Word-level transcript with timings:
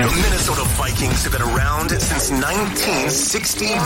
The 0.00 0.06
Minnesota 0.06 0.64
Vikings 0.78 1.24
have 1.24 1.32
been 1.32 1.42
around 1.42 1.90
since 1.90 2.30
1961. 2.30 3.82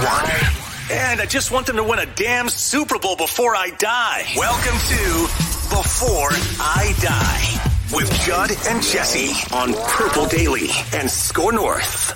And 0.93 1.21
I 1.21 1.27
just 1.27 1.51
want 1.51 1.67
them 1.67 1.75
to 1.75 1.83
win 1.83 1.98
a 1.98 2.06
damn 2.06 2.48
Super 2.48 3.01
Bowl 3.01 3.17
before 3.17 3.56
I 3.56 3.71
die. 3.71 4.25
Welcome 4.37 4.79
to 4.79 5.23
Before 5.75 6.31
I 6.61 6.95
Die 7.03 7.97
with 7.97 8.09
Judd 8.21 8.53
and 8.69 8.81
Jesse 8.81 9.33
on 9.53 9.75
Purple 9.89 10.27
Daily 10.27 10.69
and 10.93 11.11
Score 11.11 11.53
North. 11.53 12.15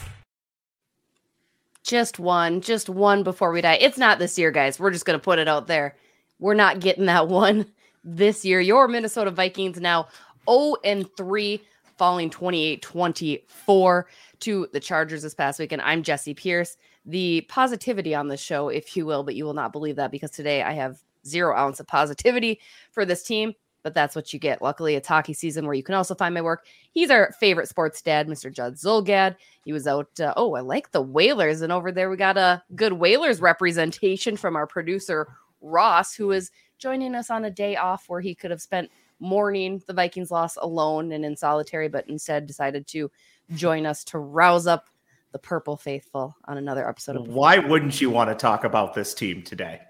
Just 1.82 2.20
one, 2.20 2.60
just 2.60 2.88
one 2.88 3.24
before 3.24 3.50
we 3.50 3.62
die. 3.62 3.78
It's 3.80 3.98
not 3.98 4.20
this 4.20 4.38
year, 4.38 4.52
guys. 4.52 4.78
We're 4.78 4.92
just 4.92 5.06
going 5.06 5.18
to 5.18 5.24
put 5.24 5.40
it 5.40 5.48
out 5.48 5.66
there. 5.66 5.96
We're 6.38 6.54
not 6.54 6.78
getting 6.78 7.06
that 7.06 7.26
one 7.46 7.66
this 8.04 8.44
year. 8.44 8.60
Your 8.60 8.86
Minnesota 8.86 9.32
Vikings 9.32 9.80
now 9.80 10.06
0 10.48 10.76
and 10.84 11.08
3 11.16 11.60
falling 11.98 12.30
28 12.30 12.80
24 12.80 14.06
to 14.40 14.68
the 14.72 14.80
Chargers 14.80 15.22
this 15.22 15.34
past 15.34 15.58
weekend. 15.58 15.82
I'm 15.82 16.02
Jesse 16.02 16.32
Pierce, 16.32 16.76
the 17.04 17.42
positivity 17.48 18.14
on 18.14 18.28
this 18.28 18.40
show, 18.40 18.68
if 18.68 18.96
you 18.96 19.04
will, 19.04 19.24
but 19.24 19.34
you 19.34 19.44
will 19.44 19.54
not 19.54 19.72
believe 19.72 19.96
that 19.96 20.12
because 20.12 20.30
today 20.30 20.62
I 20.62 20.72
have 20.72 21.00
zero 21.26 21.56
ounce 21.56 21.80
of 21.80 21.86
positivity 21.86 22.60
for 22.92 23.04
this 23.04 23.22
team. 23.22 23.54
But 23.84 23.94
that's 23.94 24.16
what 24.16 24.32
you 24.32 24.40
get. 24.40 24.60
Luckily, 24.60 24.96
it's 24.96 25.06
hockey 25.06 25.32
season 25.32 25.64
where 25.64 25.74
you 25.74 25.84
can 25.84 25.94
also 25.94 26.14
find 26.14 26.34
my 26.34 26.42
work. 26.42 26.66
He's 26.90 27.10
our 27.10 27.32
favorite 27.38 27.68
sports 27.68 28.02
dad, 28.02 28.26
Mr. 28.26 28.52
Judd 28.52 28.74
Zulgad. 28.74 29.36
He 29.64 29.72
was 29.72 29.86
out. 29.86 30.08
Uh, 30.18 30.34
oh, 30.36 30.54
I 30.56 30.60
like 30.60 30.90
the 30.90 31.00
Whalers. 31.00 31.62
And 31.62 31.72
over 31.72 31.92
there, 31.92 32.10
we 32.10 32.16
got 32.16 32.36
a 32.36 32.62
good 32.74 32.94
Whalers 32.94 33.40
representation 33.40 34.36
from 34.36 34.56
our 34.56 34.66
producer, 34.66 35.28
Ross, 35.60 36.12
who 36.12 36.32
is 36.32 36.50
joining 36.78 37.14
us 37.14 37.30
on 37.30 37.44
a 37.44 37.50
day 37.50 37.76
off 37.76 38.08
where 38.08 38.20
he 38.20 38.34
could 38.34 38.50
have 38.50 38.60
spent 38.60 38.90
mourning 39.20 39.82
the 39.86 39.92
Vikings 39.92 40.30
loss 40.30 40.56
alone 40.56 41.12
and 41.12 41.24
in 41.24 41.36
solitary, 41.36 41.88
but 41.88 42.08
instead 42.08 42.46
decided 42.46 42.86
to 42.88 43.10
join 43.54 43.86
us 43.86 44.04
to 44.04 44.18
rouse 44.18 44.66
up 44.66 44.88
the 45.32 45.38
purple 45.38 45.76
faithful 45.76 46.34
on 46.46 46.56
another 46.58 46.88
episode 46.88 47.16
of 47.16 47.28
Why 47.28 47.58
wouldn't 47.58 48.00
you 48.00 48.10
want 48.10 48.30
to 48.30 48.34
talk 48.34 48.64
about 48.64 48.94
this 48.94 49.12
team 49.14 49.42
today? 49.42 49.80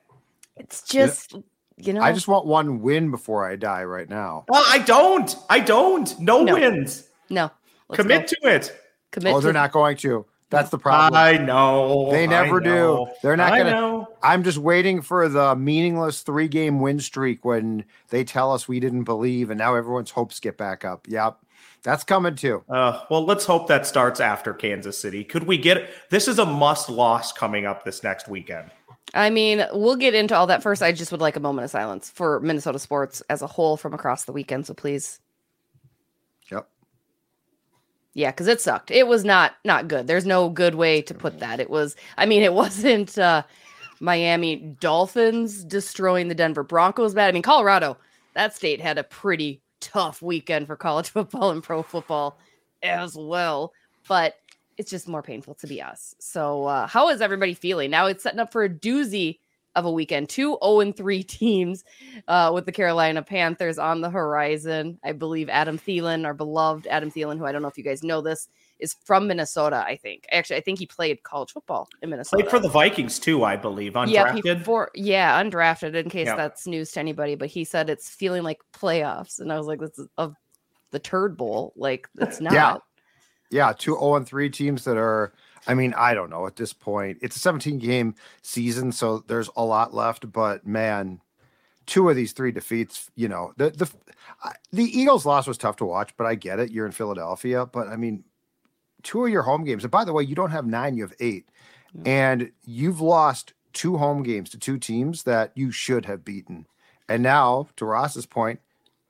It's 0.57 0.83
just 0.83 1.35
you 1.77 1.93
know 1.93 2.01
I 2.01 2.13
just 2.13 2.27
want 2.27 2.47
one 2.47 2.81
win 2.81 3.11
before 3.13 3.49
I 3.49 3.55
die 3.55 3.85
right 3.85 4.09
now. 4.09 4.45
Well, 4.49 4.65
I 4.69 4.79
don't. 4.81 5.37
I 5.49 5.61
don't. 5.61 6.19
No, 6.19 6.43
No. 6.43 6.55
wins. 6.55 7.05
no 7.31 7.51
let's 7.89 8.03
Commit 8.03 8.35
go. 8.43 8.49
to 8.51 8.57
it. 8.57 8.77
commit 9.13 9.33
Oh, 9.35 9.41
they're 9.41 9.53
to 9.53 9.59
not 9.59 9.71
going 9.73 9.97
to. 9.99 10.27
That's 10.51 10.71
the 10.71 10.79
problem. 10.79 11.17
I 11.21 11.37
know. 11.37 12.11
They 12.11 12.27
never 12.27 12.61
I 12.61 12.65
do. 12.65 13.07
They're 13.23 13.37
not 13.37 13.53
I 13.53 13.59
gonna- 13.59 13.71
know. 13.71 14.08
I'm 14.23 14.43
just 14.43 14.59
waiting 14.59 15.03
for 15.03 15.29
the 15.29 15.55
meaningless 15.57 16.23
three 16.23 16.49
game 16.49 16.81
win 16.81 17.01
streak 17.01 17.45
when 17.45 17.85
they 18.09 18.25
tell 18.25 18.53
us 18.53 18.69
we 18.69 18.81
didn't 18.81 19.05
believe 19.05 19.51
and 19.51 19.59
now 19.59 19.75
everyone's 19.75 20.11
hopes 20.11 20.41
get 20.41 20.57
back 20.57 20.85
up. 20.85 21.07
Yep. 21.09 21.39
That's 21.83 22.05
coming 22.05 22.35
too. 22.35 22.65
Uh, 22.69 23.05
well, 23.11 23.25
let's 23.25 23.45
hope 23.45 23.69
that 23.69 23.87
starts 23.87 24.21
after 24.21 24.53
Kansas 24.53 24.99
City. 25.01 25.25
Could 25.25 25.45
we 25.45 25.59
get 25.59 25.89
this? 26.11 26.27
Is 26.29 26.39
a 26.39 26.47
must 26.47 26.91
loss 26.91 27.33
coming 27.33 27.67
up 27.67 27.85
this 27.85 28.03
next 28.03 28.29
weekend. 28.29 28.71
I 29.15 29.31
mean, 29.31 29.65
we'll 29.73 29.97
get 29.97 30.15
into 30.15 30.37
all 30.37 30.47
that 30.49 30.63
first. 30.63 30.83
I 30.83 30.93
just 30.93 31.13
would 31.13 31.21
like 31.21 31.37
a 31.37 31.41
moment 31.41 31.65
of 31.65 31.71
silence 31.71 32.11
for 32.11 32.41
Minnesota 32.41 32.79
sports 32.79 33.23
as 33.31 33.43
a 33.43 33.47
whole 33.47 33.77
from 33.77 33.95
across 33.95 34.25
the 34.25 34.33
weekend. 34.33 34.67
So 34.67 34.75
please. 34.75 35.21
Yep. 36.51 36.69
Yeah, 38.15 38.33
because 38.33 38.49
it 38.49 38.61
sucked. 38.61 38.91
It 38.91 39.07
was 39.07 39.25
not 39.25 39.55
not 39.65 39.89
good. 39.89 40.07
There's 40.09 40.27
no 40.27 40.49
good 40.49 40.75
way 40.75 41.01
to 41.03 41.15
put 41.15 41.39
that. 41.39 41.61
It 41.61 41.71
was. 41.71 41.95
I 42.17 42.27
mean, 42.27 42.43
it 42.43 42.53
wasn't 42.63 43.17
uh, 43.17 43.45
Miami 44.01 44.57
Dolphins 44.81 45.65
destroying 45.65 46.29
the 46.29 46.35
Denver 46.35 46.63
Broncos. 46.63 47.15
Bad. 47.15 47.29
I 47.29 47.33
mean, 47.33 47.43
Colorado. 47.43 47.97
That 48.35 48.55
state 48.55 48.81
had 48.81 48.99
a 48.99 49.05
pretty 49.05 49.61
tough 49.81 50.23
weekend 50.23 50.67
for 50.67 50.77
college 50.77 51.09
football 51.11 51.51
and 51.51 51.63
pro 51.63 51.83
football 51.83 52.39
as 52.83 53.17
well. 53.17 53.73
But 54.07 54.35
it's 54.77 54.91
just 54.91 55.09
more 55.09 55.23
painful 55.23 55.55
to 55.55 55.67
be 55.67 55.83
us. 55.83 56.15
So, 56.19 56.67
uh, 56.67 56.87
how 56.87 57.09
is 57.09 57.21
everybody 57.21 57.55
feeling 57.55 57.91
now? 57.91 58.07
It's 58.07 58.23
setting 58.23 58.39
up 58.39 58.53
for 58.53 58.63
a 58.63 58.69
doozy 58.69 59.39
of 59.75 59.85
a 59.85 59.91
weekend. 59.91 60.29
Two 60.29 60.59
0 60.63 60.81
and 60.81 60.97
3 60.97 61.23
teams 61.25 61.85
uh, 62.29 62.51
with 62.55 62.67
the 62.67 62.73
Carolina 62.73 63.23
Panthers 63.23 63.79
on 63.79 64.01
the 64.01 64.11
horizon. 64.11 64.99
I 65.05 65.13
believe 65.13 65.49
Adam 65.49 65.79
Thielen, 65.79 66.25
our 66.25 66.35
beloved 66.35 66.87
Adam 66.87 67.11
Thielen, 67.11 67.39
who 67.39 67.47
I 67.47 67.53
don't 67.53 67.63
know 67.63 67.69
if 67.69 67.79
you 67.79 67.85
guys 67.85 68.03
know 68.03 68.21
this, 68.21 68.49
is 68.79 68.95
from 69.05 69.27
Minnesota. 69.27 69.85
I 69.87 69.97
think 69.97 70.27
actually, 70.31 70.57
I 70.57 70.61
think 70.61 70.79
he 70.79 70.87
played 70.87 71.23
college 71.23 71.53
football 71.53 71.89
in 72.03 72.11
Minnesota. 72.11 72.43
Played 72.43 72.51
for 72.51 72.59
the 72.61 72.69
Vikings 72.69 73.19
too, 73.19 73.45
I 73.45 73.57
believe. 73.57 73.95
Yeah, 74.07 74.33
Undrafted. 74.33 74.65
for 74.65 74.91
yeah, 74.95 75.43
undrafted. 75.43 75.95
In 75.95 76.09
case 76.11 76.27
Yeah. 76.27 76.37
that's 76.37 76.67
news 76.67 76.93
to 76.93 77.01
anybody, 77.01 77.35
but 77.35 77.49
he 77.49 77.65
said 77.65 77.91
it's 77.91 78.09
feeling 78.11 78.43
like 78.43 78.61
playoffs, 78.73 79.41
and 79.41 79.53
I 79.53 79.59
was 79.59 79.67
like, 79.67 79.81
"This 79.81 79.99
is 79.99 80.09
of 80.19 80.35
the 80.91 80.99
Turd 80.99 81.37
Bowl." 81.37 81.73
Like 81.77 82.09
it's 82.19 82.41
not. 82.41 82.53
Yeah. 82.53 82.77
Yeah, 83.51 83.73
two 83.73 83.95
0 83.95 84.17
and 84.17 84.27
3 84.27 84.51
teams 84.51 84.85
that 84.85 84.99
are 84.99 85.33
I 85.67 85.75
mean, 85.75 85.95
I 85.97 86.15
don't 86.15 86.31
know 86.31 86.47
at 86.47 86.57
this 86.57 86.73
point. 86.73 87.19
It's 87.23 87.37
a 87.37 87.41
17 87.41 87.79
game 87.79 88.15
season, 88.43 88.93
so 88.93 89.25
there's 89.27 89.51
a 89.57 89.65
lot 89.65 89.93
left, 89.95 90.31
but 90.31 90.67
man, 90.67 91.21
two 91.87 92.09
of 92.11 92.17
these 92.17 92.33
three 92.33 92.53
defeats, 92.53 93.11
you 93.17 93.27
know, 93.29 93.53
the 93.57 93.71
the 93.71 93.91
the 94.73 94.85
Eagles 94.85 95.25
loss 95.27 95.47
was 95.47 95.57
tough 95.59 95.77
to 95.77 95.85
watch, 95.87 96.15
but 96.19 96.27
I 96.27 96.35
get 96.35 96.59
it. 96.61 96.71
You're 96.71 96.85
in 96.87 96.93
Philadelphia, 96.93 97.65
but 97.67 97.89
I 97.89 97.97
mean, 97.97 98.23
two 99.03 99.25
of 99.25 99.31
your 99.31 99.43
home 99.43 99.65
games. 99.65 99.85
And 99.85 99.91
by 99.91 100.05
the 100.05 100.13
way, 100.13 100.23
you 100.23 100.35
don't 100.35 100.51
have 100.51 100.67
9, 100.67 100.97
you 100.97 101.03
have 101.03 101.15
8. 101.21 101.49
And 102.05 102.53
you've 102.65 103.01
lost 103.01 103.55
two 103.73 103.97
home 103.97 104.23
games 104.23 104.51
to 104.51 104.59
two 104.59 104.79
teams 104.79 105.23
that 105.25 105.53
you 105.55 105.71
should 105.71 106.05
have 106.07 106.25
beaten. 106.25 106.67
And 107.09 107.23
now, 107.23 107.69
to 107.77 107.85
Ross's 107.85 108.27
point, 108.27 108.61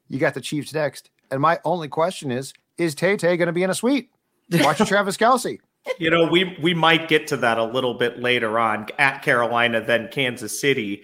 you 0.09 0.19
got 0.19 0.35
the 0.35 0.41
Chiefs 0.41 0.73
next. 0.73 1.11
And 1.31 1.41
my 1.41 1.59
only 1.65 1.89
question 1.89 2.31
is, 2.31 2.53
is 2.77 2.95
Tay 2.95 3.17
Tay 3.17 3.37
going 3.37 3.47
to 3.47 3.53
be 3.53 3.63
in 3.63 3.71
a 3.71 3.75
suite? 3.75 4.11
Watching 4.53 4.87
Travis 4.87 5.17
Kelce. 5.17 5.59
You 5.99 6.11
know, 6.11 6.27
we 6.27 6.57
we 6.63 6.75
might 6.75 7.09
get 7.09 7.27
to 7.29 7.37
that 7.39 7.59
a 7.59 7.65
little 7.65 7.95
bit 7.95 8.21
later 8.21 8.59
on 8.59 8.87
at 8.99 9.23
Carolina, 9.23 9.81
then 9.81 10.09
Kansas 10.11 10.59
City. 10.59 11.03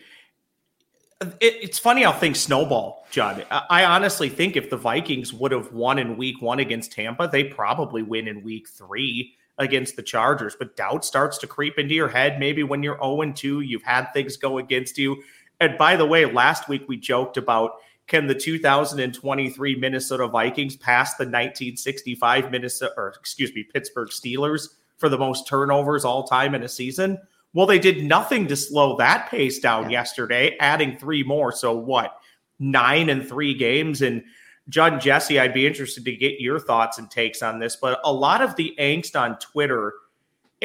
It, 1.21 1.55
it's 1.63 1.79
funny 1.79 2.03
how 2.03 2.13
things 2.13 2.41
snowball, 2.41 3.07
Judd. 3.11 3.47
I, 3.51 3.85
honestly 3.85 4.29
think 4.29 4.57
if 4.57 4.71
the 4.71 4.77
Vikings 4.77 5.33
would 5.33 5.53
have 5.53 5.73
won 5.73 5.99
in 5.99 6.17
Week 6.17 6.43
One 6.43 6.61
against 6.61 6.93
Tampa, 6.93 7.29
they 7.31 7.45
probably 7.45 8.03
win 8.03 8.29
in 8.29 8.43
Week 8.43 8.69
Three 8.69 9.35
against 9.59 9.97
the 9.97 10.03
Chargers. 10.03 10.57
But 10.59 10.77
doubt 10.77 11.05
starts 11.05 11.39
to 11.39 11.47
creep 11.47 11.79
into 11.79 11.95
your 11.95 12.09
head. 12.09 12.41
Maybe 12.41 12.63
when 12.63 12.83
you're 12.83 13.03
oh 13.03 13.23
zero 13.23 13.33
two, 13.33 13.61
you've 13.61 13.83
had 13.83 14.07
things 14.13 14.37
go 14.37 14.59
against 14.59 14.99
you. 14.99 15.23
And 15.61 15.79
by 15.79 15.97
the 15.97 16.07
way, 16.07 16.27
last 16.27 16.69
week 16.69 16.89
we 16.89 16.97
joked 16.97 17.37
about 17.37 17.73
can 18.07 18.27
the 18.27 18.35
2023 18.35 19.77
Minnesota 19.77 20.29
Vikings 20.29 20.77
pass 20.77 21.15
the 21.15 21.25
1965 21.25 22.51
Minnesota 22.51 22.93
or 22.97 23.09
excuse 23.09 23.55
me 23.55 23.63
Pittsburgh 23.63 24.11
Steelers 24.11 24.69
for 24.99 25.09
the 25.09 25.17
most 25.17 25.49
turnovers 25.49 26.05
all 26.05 26.25
time 26.25 26.55
in 26.55 26.65
a 26.65 26.69
season? 26.69 27.19
Well, 27.55 27.67
they 27.67 27.79
did 27.79 28.05
nothing 28.05 28.47
to 28.49 28.57
slow 28.57 28.97
that 28.99 29.31
pace 29.31 29.59
down 29.59 29.89
yesterday, 29.89 30.57
adding 30.61 30.99
three 30.99 31.23
more. 31.23 31.53
So 31.53 31.75
what? 31.75 32.19
Nine 32.59 33.09
and 33.09 33.27
three 33.27 33.55
games 33.55 34.03
and 34.03 34.23
John 34.69 34.99
Jesse, 34.99 35.39
I'd 35.39 35.55
be 35.55 35.67
interested 35.67 36.05
to 36.07 36.17
get 36.17 36.41
your 36.41 36.59
thoughts 36.59 36.99
and 36.99 37.11
takes 37.11 37.43
on 37.43 37.59
this, 37.59 37.77
but 37.77 38.01
a 38.03 38.13
lot 38.13 38.41
of 38.41 38.57
the 38.57 38.75
angst 38.79 39.19
on 39.19 39.39
Twitter 39.39 39.93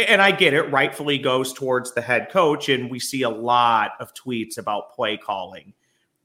and 0.07 0.21
I 0.21 0.31
get 0.31 0.53
it, 0.53 0.71
rightfully 0.71 1.18
goes 1.18 1.53
towards 1.53 1.94
the 1.94 2.01
head 2.01 2.30
coach, 2.30 2.69
and 2.69 2.89
we 2.89 3.00
see 3.00 3.24
a 3.24 3.30
lot 3.30 3.94
of 4.00 4.13
tweets 4.13 4.57
about 4.57 4.94
play 4.94 5.18
calling. 5.18 5.74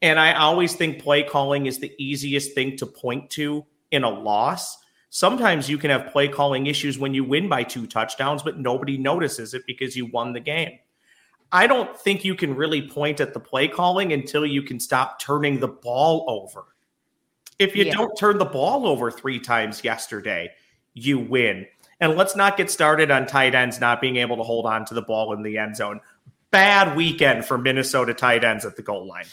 And 0.02 0.20
I 0.20 0.34
always 0.34 0.74
think 0.74 1.02
play 1.02 1.22
calling 1.22 1.66
is 1.66 1.78
the 1.78 1.92
easiest 1.98 2.54
thing 2.54 2.76
to 2.76 2.86
point 2.86 3.30
to 3.30 3.64
in 3.90 4.04
a 4.04 4.10
loss. 4.10 4.76
Sometimes 5.14 5.70
you 5.70 5.78
can 5.78 5.90
have 5.90 6.10
play 6.10 6.26
calling 6.26 6.66
issues 6.66 6.98
when 6.98 7.14
you 7.14 7.22
win 7.22 7.48
by 7.48 7.62
two 7.62 7.86
touchdowns, 7.86 8.42
but 8.42 8.58
nobody 8.58 8.98
notices 8.98 9.54
it 9.54 9.62
because 9.64 9.94
you 9.94 10.06
won 10.06 10.32
the 10.32 10.40
game. 10.40 10.80
I 11.52 11.68
don't 11.68 11.96
think 11.96 12.24
you 12.24 12.34
can 12.34 12.56
really 12.56 12.88
point 12.88 13.20
at 13.20 13.32
the 13.32 13.38
play 13.38 13.68
calling 13.68 14.12
until 14.12 14.44
you 14.44 14.60
can 14.60 14.80
stop 14.80 15.20
turning 15.20 15.60
the 15.60 15.68
ball 15.68 16.24
over. 16.26 16.64
If 17.60 17.76
you 17.76 17.84
Yeah. 17.84 17.92
don't 17.92 18.16
turn 18.16 18.38
the 18.38 18.44
ball 18.44 18.88
over 18.88 19.08
three 19.08 19.38
times 19.38 19.84
yesterday, 19.84 20.50
you 20.94 21.20
win. 21.20 21.68
And 22.00 22.16
let's 22.16 22.34
not 22.34 22.56
get 22.56 22.68
started 22.68 23.12
on 23.12 23.26
tight 23.26 23.54
ends 23.54 23.78
not 23.78 24.00
being 24.00 24.16
able 24.16 24.36
to 24.38 24.42
hold 24.42 24.66
on 24.66 24.84
to 24.86 24.94
the 24.94 25.02
ball 25.02 25.32
in 25.32 25.44
the 25.44 25.58
end 25.58 25.76
zone. 25.76 26.00
Bad 26.50 26.96
weekend 26.96 27.44
for 27.44 27.56
Minnesota 27.56 28.14
tight 28.14 28.42
ends 28.42 28.64
at 28.64 28.74
the 28.74 28.82
goal 28.82 29.06
line. 29.06 29.26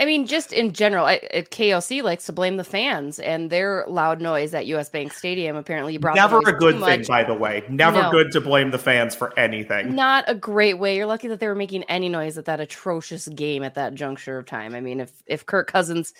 I 0.00 0.06
mean, 0.06 0.26
just 0.26 0.52
in 0.52 0.72
general, 0.72 1.06
I, 1.06 1.20
KOC 1.20 2.02
likes 2.02 2.26
to 2.26 2.32
blame 2.32 2.56
the 2.56 2.64
fans 2.64 3.20
and 3.20 3.48
their 3.48 3.84
loud 3.86 4.20
noise 4.20 4.52
at 4.52 4.66
US 4.66 4.90
Bank 4.90 5.12
Stadium. 5.12 5.54
Apparently, 5.54 5.92
you 5.92 6.00
brought 6.00 6.16
Never 6.16 6.38
a 6.38 6.52
good 6.52 6.80
thing, 6.80 7.04
by 7.06 7.22
the 7.22 7.34
way. 7.34 7.62
Never 7.68 8.02
No. 8.02 8.10
good 8.10 8.32
to 8.32 8.40
blame 8.40 8.72
the 8.72 8.78
fans 8.78 9.14
for 9.14 9.38
anything. 9.38 9.94
Not 9.94 10.24
a 10.26 10.34
great 10.34 10.80
way. 10.80 10.96
You're 10.96 11.06
lucky 11.06 11.28
that 11.28 11.38
they 11.38 11.46
were 11.46 11.54
making 11.54 11.84
any 11.84 12.08
noise 12.08 12.36
at 12.36 12.46
that 12.46 12.58
atrocious 12.58 13.28
game 13.28 13.62
at 13.62 13.76
that 13.76 13.94
juncture 13.94 14.36
of 14.38 14.46
time. 14.46 14.74
I 14.74 14.80
mean, 14.80 14.98
if 15.00 15.12
if 15.26 15.46
Kirk 15.46 15.70
Cousins 15.70 16.12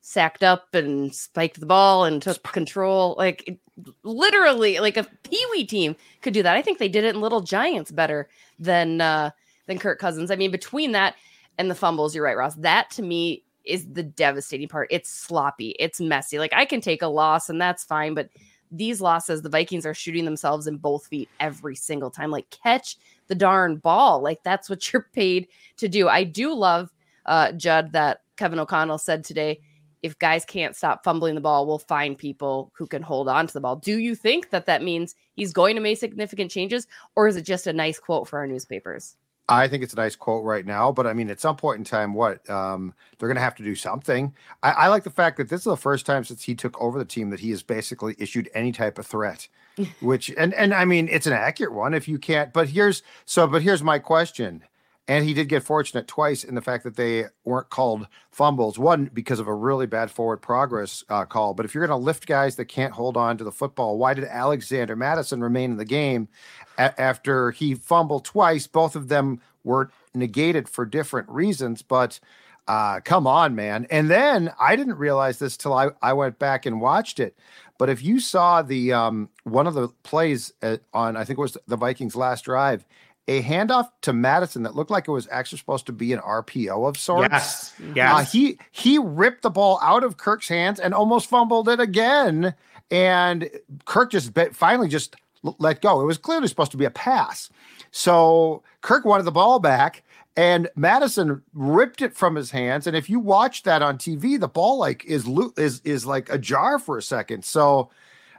sacked 0.00 0.42
up 0.42 0.74
and 0.74 1.14
spiked 1.14 1.60
the 1.60 1.66
ball 1.66 2.04
and 2.06 2.22
took 2.22 2.42
control, 2.44 3.14
like 3.18 3.46
it- 3.46 3.58
literally, 4.04 4.78
like 4.80 4.96
a 4.96 5.04
Pee 5.24 5.44
Wee 5.52 5.66
team 5.66 5.96
could 6.22 6.32
do 6.32 6.42
that. 6.42 6.56
I 6.56 6.62
think 6.62 6.78
they 6.78 6.88
did 6.88 7.04
it 7.04 7.14
in 7.14 7.20
Little 7.20 7.42
Giants 7.42 7.90
better 7.90 8.28
than 8.58 9.02
uh, 9.02 9.30
than 9.66 9.78
Kirk 9.78 9.98
Cousins. 9.98 10.30
I 10.30 10.36
mean, 10.36 10.50
between 10.50 10.92
that 10.92 11.14
and 11.58 11.70
the 11.70 11.74
fumbles, 11.74 12.14
you're 12.14 12.24
right, 12.24 12.36
Ross. 12.36 12.54
That 12.54 12.90
to 12.92 13.02
me 13.02 13.44
is 13.64 13.86
the 13.92 14.02
devastating 14.02 14.68
part. 14.68 14.88
It's 14.90 15.10
sloppy. 15.10 15.74
It's 15.78 16.00
messy. 16.00 16.38
Like 16.38 16.54
I 16.54 16.64
can 16.64 16.80
take 16.80 17.02
a 17.02 17.08
loss 17.08 17.50
and 17.50 17.60
that's 17.60 17.84
fine, 17.84 18.14
but 18.14 18.30
these 18.70 19.00
losses, 19.00 19.42
the 19.42 19.48
Vikings 19.48 19.86
are 19.86 19.94
shooting 19.94 20.24
themselves 20.24 20.66
in 20.66 20.76
both 20.76 21.06
feet 21.06 21.28
every 21.40 21.74
single 21.74 22.10
time. 22.10 22.30
Like 22.30 22.48
catch 22.50 22.96
the 23.26 23.34
darn 23.34 23.76
ball. 23.76 24.20
Like 24.22 24.42
that's 24.42 24.70
what 24.70 24.92
you're 24.92 25.08
paid 25.12 25.48
to 25.76 25.88
do. 25.88 26.08
I 26.08 26.24
do 26.24 26.54
love 26.54 26.90
uh 27.26 27.52
Judd 27.52 27.92
that 27.92 28.22
Kevin 28.36 28.58
O'Connell 28.58 28.98
said 28.98 29.24
today. 29.24 29.60
If 30.00 30.16
guys 30.20 30.44
can't 30.44 30.76
stop 30.76 31.02
fumbling 31.02 31.34
the 31.34 31.40
ball, 31.40 31.66
we'll 31.66 31.80
find 31.80 32.16
people 32.16 32.70
who 32.72 32.86
can 32.86 33.02
hold 33.02 33.28
on 33.28 33.48
to 33.48 33.52
the 33.52 33.60
ball. 33.60 33.74
Do 33.74 33.98
you 33.98 34.14
think 34.14 34.50
that 34.50 34.66
that 34.66 34.80
means 34.80 35.16
he's 35.34 35.52
going 35.52 35.74
to 35.74 35.82
make 35.82 35.98
significant 35.98 36.52
changes, 36.52 36.86
or 37.16 37.26
is 37.26 37.34
it 37.34 37.42
just 37.42 37.66
a 37.66 37.72
nice 37.72 37.98
quote 37.98 38.28
for 38.28 38.38
our 38.38 38.46
newspapers? 38.46 39.16
I 39.48 39.66
think 39.66 39.82
it's 39.82 39.94
a 39.94 39.96
nice 39.96 40.14
quote 40.14 40.44
right 40.44 40.66
now, 40.66 40.92
but 40.92 41.06
I 41.06 41.14
mean, 41.14 41.30
at 41.30 41.40
some 41.40 41.56
point 41.56 41.78
in 41.78 41.84
time, 41.84 42.12
what 42.12 42.48
um, 42.50 42.92
they're 43.18 43.28
going 43.28 43.36
to 43.36 43.42
have 43.42 43.54
to 43.56 43.62
do 43.62 43.74
something. 43.74 44.34
I, 44.62 44.70
I 44.72 44.88
like 44.88 45.04
the 45.04 45.10
fact 45.10 45.38
that 45.38 45.48
this 45.48 45.60
is 45.60 45.64
the 45.64 45.76
first 45.76 46.04
time 46.04 46.24
since 46.24 46.42
he 46.42 46.54
took 46.54 46.78
over 46.80 46.98
the 46.98 47.04
team 47.04 47.30
that 47.30 47.40
he 47.40 47.50
has 47.50 47.62
basically 47.62 48.14
issued 48.18 48.50
any 48.54 48.72
type 48.72 48.98
of 48.98 49.06
threat, 49.06 49.48
which 50.00 50.30
and 50.36 50.52
and 50.54 50.74
I 50.74 50.84
mean, 50.84 51.08
it's 51.10 51.26
an 51.26 51.32
accurate 51.32 51.72
one 51.72 51.94
if 51.94 52.06
you 52.06 52.18
can't. 52.18 52.52
But 52.52 52.68
here's 52.68 53.02
so, 53.24 53.46
but 53.46 53.62
here's 53.62 53.82
my 53.82 53.98
question. 53.98 54.64
And 55.08 55.24
he 55.24 55.32
did 55.32 55.48
get 55.48 55.62
fortunate 55.62 56.06
twice 56.06 56.44
in 56.44 56.54
the 56.54 56.60
fact 56.60 56.84
that 56.84 56.96
they 56.96 57.24
weren't 57.42 57.70
called 57.70 58.06
fumbles. 58.30 58.78
One 58.78 59.10
because 59.12 59.40
of 59.40 59.48
a 59.48 59.54
really 59.54 59.86
bad 59.86 60.10
forward 60.10 60.42
progress 60.42 61.02
uh, 61.08 61.24
call. 61.24 61.54
But 61.54 61.64
if 61.64 61.74
you're 61.74 61.86
going 61.86 61.98
to 61.98 62.04
lift 62.04 62.26
guys 62.26 62.56
that 62.56 62.66
can't 62.66 62.92
hold 62.92 63.16
on 63.16 63.38
to 63.38 63.44
the 63.44 63.50
football, 63.50 63.96
why 63.96 64.12
did 64.12 64.24
Alexander 64.24 64.94
Mattison 64.94 65.40
remain 65.40 65.70
in 65.70 65.76
the 65.78 65.86
game 65.86 66.28
a- 66.76 67.00
after 67.00 67.52
he 67.52 67.74
fumbled 67.74 68.26
twice? 68.26 68.66
Both 68.66 68.94
of 68.94 69.08
them 69.08 69.40
were 69.64 69.90
negated 70.14 70.68
for 70.68 70.84
different 70.84 71.28
reasons. 71.30 71.80
But 71.80 72.20
uh, 72.68 73.00
come 73.00 73.26
on, 73.26 73.54
man. 73.54 73.86
And 73.90 74.10
then 74.10 74.52
I 74.60 74.76
didn't 74.76 74.98
realize 74.98 75.38
this 75.38 75.56
till 75.56 75.72
I, 75.72 75.88
I 76.02 76.12
went 76.12 76.38
back 76.38 76.66
and 76.66 76.82
watched 76.82 77.18
it. 77.18 77.34
But 77.78 77.88
if 77.88 78.02
you 78.02 78.20
saw 78.20 78.60
the 78.60 78.92
um, 78.92 79.30
one 79.44 79.66
of 79.66 79.74
the 79.74 79.88
plays 80.02 80.52
uh, 80.62 80.76
on, 80.92 81.16
I 81.16 81.24
think 81.24 81.38
it 81.38 81.42
was 81.42 81.56
the 81.66 81.76
Vikings' 81.76 82.16
last 82.16 82.44
drive, 82.44 82.84
a 83.28 83.42
handoff 83.42 83.90
to 84.02 84.12
Mattison 84.12 84.62
that 84.64 84.74
looked 84.74 84.90
like 84.90 85.06
it 85.06 85.10
was 85.12 85.28
actually 85.30 85.58
supposed 85.58 85.86
to 85.86 85.92
be 85.92 86.12
an 86.14 86.18
RPO 86.20 86.88
of 86.88 86.96
sorts. 86.98 87.28
Yes. 87.30 87.74
Uh, 88.16 88.24
he 88.24 88.58
he 88.72 88.98
ripped 88.98 89.42
the 89.42 89.50
ball 89.50 89.78
out 89.82 90.02
of 90.02 90.16
Kirk's 90.16 90.48
hands 90.48 90.80
and 90.80 90.94
almost 90.94 91.28
fumbled 91.28 91.68
it 91.68 91.78
again. 91.78 92.54
And 92.90 93.50
Kirk 93.84 94.10
just 94.12 94.32
be- 94.32 94.48
finally 94.54 94.88
just 94.88 95.14
l- 95.44 95.56
let 95.58 95.82
go. 95.82 96.00
It 96.00 96.06
was 96.06 96.16
clearly 96.16 96.48
supposed 96.48 96.70
to 96.70 96.78
be 96.78 96.86
a 96.86 96.90
pass. 96.90 97.50
So 97.90 98.62
Kirk 98.80 99.04
wanted 99.04 99.24
the 99.24 99.32
ball 99.32 99.58
back, 99.58 100.02
and 100.34 100.68
Mattison 100.74 101.42
ripped 101.52 102.00
it 102.00 102.16
from 102.16 102.34
his 102.34 102.50
hands. 102.50 102.86
And 102.86 102.96
if 102.96 103.10
you 103.10 103.20
watch 103.20 103.62
that 103.64 103.82
on 103.82 103.98
TV, 103.98 104.40
the 104.40 104.48
ball 104.48 104.78
like 104.78 105.04
is 105.04 105.26
lo- 105.26 105.52
is 105.58 105.82
is 105.84 106.06
like 106.06 106.30
ajar 106.30 106.78
for 106.78 106.96
a 106.96 107.02
second. 107.02 107.44
So 107.44 107.90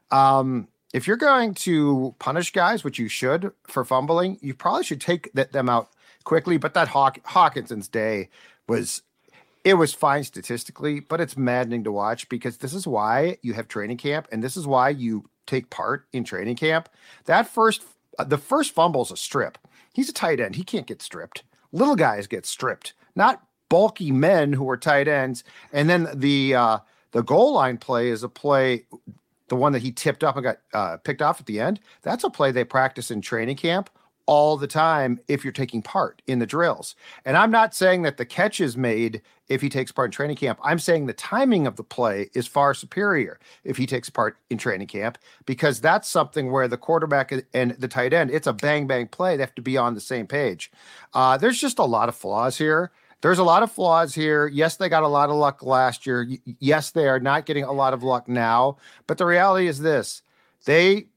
um 0.09 0.67
if 0.93 1.07
you're 1.07 1.17
going 1.17 1.53
to 1.55 2.15
punish 2.19 2.51
guys, 2.51 2.83
which 2.83 2.99
you 2.99 3.07
should 3.07 3.51
for 3.67 3.85
fumbling, 3.85 4.37
you 4.41 4.53
probably 4.53 4.83
should 4.83 5.01
take 5.01 5.31
that, 5.33 5.51
them 5.51 5.69
out 5.69 5.89
quickly. 6.23 6.57
But 6.57 6.73
that 6.73 6.89
Hawk, 6.89 7.19
Hockenson's 7.23 7.87
day 7.87 8.29
was 8.67 9.03
it 9.63 9.73
was 9.73 9.93
fine 9.93 10.23
statistically, 10.23 10.99
but 10.99 11.19
it's 11.19 11.37
maddening 11.37 11.83
to 11.83 11.91
watch 11.91 12.29
because 12.29 12.57
this 12.57 12.73
is 12.73 12.87
why 12.87 13.37
you 13.41 13.53
have 13.53 13.67
training 13.67 13.97
camp 13.97 14.27
and 14.31 14.43
this 14.43 14.55
is 14.55 14.65
why 14.65 14.89
you 14.89 15.29
take 15.45 15.69
part 15.69 16.07
in 16.13 16.23
training 16.23 16.55
camp. 16.55 16.89
That 17.25 17.47
first, 17.47 17.83
uh, 18.17 18.23
the 18.23 18.37
first 18.37 18.73
fumble 18.73 19.01
is 19.01 19.11
a 19.11 19.17
strip. 19.17 19.57
He's 19.93 20.09
a 20.09 20.13
tight 20.13 20.39
end. 20.39 20.55
He 20.55 20.63
can't 20.63 20.87
get 20.87 21.01
stripped. 21.01 21.43
Little 21.71 21.95
guys 21.95 22.25
get 22.25 22.45
stripped, 22.45 22.93
not 23.15 23.43
bulky 23.67 24.11
men 24.11 24.53
who 24.53 24.67
are 24.69 24.77
tight 24.77 25.07
ends. 25.07 25.43
And 25.73 25.89
then 25.89 26.07
the 26.13 26.55
uh, 26.55 26.79
the 27.11 27.23
goal 27.23 27.53
line 27.53 27.77
play 27.77 28.09
is 28.09 28.23
a 28.23 28.29
play, 28.29 28.85
the 29.49 29.55
one 29.55 29.73
that 29.73 29.81
he 29.81 29.91
tipped 29.91 30.23
up 30.23 30.35
and 30.35 30.43
got 30.43 30.57
uh, 30.73 30.97
picked 30.97 31.21
off 31.21 31.39
at 31.39 31.45
the 31.45 31.59
end. 31.59 31.79
That's 32.01 32.23
a 32.23 32.29
play 32.29 32.51
they 32.51 32.63
practice 32.63 33.11
in 33.11 33.21
training 33.21 33.57
camp 33.57 33.89
all 34.29 34.57
the 34.57 34.67
time 34.67 35.19
if 35.27 35.43
you're 35.43 35.51
taking 35.51 35.81
part 35.81 36.21
in 36.27 36.37
the 36.37 36.45
drills. 36.45 36.95
And 37.25 37.35
I'm 37.35 37.49
not 37.49 37.73
saying 37.73 38.03
that 38.03 38.17
the 38.17 38.25
catch 38.25 38.61
is 38.61 38.77
made 38.77 39.23
if 39.47 39.59
he 39.59 39.69
takes 39.69 39.91
part 39.91 40.09
in 40.09 40.11
training 40.11 40.35
camp. 40.35 40.59
I'm 40.63 40.77
saying 40.77 41.07
the 41.07 41.13
timing 41.13 41.65
of 41.65 41.77
the 41.77 41.83
play 41.83 42.29
is 42.35 42.45
far 42.45 42.75
superior 42.75 43.39
if 43.63 43.77
he 43.77 43.87
takes 43.87 44.07
part 44.07 44.37
in 44.51 44.59
training 44.59 44.85
camp 44.85 45.17
because 45.47 45.81
that's 45.81 46.07
something 46.07 46.51
where 46.51 46.67
the 46.67 46.77
quarterback 46.77 47.33
and 47.55 47.71
the 47.71 47.87
tight 47.87 48.13
end, 48.13 48.29
it's 48.29 48.45
a 48.45 48.53
bang 48.53 48.85
bang 48.85 49.07
play. 49.07 49.35
They 49.35 49.41
have 49.41 49.55
to 49.55 49.63
be 49.63 49.77
on 49.77 49.95
the 49.95 49.99
same 49.99 50.27
page. 50.27 50.71
Uh, 51.11 51.35
there's 51.37 51.59
just 51.59 51.79
a 51.79 51.83
lot 51.83 52.07
of 52.07 52.15
flaws 52.15 52.59
here. 52.59 52.91
There's 53.21 53.39
a 53.39 53.43
lot 53.43 53.63
of 53.63 53.71
flaws 53.71 54.15
here. 54.15 54.47
Yes, 54.47 54.77
they 54.77 54.89
got 54.89 55.03
a 55.03 55.07
lot 55.07 55.29
of 55.29 55.35
luck 55.35 55.63
last 55.63 56.05
year. 56.05 56.27
Yes, 56.45 56.91
they 56.91 57.07
are 57.07 57.19
not 57.19 57.45
getting 57.45 57.63
a 57.63 57.71
lot 57.71 57.93
of 57.93 58.03
luck 58.03 58.27
now. 58.27 58.77
But 59.07 59.17
the 59.17 59.25
reality 59.25 59.67
is 59.67 59.79
this: 59.79 60.21
they 60.65 61.07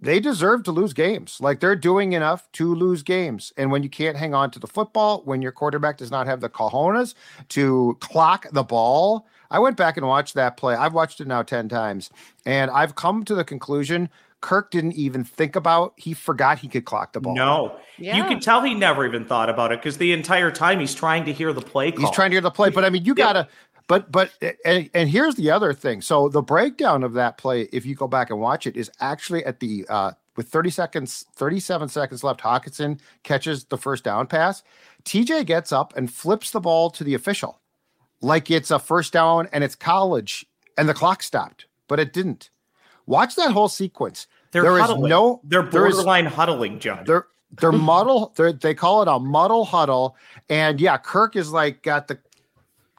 they 0.00 0.18
deserve 0.20 0.62
to 0.64 0.72
lose 0.72 0.92
games. 0.92 1.38
Like 1.40 1.60
they're 1.60 1.76
doing 1.76 2.14
enough 2.14 2.50
to 2.52 2.74
lose 2.74 3.02
games. 3.02 3.52
And 3.56 3.70
when 3.70 3.82
you 3.82 3.90
can't 3.90 4.16
hang 4.16 4.34
on 4.34 4.50
to 4.52 4.58
the 4.58 4.66
football, 4.66 5.22
when 5.24 5.42
your 5.42 5.52
quarterback 5.52 5.98
does 5.98 6.10
not 6.10 6.26
have 6.26 6.40
the 6.40 6.48
cojones 6.48 7.14
to 7.50 7.96
clock 8.00 8.46
the 8.52 8.62
ball, 8.62 9.26
I 9.50 9.58
went 9.58 9.76
back 9.76 9.96
and 9.96 10.06
watched 10.06 10.34
that 10.34 10.56
play. 10.56 10.74
I've 10.74 10.94
watched 10.94 11.20
it 11.20 11.26
now 11.26 11.42
10 11.42 11.68
times. 11.68 12.10
And 12.46 12.70
I've 12.70 12.94
come 12.94 13.24
to 13.24 13.34
the 13.34 13.44
conclusion 13.44 14.08
Kirk 14.40 14.70
didn't 14.70 14.94
even 14.94 15.24
think 15.24 15.56
about, 15.56 15.92
he 15.96 16.14
forgot 16.14 16.58
he 16.58 16.68
could 16.68 16.84
clock 16.84 17.12
the 17.12 17.20
ball. 17.20 17.34
No. 17.34 17.76
You 17.98 18.06
Yeah. 18.06 18.28
can 18.28 18.40
tell 18.40 18.62
he 18.62 18.74
never 18.74 19.06
even 19.06 19.24
thought 19.26 19.50
about 19.50 19.72
it 19.72 19.80
because 19.80 19.98
the 19.98 20.12
entire 20.12 20.50
time 20.50 20.80
he's 20.80 20.94
trying 20.94 21.24
to 21.26 21.32
hear 21.32 21.52
the 21.52 21.60
play 21.60 21.92
call. 21.92 22.06
He's 22.06 22.14
trying 22.14 22.30
to 22.30 22.34
hear 22.34 22.40
the 22.40 22.50
play, 22.50 22.70
but 22.70 22.84
I 22.84 22.90
mean, 22.90 23.04
you 23.04 23.12
Yep. 23.12 23.16
gotta. 23.16 23.48
But 23.86 24.12
but 24.12 24.30
and, 24.64 24.88
and 24.94 25.10
here's 25.10 25.34
the 25.34 25.50
other 25.50 25.72
thing. 25.72 26.00
So 26.00 26.28
the 26.28 26.42
breakdown 26.42 27.02
of 27.02 27.12
that 27.14 27.38
play, 27.38 27.62
if 27.72 27.84
you 27.84 27.96
go 27.96 28.06
back 28.06 28.30
and 28.30 28.40
watch 28.40 28.66
it, 28.68 28.76
is 28.76 28.88
actually 29.00 29.44
at 29.44 29.58
the 29.58 29.84
uh, 29.88 30.12
with 30.36 30.48
30 30.48 30.70
seconds, 30.70 31.26
37 31.34 31.88
seconds 31.88 32.22
left. 32.22 32.40
Hockenson 32.40 33.00
catches 33.24 33.64
the 33.64 33.76
first 33.76 34.04
down 34.04 34.28
pass. 34.28 34.62
TJ 35.04 35.44
gets 35.44 35.72
up 35.72 35.92
and 35.96 36.10
flips 36.10 36.52
the 36.52 36.60
ball 36.60 36.88
to 36.90 37.02
the 37.02 37.14
official, 37.14 37.60
like 38.22 38.48
it's 38.48 38.70
a 38.70 38.78
first 38.78 39.12
down 39.12 39.48
and 39.52 39.64
it's 39.64 39.74
college, 39.74 40.46
and 40.78 40.88
the 40.88 40.94
clock 40.94 41.20
stopped, 41.22 41.66
but 41.88 41.98
it 41.98 42.12
didn't. 42.12 42.50
Watch 43.10 43.34
that 43.36 43.50
whole 43.52 43.68
sequence. 43.68 44.26
They're 44.52 44.62
There 44.62 44.76
is 44.78 44.82
huddling. 44.82 45.08
no- 45.10 45.40
They're 45.44 45.62
there 45.62 45.86
is- 45.86 45.94
borderline 45.96 46.26
huddling, 46.26 46.78
John. 46.78 47.04
they're 47.04 47.26
they're 47.60 47.72
muddle. 47.92 48.32
They're, 48.36 48.52
they 48.52 48.74
call 48.74 49.02
it 49.02 49.08
a 49.08 49.18
muddle 49.18 49.64
huddle, 49.64 50.16
and 50.48 50.80
yeah, 50.80 50.96
Kirk 50.96 51.34
is 51.36 51.50
like 51.52 51.82
got 51.82 52.06
the 52.08 52.18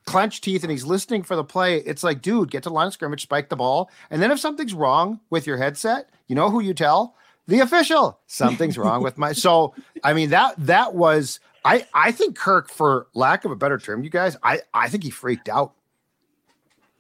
clenched 0.06 0.44
teeth 0.44 0.64
and 0.64 0.72
he's 0.72 0.84
listening 0.84 1.24
for 1.24 1.36
the 1.38 1.44
play. 1.44 1.78
It's 1.78 2.04
like, 2.04 2.22
dude, 2.22 2.52
get 2.52 2.64
to 2.64 2.70
the 2.70 2.74
line 2.76 2.88
of 2.88 2.94
scrimmage, 2.94 3.22
spike 3.22 3.48
the 3.50 3.56
ball, 3.56 3.90
and 4.10 4.22
then 4.22 4.32
if 4.32 4.40
something's 4.40 4.74
wrong 4.74 5.20
with 5.30 5.48
your 5.48 5.58
headset, 5.58 6.10
you 6.28 6.36
know 6.36 6.50
who 6.50 6.60
you 6.62 6.74
tell 6.74 7.16
the 7.48 7.60
official. 7.62 8.20
Something's 8.28 8.78
wrong 8.78 9.02
with 9.04 9.18
my. 9.18 9.32
So 9.32 9.74
I 10.04 10.14
mean 10.14 10.32
that 10.32 10.56
that 10.58 10.94
was 10.96 11.40
I 11.64 11.86
I 11.94 12.12
think 12.12 12.36
Kirk, 12.38 12.70
for 12.70 13.08
lack 13.14 13.46
of 13.46 13.52
a 13.52 13.56
better 13.56 13.78
term, 13.78 14.04
you 14.04 14.10
guys, 14.10 14.36
I 14.44 14.60
I 14.74 14.90
think 14.90 15.04
he 15.06 15.10
freaked 15.12 15.48
out. 15.48 15.74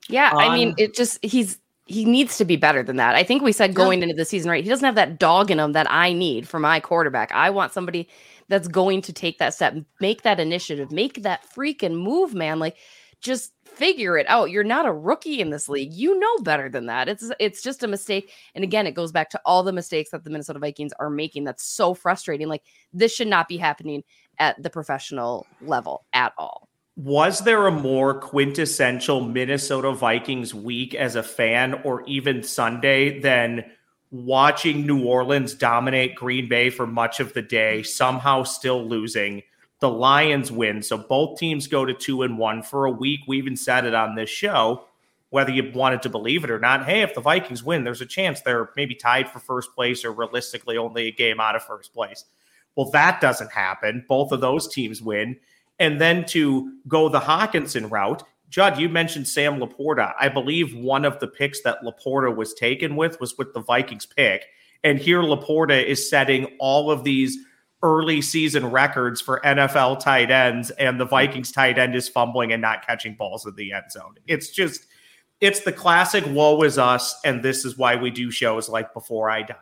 Yeah, 0.07 0.31
I 0.33 0.53
mean, 0.55 0.73
it 0.77 0.93
just 0.95 1.19
he's 1.23 1.57
he 1.91 2.05
needs 2.05 2.37
to 2.37 2.45
be 2.45 2.55
better 2.55 2.83
than 2.83 2.95
that. 2.97 3.15
I 3.15 3.23
think 3.23 3.43
we 3.43 3.51
said 3.51 3.73
going 3.73 4.01
into 4.01 4.15
the 4.15 4.25
season, 4.25 4.49
right? 4.49 4.63
He 4.63 4.69
doesn't 4.69 4.85
have 4.85 4.95
that 4.95 5.19
dog 5.19 5.51
in 5.51 5.59
him 5.59 5.73
that 5.73 5.91
I 5.91 6.13
need 6.13 6.47
for 6.47 6.59
my 6.59 6.79
quarterback. 6.79 7.31
I 7.31 7.49
want 7.49 7.73
somebody 7.73 8.07
that's 8.47 8.67
going 8.67 9.01
to 9.03 9.13
take 9.13 9.39
that 9.39 9.53
step, 9.53 9.75
make 9.99 10.23
that 10.23 10.39
initiative, 10.39 10.91
make 10.91 11.23
that 11.23 11.45
freaking 11.55 11.95
move, 11.95 12.33
man. 12.33 12.59
Like 12.59 12.77
just 13.21 13.53
figure 13.65 14.17
it 14.17 14.27
out. 14.29 14.51
You're 14.51 14.63
not 14.63 14.85
a 14.85 14.91
rookie 14.91 15.39
in 15.39 15.51
this 15.51 15.69
league. 15.69 15.93
You 15.93 16.19
know 16.19 16.37
better 16.39 16.69
than 16.69 16.87
that. 16.87 17.07
It's 17.07 17.31
it's 17.39 17.61
just 17.61 17.83
a 17.83 17.87
mistake. 17.87 18.31
And 18.55 18.63
again, 18.63 18.87
it 18.87 18.95
goes 18.95 19.11
back 19.11 19.29
to 19.31 19.41
all 19.45 19.63
the 19.63 19.71
mistakes 19.71 20.11
that 20.11 20.23
the 20.23 20.29
Minnesota 20.29 20.59
Vikings 20.59 20.93
are 20.99 21.09
making. 21.09 21.43
That's 21.43 21.63
so 21.63 21.93
frustrating. 21.93 22.47
Like 22.47 22.63
this 22.93 23.13
should 23.13 23.27
not 23.27 23.47
be 23.47 23.57
happening 23.57 24.03
at 24.39 24.61
the 24.61 24.69
professional 24.69 25.45
level 25.61 26.05
at 26.13 26.33
all. 26.37 26.67
Was 27.03 27.39
there 27.39 27.65
a 27.65 27.71
more 27.71 28.13
quintessential 28.13 29.21
Minnesota 29.21 29.91
Vikings 29.91 30.53
week 30.53 30.93
as 30.93 31.15
a 31.15 31.23
fan 31.23 31.81
or 31.83 32.03
even 32.05 32.43
Sunday 32.43 33.19
than 33.19 33.65
watching 34.11 34.85
New 34.85 35.05
Orleans 35.05 35.55
dominate 35.55 36.13
Green 36.13 36.47
Bay 36.47 36.69
for 36.69 36.85
much 36.85 37.19
of 37.19 37.33
the 37.33 37.41
day, 37.41 37.81
somehow 37.81 38.43
still 38.43 38.87
losing? 38.87 39.41
The 39.79 39.89
Lions 39.89 40.51
win. 40.51 40.83
So 40.83 40.95
both 40.95 41.39
teams 41.39 41.65
go 41.65 41.85
to 41.85 41.93
two 41.95 42.21
and 42.21 42.37
one 42.37 42.61
for 42.61 42.85
a 42.85 42.91
week. 42.91 43.21
We 43.27 43.39
even 43.39 43.57
said 43.57 43.85
it 43.85 43.95
on 43.95 44.13
this 44.13 44.29
show, 44.29 44.85
whether 45.31 45.49
you 45.49 45.71
wanted 45.73 46.03
to 46.03 46.09
believe 46.09 46.43
it 46.43 46.51
or 46.51 46.59
not. 46.59 46.85
Hey, 46.85 47.01
if 47.01 47.15
the 47.15 47.21
Vikings 47.21 47.63
win, 47.63 47.83
there's 47.83 48.01
a 48.01 48.05
chance 48.05 48.41
they're 48.41 48.69
maybe 48.75 48.93
tied 48.93 49.27
for 49.27 49.39
first 49.39 49.73
place 49.73 50.05
or 50.05 50.11
realistically 50.11 50.77
only 50.77 51.07
a 51.07 51.11
game 51.11 51.39
out 51.39 51.55
of 51.55 51.63
first 51.63 51.95
place. 51.95 52.25
Well, 52.75 52.91
that 52.91 53.21
doesn't 53.21 53.51
happen. 53.51 54.05
Both 54.07 54.31
of 54.31 54.39
those 54.39 54.67
teams 54.67 55.01
win. 55.01 55.37
And 55.81 55.99
then 55.99 56.25
to 56.27 56.73
go 56.87 57.09
the 57.09 57.19
Hockenson 57.19 57.89
route, 57.89 58.23
Judd, 58.49 58.77
you 58.77 58.87
mentioned 58.87 59.27
Sam 59.27 59.59
LaPorta. 59.59 60.13
I 60.19 60.29
believe 60.29 60.75
one 60.75 61.05
of 61.05 61.19
the 61.19 61.27
picks 61.27 61.63
that 61.63 61.81
LaPorta 61.81 62.35
was 62.35 62.53
taken 62.53 62.95
with 62.95 63.19
was 63.19 63.35
with 63.35 63.51
the 63.55 63.61
Vikings 63.61 64.05
pick. 64.05 64.45
And 64.83 64.99
here 64.99 65.23
Laporta 65.23 65.83
is 65.83 66.07
setting 66.07 66.45
all 66.59 66.91
of 66.91 67.03
these 67.03 67.35
early 67.81 68.21
season 68.21 68.69
records 68.69 69.21
for 69.21 69.41
NFL 69.43 70.01
tight 70.01 70.29
ends, 70.29 70.69
and 70.69 70.99
the 70.99 71.05
Vikings 71.05 71.51
tight 71.51 71.79
end 71.79 71.95
is 71.95 72.07
fumbling 72.07 72.53
and 72.53 72.61
not 72.61 72.85
catching 72.85 73.15
balls 73.15 73.47
in 73.47 73.55
the 73.55 73.73
end 73.73 73.91
zone. 73.91 74.13
It's 74.27 74.51
just, 74.51 74.85
it's 75.39 75.61
the 75.61 75.71
classic 75.71 76.23
woe 76.27 76.61
is 76.61 76.77
us. 76.77 77.19
And 77.25 77.41
this 77.41 77.65
is 77.65 77.75
why 77.75 77.95
we 77.95 78.11
do 78.11 78.29
shows 78.29 78.69
like 78.69 78.93
Before 78.93 79.31
I 79.31 79.41
Die. 79.41 79.55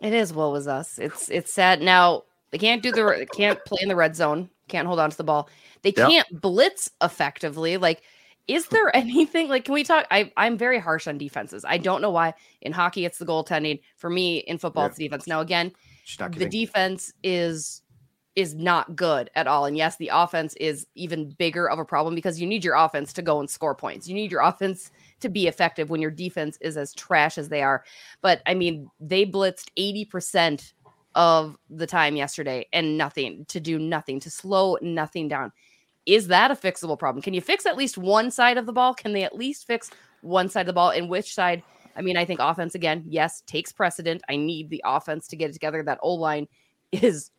It 0.00 0.12
is 0.12 0.32
woe 0.32 0.54
is 0.56 0.66
us. 0.66 0.98
It's 0.98 1.28
it's 1.28 1.52
sad. 1.52 1.80
Now 1.80 2.22
they 2.50 2.58
can't 2.58 2.82
do 2.82 2.92
the 2.92 3.26
can't 3.34 3.62
play 3.64 3.78
in 3.82 3.88
the 3.88 3.96
red 3.96 4.16
zone. 4.16 4.50
Can't 4.68 4.86
hold 4.86 5.00
on 5.00 5.10
to 5.10 5.16
the 5.16 5.24
ball. 5.24 5.48
They 5.82 5.92
can't 5.92 6.40
blitz 6.40 6.90
effectively. 7.02 7.76
Like, 7.76 8.02
is 8.46 8.66
there 8.68 8.94
anything 8.96 9.48
like? 9.48 9.64
Can 9.64 9.74
we 9.74 9.84
talk? 9.84 10.06
I 10.10 10.32
I'm 10.36 10.58
very 10.58 10.78
harsh 10.78 11.06
on 11.06 11.18
defenses. 11.18 11.64
I 11.66 11.78
don't 11.78 12.02
know 12.02 12.10
why. 12.10 12.34
In 12.62 12.72
hockey, 12.72 13.04
it's 13.04 13.18
the 13.18 13.26
goaltending. 13.26 13.80
For 13.96 14.10
me, 14.10 14.38
in 14.38 14.58
football, 14.58 14.86
it's 14.86 14.98
defense. 14.98 15.26
Now 15.26 15.40
again, 15.40 15.72
the 16.18 16.48
defense 16.48 17.12
is 17.22 17.82
is 18.38 18.54
not 18.54 18.94
good 18.94 19.28
at 19.34 19.48
all. 19.48 19.64
And 19.64 19.76
yes, 19.76 19.96
the 19.96 20.10
offense 20.12 20.54
is 20.60 20.86
even 20.94 21.30
bigger 21.38 21.68
of 21.68 21.80
a 21.80 21.84
problem 21.84 22.14
because 22.14 22.40
you 22.40 22.46
need 22.46 22.62
your 22.62 22.76
offense 22.76 23.12
to 23.14 23.22
go 23.22 23.40
and 23.40 23.50
score 23.50 23.74
points. 23.74 24.06
You 24.06 24.14
need 24.14 24.30
your 24.30 24.42
offense 24.42 24.92
to 25.18 25.28
be 25.28 25.48
effective 25.48 25.90
when 25.90 26.00
your 26.00 26.12
defense 26.12 26.56
is 26.60 26.76
as 26.76 26.94
trash 26.94 27.36
as 27.36 27.48
they 27.48 27.62
are. 27.62 27.82
But 28.20 28.40
I 28.46 28.54
mean, 28.54 28.88
they 29.00 29.26
blitzed 29.26 29.70
80% 29.76 30.72
of 31.18 31.58
the 31.68 31.86
time 31.86 32.14
yesterday 32.14 32.64
and 32.72 32.96
nothing 32.96 33.44
to 33.46 33.58
do 33.58 33.76
nothing 33.76 34.20
to 34.20 34.30
slow 34.30 34.78
nothing 34.80 35.26
down. 35.26 35.50
Is 36.06 36.28
that 36.28 36.52
a 36.52 36.54
fixable 36.54 36.96
problem? 36.96 37.20
Can 37.22 37.34
you 37.34 37.40
fix 37.40 37.66
at 37.66 37.76
least 37.76 37.98
one 37.98 38.30
side 38.30 38.56
of 38.56 38.66
the 38.66 38.72
ball? 38.72 38.94
Can 38.94 39.12
they 39.12 39.24
at 39.24 39.34
least 39.34 39.66
fix 39.66 39.90
one 40.20 40.48
side 40.48 40.60
of 40.60 40.66
the 40.68 40.72
ball? 40.72 40.90
And 40.90 41.10
which 41.10 41.34
side? 41.34 41.64
I 41.96 42.02
mean, 42.02 42.16
I 42.16 42.24
think 42.24 42.38
offense 42.40 42.76
again, 42.76 43.02
yes, 43.04 43.42
takes 43.46 43.72
precedent. 43.72 44.22
I 44.28 44.36
need 44.36 44.70
the 44.70 44.80
offense 44.86 45.26
to 45.28 45.36
get 45.36 45.50
it 45.50 45.54
together. 45.54 45.82
That 45.82 45.98
O 46.02 46.14
line 46.14 46.46
is 46.92 47.32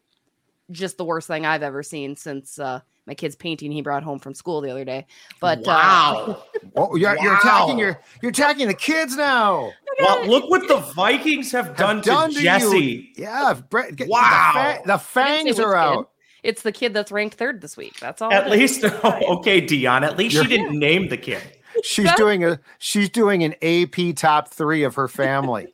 just 0.71 0.97
the 0.97 1.05
worst 1.05 1.27
thing 1.27 1.45
I've 1.45 1.63
ever 1.63 1.81
seen 1.81 2.17
since 2.17 2.59
uh, 2.59 2.81
my 3.09 3.15
kid's 3.15 3.35
painting 3.35 3.71
he 3.71 3.81
brought 3.81 4.03
home 4.03 4.19
from 4.19 4.35
school 4.35 4.61
the 4.61 4.69
other 4.69 4.85
day. 4.85 5.07
But 5.41 5.61
wow, 5.65 6.43
uh, 6.53 6.67
oh, 6.75 6.95
you're, 6.95 7.15
wow. 7.15 7.23
you're, 7.23 7.35
attacking 7.37 7.79
your 7.79 7.99
you're 8.21 8.29
attacking 8.29 8.67
the 8.67 8.75
kids 8.75 9.15
now. 9.15 9.71
Well, 9.99 10.27
look 10.27 10.47
what 10.47 10.67
the 10.67 10.77
Vikings 10.95 11.51
have, 11.51 11.69
have 11.69 11.75
done, 11.75 12.01
done, 12.01 12.29
to, 12.29 12.37
to 12.37 12.43
Jesse. 12.43 12.77
You. 12.77 13.23
Yeah, 13.23 13.59
Brett, 13.67 14.07
wow, 14.07 14.51
the, 14.53 14.59
fa- 14.59 14.87
the 14.87 14.97
fangs 14.99 15.59
are 15.59 15.75
out. 15.75 16.11
It's 16.43 16.61
the 16.61 16.71
kid 16.71 16.93
that's 16.93 17.11
ranked 17.11 17.35
third 17.35 17.61
this 17.61 17.75
week. 17.75 17.99
That's 17.99 18.21
all. 18.21 18.31
At 18.31 18.47
least, 18.47 18.83
okay, 19.03 19.59
Dion. 19.59 20.03
At 20.03 20.15
least 20.15 20.35
you're, 20.35 20.43
she 20.43 20.49
didn't 20.49 20.77
name 20.77 21.09
the 21.09 21.17
kid. 21.17 21.41
She's 21.83 22.13
doing 22.13 22.43
a 22.43 22.59
she's 22.77 23.09
doing 23.09 23.43
an 23.43 23.55
AP 23.63 24.15
top 24.15 24.49
three 24.49 24.83
of 24.83 24.93
her 24.93 25.07
family 25.07 25.73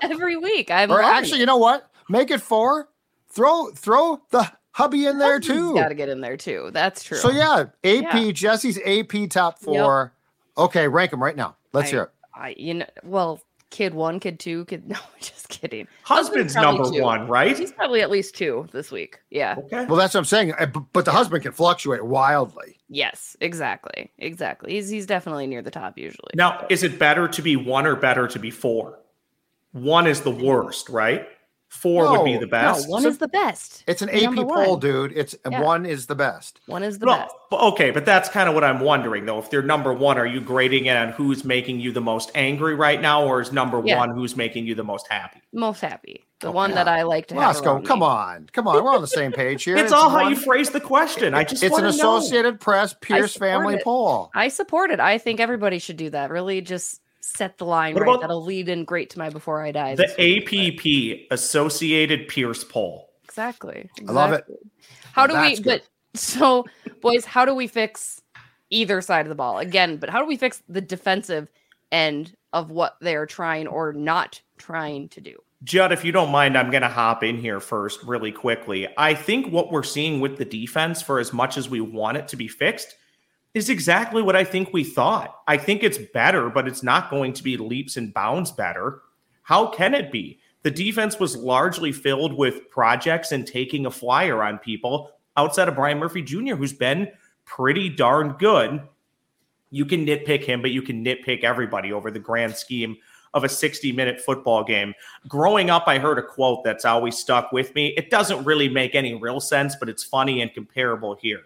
every 0.00 0.38
week. 0.38 0.70
I'm 0.70 0.90
or 0.90 1.02
actually, 1.02 1.38
it. 1.38 1.40
you 1.40 1.46
know 1.46 1.58
what? 1.58 1.90
Make 2.08 2.30
it 2.30 2.40
four. 2.40 2.88
Throw 3.28 3.70
throw 3.72 4.22
the 4.30 4.50
hubby 4.76 5.06
in 5.06 5.18
there 5.18 5.40
too. 5.40 5.74
Got 5.74 5.88
to 5.88 5.94
get 5.94 6.10
in 6.10 6.20
there 6.20 6.36
too. 6.36 6.70
That's 6.72 7.02
true. 7.02 7.16
So 7.16 7.30
yeah, 7.30 7.64
AP 7.82 8.14
yeah. 8.14 8.30
Jesse's 8.30 8.78
AP 8.84 9.30
top 9.30 9.58
four. 9.58 10.12
Yep. 10.58 10.64
Okay, 10.64 10.88
rank 10.88 11.10
them 11.10 11.22
right 11.22 11.36
now. 11.36 11.56
Let's 11.72 11.88
I, 11.88 11.90
hear 11.90 12.02
it. 12.02 12.10
I 12.34 12.54
you 12.58 12.74
know 12.74 12.86
well 13.02 13.40
kid 13.70 13.94
one, 13.94 14.20
kid 14.20 14.38
two, 14.38 14.66
kid 14.66 14.86
no, 14.88 14.98
just 15.18 15.48
kidding. 15.48 15.88
Husband's, 16.02 16.54
Husband's 16.54 16.54
number 16.54 16.96
two. 16.96 17.02
one, 17.02 17.26
right? 17.26 17.58
He's 17.58 17.72
probably 17.72 18.02
at 18.02 18.10
least 18.10 18.36
two 18.36 18.68
this 18.72 18.92
week. 18.92 19.18
Yeah. 19.30 19.56
Okay. 19.58 19.86
Well, 19.86 19.96
that's 19.96 20.14
what 20.14 20.20
I'm 20.20 20.24
saying. 20.26 20.52
Uh, 20.58 20.66
but 20.66 21.04
the 21.04 21.10
yeah. 21.10 21.16
husband 21.16 21.42
can 21.42 21.52
fluctuate 21.52 22.04
wildly. 22.04 22.78
Yes, 22.88 23.36
exactly, 23.40 24.12
exactly. 24.18 24.72
He's 24.72 24.90
he's 24.90 25.06
definitely 25.06 25.46
near 25.46 25.62
the 25.62 25.70
top 25.70 25.96
usually. 25.96 26.32
Now, 26.34 26.66
is 26.68 26.82
it 26.82 26.98
better 26.98 27.28
to 27.28 27.42
be 27.42 27.56
one 27.56 27.86
or 27.86 27.96
better 27.96 28.28
to 28.28 28.38
be 28.38 28.50
four? 28.50 28.98
One 29.72 30.06
is 30.06 30.20
the 30.20 30.30
worst, 30.30 30.88
right? 30.88 31.28
Four 31.76 32.04
no, 32.04 32.12
would 32.12 32.24
be 32.24 32.38
the 32.38 32.46
best. 32.46 32.86
No, 32.86 32.92
one 32.92 33.02
so 33.02 33.08
is 33.08 33.18
the 33.18 33.28
best. 33.28 33.84
It's 33.86 34.00
an 34.00 34.08
AP 34.08 34.34
poll, 34.34 34.78
dude. 34.78 35.12
It's 35.14 35.36
yeah. 35.48 35.60
one 35.60 35.84
is 35.84 36.06
the 36.06 36.14
best. 36.14 36.60
One 36.66 36.82
is 36.82 36.98
the 36.98 37.06
best. 37.06 37.34
Okay, 37.52 37.90
but 37.90 38.06
that's 38.06 38.30
kind 38.30 38.48
of 38.48 38.54
what 38.54 38.64
I'm 38.64 38.80
wondering 38.80 39.26
though. 39.26 39.38
If 39.38 39.50
they're 39.50 39.62
number 39.62 39.92
one, 39.92 40.16
are 40.16 40.26
you 40.26 40.40
grading 40.40 40.86
it 40.86 40.96
on 40.96 41.10
who's 41.10 41.44
making 41.44 41.80
you 41.80 41.92
the 41.92 42.00
most 42.00 42.30
angry 42.34 42.74
right 42.74 43.00
now, 43.00 43.24
or 43.24 43.42
is 43.42 43.52
number 43.52 43.82
yeah. 43.84 43.98
one 43.98 44.10
who's 44.10 44.36
making 44.36 44.66
you 44.66 44.74
the 44.74 44.84
most 44.84 45.06
happy? 45.08 45.42
Most 45.52 45.80
happy. 45.80 46.24
The 46.40 46.48
okay. 46.48 46.54
one 46.54 46.70
that 46.72 46.88
I 46.88 47.02
like 47.02 47.28
to 47.28 47.34
Roscoe, 47.34 47.76
have. 47.76 47.84
come 47.84 48.02
on. 48.02 48.48
Come 48.52 48.68
on. 48.68 48.82
We're 48.82 48.94
on 48.94 49.00
the 49.00 49.06
same 49.06 49.32
page 49.32 49.64
here. 49.64 49.76
it's, 49.76 49.84
it's 49.84 49.92
all 49.92 50.10
one, 50.12 50.24
how 50.24 50.28
you 50.28 50.36
phrase 50.36 50.70
the 50.70 50.80
question. 50.80 51.34
I 51.34 51.44
just 51.44 51.62
It's 51.62 51.78
an 51.78 51.86
Associated 51.86 52.54
know. 52.54 52.58
Press 52.58 52.94
Pierce 53.00 53.36
family 53.36 53.76
it. 53.76 53.84
poll. 53.84 54.30
I 54.34 54.48
support 54.48 54.90
it. 54.90 55.00
I 55.00 55.18
think 55.18 55.40
everybody 55.40 55.78
should 55.78 55.96
do 55.96 56.10
that. 56.10 56.30
Really 56.30 56.60
just 56.60 57.00
set 57.26 57.58
the 57.58 57.64
line 57.64 57.94
what 57.94 58.06
right. 58.06 58.20
That'll 58.20 58.44
lead 58.44 58.68
in 58.68 58.84
great 58.84 59.10
to 59.10 59.18
my 59.18 59.30
before 59.30 59.62
I 59.62 59.72
die. 59.72 59.96
The 59.96 60.12
APP 60.18 61.26
Associated 61.30 62.28
Pierce 62.28 62.64
poll. 62.64 63.10
Exactly, 63.24 63.90
exactly. 63.96 64.08
I 64.08 64.12
love 64.12 64.32
it. 64.32 64.44
How 65.12 65.26
well, 65.26 65.42
do 65.42 65.48
we? 65.48 65.56
Good. 65.56 65.82
But 66.12 66.18
so, 66.18 66.64
boys, 67.00 67.24
how 67.24 67.44
do 67.44 67.54
we 67.54 67.66
fix 67.66 68.20
either 68.70 69.00
side 69.00 69.26
of 69.26 69.28
the 69.28 69.34
ball 69.34 69.58
again? 69.58 69.96
But 69.96 70.10
how 70.10 70.20
do 70.20 70.26
we 70.26 70.36
fix 70.36 70.62
the 70.68 70.80
defensive 70.80 71.50
end 71.90 72.36
of 72.52 72.70
what 72.70 72.96
they 73.00 73.16
are 73.16 73.26
trying 73.26 73.66
or 73.66 73.92
not 73.92 74.40
trying 74.56 75.08
to 75.10 75.20
do? 75.20 75.36
Judd, 75.64 75.90
if 75.90 76.04
you 76.04 76.12
don't 76.12 76.30
mind, 76.30 76.56
I'm 76.56 76.70
going 76.70 76.82
to 76.82 76.88
hop 76.88 77.24
in 77.24 77.38
here 77.38 77.60
first 77.60 78.02
really 78.04 78.30
quickly. 78.30 78.86
I 78.98 79.14
think 79.14 79.52
what 79.52 79.72
we're 79.72 79.82
seeing 79.82 80.20
with 80.20 80.36
the 80.36 80.44
defense, 80.44 81.02
for 81.02 81.18
as 81.18 81.32
much 81.32 81.56
as 81.56 81.68
we 81.68 81.80
want 81.80 82.18
it 82.18 82.28
to 82.28 82.36
be 82.36 82.46
fixed, 82.46 82.94
is 83.56 83.70
exactly 83.70 84.20
what 84.20 84.36
I 84.36 84.44
think 84.44 84.74
we 84.74 84.84
thought. 84.84 85.40
I 85.48 85.56
think 85.56 85.82
it's 85.82 85.96
better, 85.96 86.50
but 86.50 86.68
it's 86.68 86.82
not 86.82 87.08
going 87.08 87.32
to 87.32 87.42
be 87.42 87.56
leaps 87.56 87.96
and 87.96 88.12
bounds 88.12 88.52
better. 88.52 89.00
How 89.44 89.68
can 89.68 89.94
it 89.94 90.12
be? 90.12 90.40
The 90.62 90.70
defense 90.70 91.18
was 91.18 91.38
largely 91.38 91.90
filled 91.90 92.34
with 92.34 92.68
projects 92.68 93.32
and 93.32 93.46
taking 93.46 93.86
a 93.86 93.90
flyer 93.90 94.42
on 94.42 94.58
people 94.58 95.10
outside 95.38 95.68
of 95.68 95.76
Byron 95.76 95.98
Murphy 95.98 96.20
Jr., 96.20 96.54
who's 96.54 96.74
been 96.74 97.10
pretty 97.46 97.88
darn 97.88 98.32
good. 98.32 98.82
You 99.70 99.86
can 99.86 100.04
nitpick 100.04 100.44
him, 100.44 100.60
but 100.60 100.72
you 100.72 100.82
can 100.82 101.02
nitpick 101.02 101.42
everybody 101.42 101.94
over 101.94 102.10
the 102.10 102.18
grand 102.18 102.54
scheme 102.56 102.98
of 103.32 103.42
a 103.42 103.48
60 103.48 103.90
minute 103.90 104.20
football 104.20 104.64
game. 104.64 104.92
Growing 105.28 105.70
up, 105.70 105.84
I 105.86 105.98
heard 105.98 106.18
a 106.18 106.22
quote 106.22 106.62
that's 106.62 106.84
always 106.84 107.16
stuck 107.16 107.52
with 107.52 107.74
me. 107.74 107.94
It 107.96 108.10
doesn't 108.10 108.44
really 108.44 108.68
make 108.68 108.94
any 108.94 109.14
real 109.14 109.40
sense, 109.40 109.76
but 109.76 109.88
it's 109.88 110.04
funny 110.04 110.42
and 110.42 110.52
comparable 110.52 111.14
here. 111.14 111.44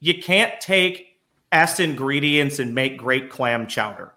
You 0.00 0.22
can't 0.22 0.58
take 0.58 1.07
S 1.52 1.80
ingredients 1.80 2.58
and 2.58 2.74
make 2.74 2.98
great 2.98 3.30
clam 3.30 3.66
chowder. 3.66 4.12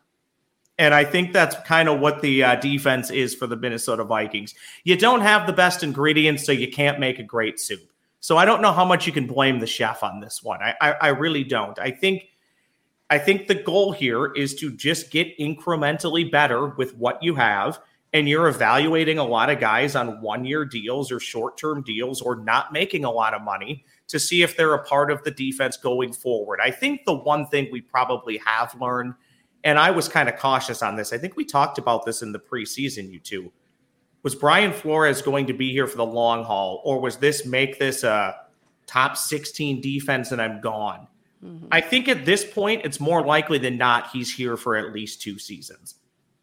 And 0.78 0.94
I 0.94 1.04
think 1.04 1.32
that's 1.32 1.56
kind 1.68 1.88
of 1.90 2.00
what 2.00 2.22
the 2.22 2.44
uh, 2.44 2.56
defense 2.56 3.12
is 3.12 3.36
for 3.36 3.46
the 3.46 3.56
Minnesota 3.56 4.04
Vikings. 4.04 4.56
You 4.84 4.98
don't 4.98 5.22
have 5.22 5.46
the 5.46 5.54
best 5.54 5.84
ingredients, 5.84 6.46
so 6.46 6.52
you 6.52 6.72
can't 6.72 7.00
make 7.00 7.20
a 7.20 7.24
great 7.24 7.60
soup. 7.60 7.92
So 8.20 8.38
I 8.38 8.46
don't 8.46 8.62
know 8.62 8.72
how 8.72 8.86
much 8.86 9.06
you 9.06 9.14
can 9.14 9.28
blame 9.28 9.60
the 9.60 9.68
chef 9.68 10.04
on 10.04 10.20
this 10.20 10.42
one. 10.42 10.60
I, 10.62 10.76
I, 10.82 10.92
I 10.92 11.08
really 11.10 11.44
don't. 11.44 11.78
I 11.80 11.92
think 11.92 12.30
I 13.12 13.18
think 13.18 13.48
the 13.48 13.56
goal 13.56 13.92
here 13.92 14.32
is 14.34 14.56
to 14.56 14.72
just 14.72 15.12
get 15.12 15.38
incrementally 15.38 16.32
better 16.32 16.68
with 16.68 16.96
what 16.96 17.22
you 17.22 17.36
have. 17.36 17.80
And 18.14 18.28
you're 18.28 18.48
evaluating 18.48 19.20
a 19.20 19.24
lot 19.24 19.50
of 19.50 19.60
guys 19.60 19.96
on 19.96 20.22
one 20.22 20.46
year 20.46 20.66
deals 20.66 21.12
or 21.12 21.20
short 21.20 21.58
term 21.58 21.82
deals 21.82 22.22
or 22.22 22.38
not 22.38 22.72
making 22.72 23.04
a 23.04 23.12
lot 23.12 23.34
of 23.34 23.42
money 23.42 23.86
to 24.12 24.20
see 24.20 24.42
if 24.44 24.58
they're 24.58 24.74
a 24.74 24.84
part 24.84 25.10
of 25.10 25.24
the 25.24 25.32
defense 25.32 25.78
going 25.78 26.12
forward. 26.12 26.60
I 26.62 26.70
think 26.70 27.06
the 27.06 27.16
one 27.16 27.48
thing 27.48 27.70
we 27.72 27.80
probably 27.80 28.38
have 28.46 28.76
learned, 28.80 29.14
and 29.64 29.80
I 29.80 29.92
was 29.92 30.10
kind 30.10 30.28
of 30.28 30.38
cautious 30.38 30.84
on 30.84 30.98
this, 30.98 31.14
I 31.14 31.18
think 31.18 31.38
we 31.38 31.46
talked 31.46 31.78
about 31.78 32.06
this 32.06 32.22
in 32.22 32.34
the 32.34 32.40
preseason, 32.40 33.10
you 33.10 33.20
two. 33.20 33.54
Was 34.24 34.36
Brian 34.36 34.74
Flores 34.74 35.22
going 35.22 35.48
to 35.48 35.54
be 35.54 35.72
here 35.72 35.88
for 35.88 35.96
the 35.96 36.06
long 36.06 36.44
haul, 36.44 36.82
or 36.84 37.00
was 37.00 37.18
this 37.18 37.46
make 37.46 37.80
this 37.80 38.04
a 38.04 38.36
top 38.86 39.16
16 39.16 39.80
defense 39.80 40.34
and 40.34 40.42
I'm 40.42 40.60
gone? 40.60 41.08
Mm-hmm. 41.44 41.68
I 41.72 41.80
think 41.80 42.10
at 42.10 42.26
this 42.26 42.44
point, 42.44 42.82
it's 42.84 43.00
more 43.00 43.26
likely 43.26 43.60
than 43.60 43.78
not 43.78 44.10
he's 44.12 44.32
here 44.36 44.58
for 44.58 44.76
at 44.76 44.94
least 44.94 45.22
two 45.22 45.40
seasons 45.40 45.96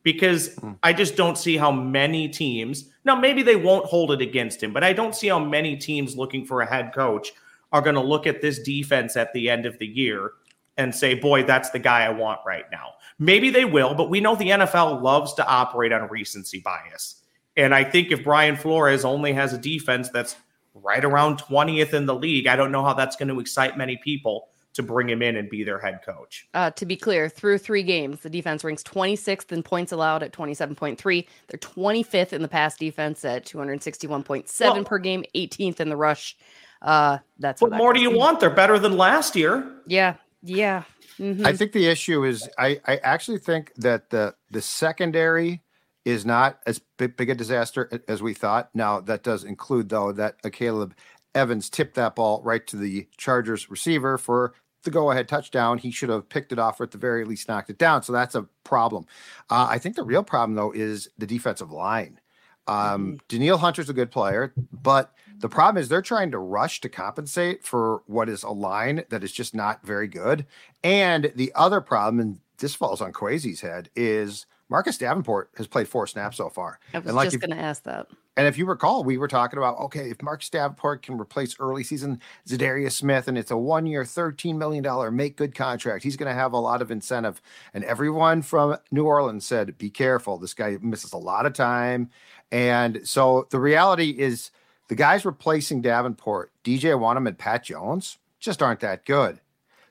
because 0.02 0.56
mm. 0.56 0.74
I 0.82 0.94
just 0.94 1.16
don't 1.16 1.36
see 1.36 1.58
how 1.58 1.70
many 1.70 2.28
teams. 2.28 2.90
Now, 3.04 3.14
maybe 3.14 3.42
they 3.42 3.56
won't 3.56 3.84
hold 3.84 4.10
it 4.10 4.22
against 4.22 4.62
him, 4.62 4.72
but 4.72 4.82
I 4.82 4.94
don't 4.94 5.14
see 5.14 5.28
how 5.28 5.38
many 5.38 5.76
teams 5.76 6.16
looking 6.16 6.46
for 6.46 6.62
a 6.62 6.66
head 6.66 6.92
coach 6.94 7.32
are 7.72 7.82
going 7.82 7.94
to 7.94 8.02
look 8.02 8.26
at 8.26 8.40
this 8.40 8.58
defense 8.58 9.16
at 9.16 9.32
the 9.32 9.50
end 9.50 9.66
of 9.66 9.78
the 9.78 9.86
year 9.86 10.32
and 10.76 10.94
say, 10.94 11.14
boy, 11.14 11.42
that's 11.42 11.70
the 11.70 11.78
guy 11.78 12.04
I 12.04 12.10
want 12.10 12.40
right 12.46 12.64
now. 12.70 12.92
Maybe 13.18 13.50
they 13.50 13.64
will, 13.64 13.94
but 13.94 14.10
we 14.10 14.20
know 14.20 14.36
the 14.36 14.50
NFL 14.50 15.02
loves 15.02 15.34
to 15.34 15.46
operate 15.46 15.92
on 15.92 16.08
recency 16.08 16.60
bias. 16.60 17.22
And 17.56 17.74
I 17.74 17.82
think 17.82 18.12
if 18.12 18.22
Brian 18.22 18.56
Flores 18.56 19.04
only 19.04 19.32
has 19.32 19.52
a 19.52 19.58
defense 19.58 20.08
that's 20.10 20.36
right 20.74 21.04
around 21.04 21.40
20th 21.42 21.92
in 21.92 22.06
the 22.06 22.14
league, 22.14 22.46
I 22.46 22.54
don't 22.54 22.70
know 22.70 22.84
how 22.84 22.94
that's 22.94 23.16
going 23.16 23.28
to 23.28 23.40
excite 23.40 23.76
many 23.76 23.96
people 23.96 24.48
to 24.74 24.82
bring 24.84 25.08
him 25.08 25.22
in 25.22 25.34
and 25.34 25.50
be 25.50 25.64
their 25.64 25.80
head 25.80 26.00
coach. 26.06 26.46
Uh, 26.54 26.70
to 26.70 26.86
be 26.86 26.96
clear, 26.96 27.28
through 27.28 27.58
three 27.58 27.82
games, 27.82 28.20
the 28.20 28.30
defense 28.30 28.62
ranks 28.62 28.84
26th 28.84 29.50
in 29.50 29.60
points 29.60 29.90
allowed 29.90 30.22
at 30.22 30.32
27.3. 30.32 31.26
They're 31.48 31.58
25th 31.58 32.32
in 32.32 32.42
the 32.42 32.48
pass 32.48 32.76
defense 32.76 33.24
at 33.24 33.44
261.7 33.44 34.60
well, 34.60 34.84
per 34.84 34.98
game, 34.98 35.24
18th 35.34 35.80
in 35.80 35.88
the 35.88 35.96
rush. 35.96 36.36
Uh, 36.80 37.18
that's 37.38 37.60
what 37.60 37.72
more 37.72 37.92
do 37.92 38.00
you 38.00 38.10
want? 38.10 38.40
They're 38.40 38.50
better 38.50 38.78
than 38.78 38.96
last 38.96 39.36
year. 39.36 39.70
Yeah, 39.86 40.14
yeah. 40.42 40.84
Mm-hmm. 41.18 41.46
I 41.46 41.52
think 41.52 41.72
the 41.72 41.86
issue 41.86 42.24
is 42.24 42.48
I, 42.58 42.80
I 42.86 42.96
actually 42.98 43.38
think 43.38 43.72
that 43.76 44.10
the 44.10 44.34
the 44.50 44.62
secondary 44.62 45.62
is 46.04 46.24
not 46.24 46.60
as 46.66 46.80
big, 46.96 47.16
big 47.16 47.30
a 47.30 47.34
disaster 47.34 47.90
as 48.06 48.22
we 48.22 48.34
thought. 48.34 48.70
Now 48.74 49.00
that 49.00 49.22
does 49.22 49.44
include 49.44 49.88
though 49.88 50.12
that 50.12 50.40
Akayleb 50.42 50.92
Evans 51.34 51.68
tipped 51.68 51.94
that 51.96 52.14
ball 52.14 52.40
right 52.44 52.66
to 52.68 52.76
the 52.76 53.08
Chargers 53.16 53.68
receiver 53.68 54.16
for 54.16 54.54
the 54.84 54.90
go 54.90 55.10
ahead 55.10 55.28
touchdown. 55.28 55.78
He 55.78 55.90
should 55.90 56.08
have 56.08 56.28
picked 56.28 56.52
it 56.52 56.58
off 56.58 56.80
or 56.80 56.84
at 56.84 56.92
the 56.92 56.98
very 56.98 57.24
least 57.24 57.48
knocked 57.48 57.68
it 57.68 57.78
down. 57.78 58.02
So 58.04 58.12
that's 58.12 58.34
a 58.34 58.46
problem. 58.64 59.06
Uh, 59.50 59.66
I 59.68 59.78
think 59.78 59.96
the 59.96 60.04
real 60.04 60.22
problem 60.22 60.54
though 60.54 60.72
is 60.72 61.08
the 61.18 61.26
defensive 61.26 61.72
line. 61.72 62.20
Um, 62.68 62.76
mm-hmm. 62.76 63.16
Danielle 63.28 63.58
Hunter's 63.58 63.88
a 63.88 63.94
good 63.94 64.10
player, 64.10 64.52
but 64.72 65.12
the 65.38 65.48
problem 65.48 65.80
is 65.80 65.88
they're 65.88 66.02
trying 66.02 66.30
to 66.32 66.38
rush 66.38 66.80
to 66.80 66.88
compensate 66.88 67.64
for 67.64 68.02
what 68.06 68.28
is 68.28 68.42
a 68.42 68.50
line 68.50 69.04
that 69.10 69.22
is 69.22 69.32
just 69.32 69.54
not 69.54 69.84
very 69.84 70.08
good. 70.08 70.46
And 70.82 71.32
the 71.34 71.52
other 71.54 71.80
problem, 71.80 72.20
and 72.20 72.40
this 72.58 72.74
falls 72.74 73.00
on 73.00 73.12
Kwesi's 73.12 73.60
head, 73.60 73.88
is 73.94 74.46
Marcus 74.68 74.98
Davenport 74.98 75.50
has 75.56 75.66
played 75.66 75.88
four 75.88 76.06
snaps 76.06 76.36
so 76.36 76.48
far. 76.48 76.78
I 76.92 76.98
was 76.98 77.06
and 77.06 77.16
like 77.16 77.30
just 77.30 77.40
going 77.40 77.56
to 77.56 77.62
ask 77.62 77.84
that. 77.84 78.08
And 78.36 78.46
if 78.46 78.56
you 78.56 78.66
recall, 78.66 79.02
we 79.02 79.18
were 79.18 79.26
talking 79.26 79.58
about 79.58 79.78
okay, 79.80 80.10
if 80.10 80.22
Marcus 80.22 80.48
Davenport 80.48 81.02
can 81.02 81.18
replace 81.18 81.56
early 81.58 81.82
season 81.82 82.20
Za'Darius 82.46 82.92
Smith, 82.92 83.26
and 83.26 83.36
it's 83.36 83.50
a 83.50 83.56
one-year, 83.56 84.04
thirteen 84.04 84.58
million 84.58 84.84
dollar 84.84 85.10
make 85.10 85.36
good 85.36 85.54
contract, 85.56 86.04
he's 86.04 86.16
going 86.16 86.28
to 86.28 86.40
have 86.40 86.52
a 86.52 86.58
lot 86.58 86.80
of 86.80 86.92
incentive. 86.92 87.42
And 87.74 87.82
everyone 87.82 88.42
from 88.42 88.76
New 88.92 89.06
Orleans 89.06 89.44
said, 89.44 89.76
"Be 89.76 89.90
careful, 89.90 90.38
this 90.38 90.54
guy 90.54 90.78
misses 90.80 91.12
a 91.12 91.18
lot 91.18 91.46
of 91.46 91.52
time." 91.52 92.10
And 92.52 93.00
so 93.02 93.48
the 93.50 93.58
reality 93.58 94.10
is 94.10 94.52
the 94.88 94.94
guys 94.94 95.24
replacing 95.24 95.82
Davenport, 95.82 96.52
DJ 96.64 96.98
Wonnum 96.98 97.28
and 97.28 97.38
Pat 97.38 97.64
Jones, 97.64 98.18
just 98.40 98.62
aren't 98.62 98.80
that 98.80 99.04
good. 99.04 99.40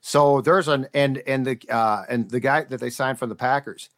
So 0.02 0.42
there's 0.42 0.68
an 0.68 0.88
and 0.94 1.20
and 1.28 1.46
the 1.46 1.60
uh, 1.70 2.04
and 2.10 2.30
the 2.30 2.40
guy 2.40 2.64
that 2.64 2.80
they 2.80 2.90
signed 2.90 3.20
from 3.20 3.30
the 3.30 3.36
Packers, 3.36 3.90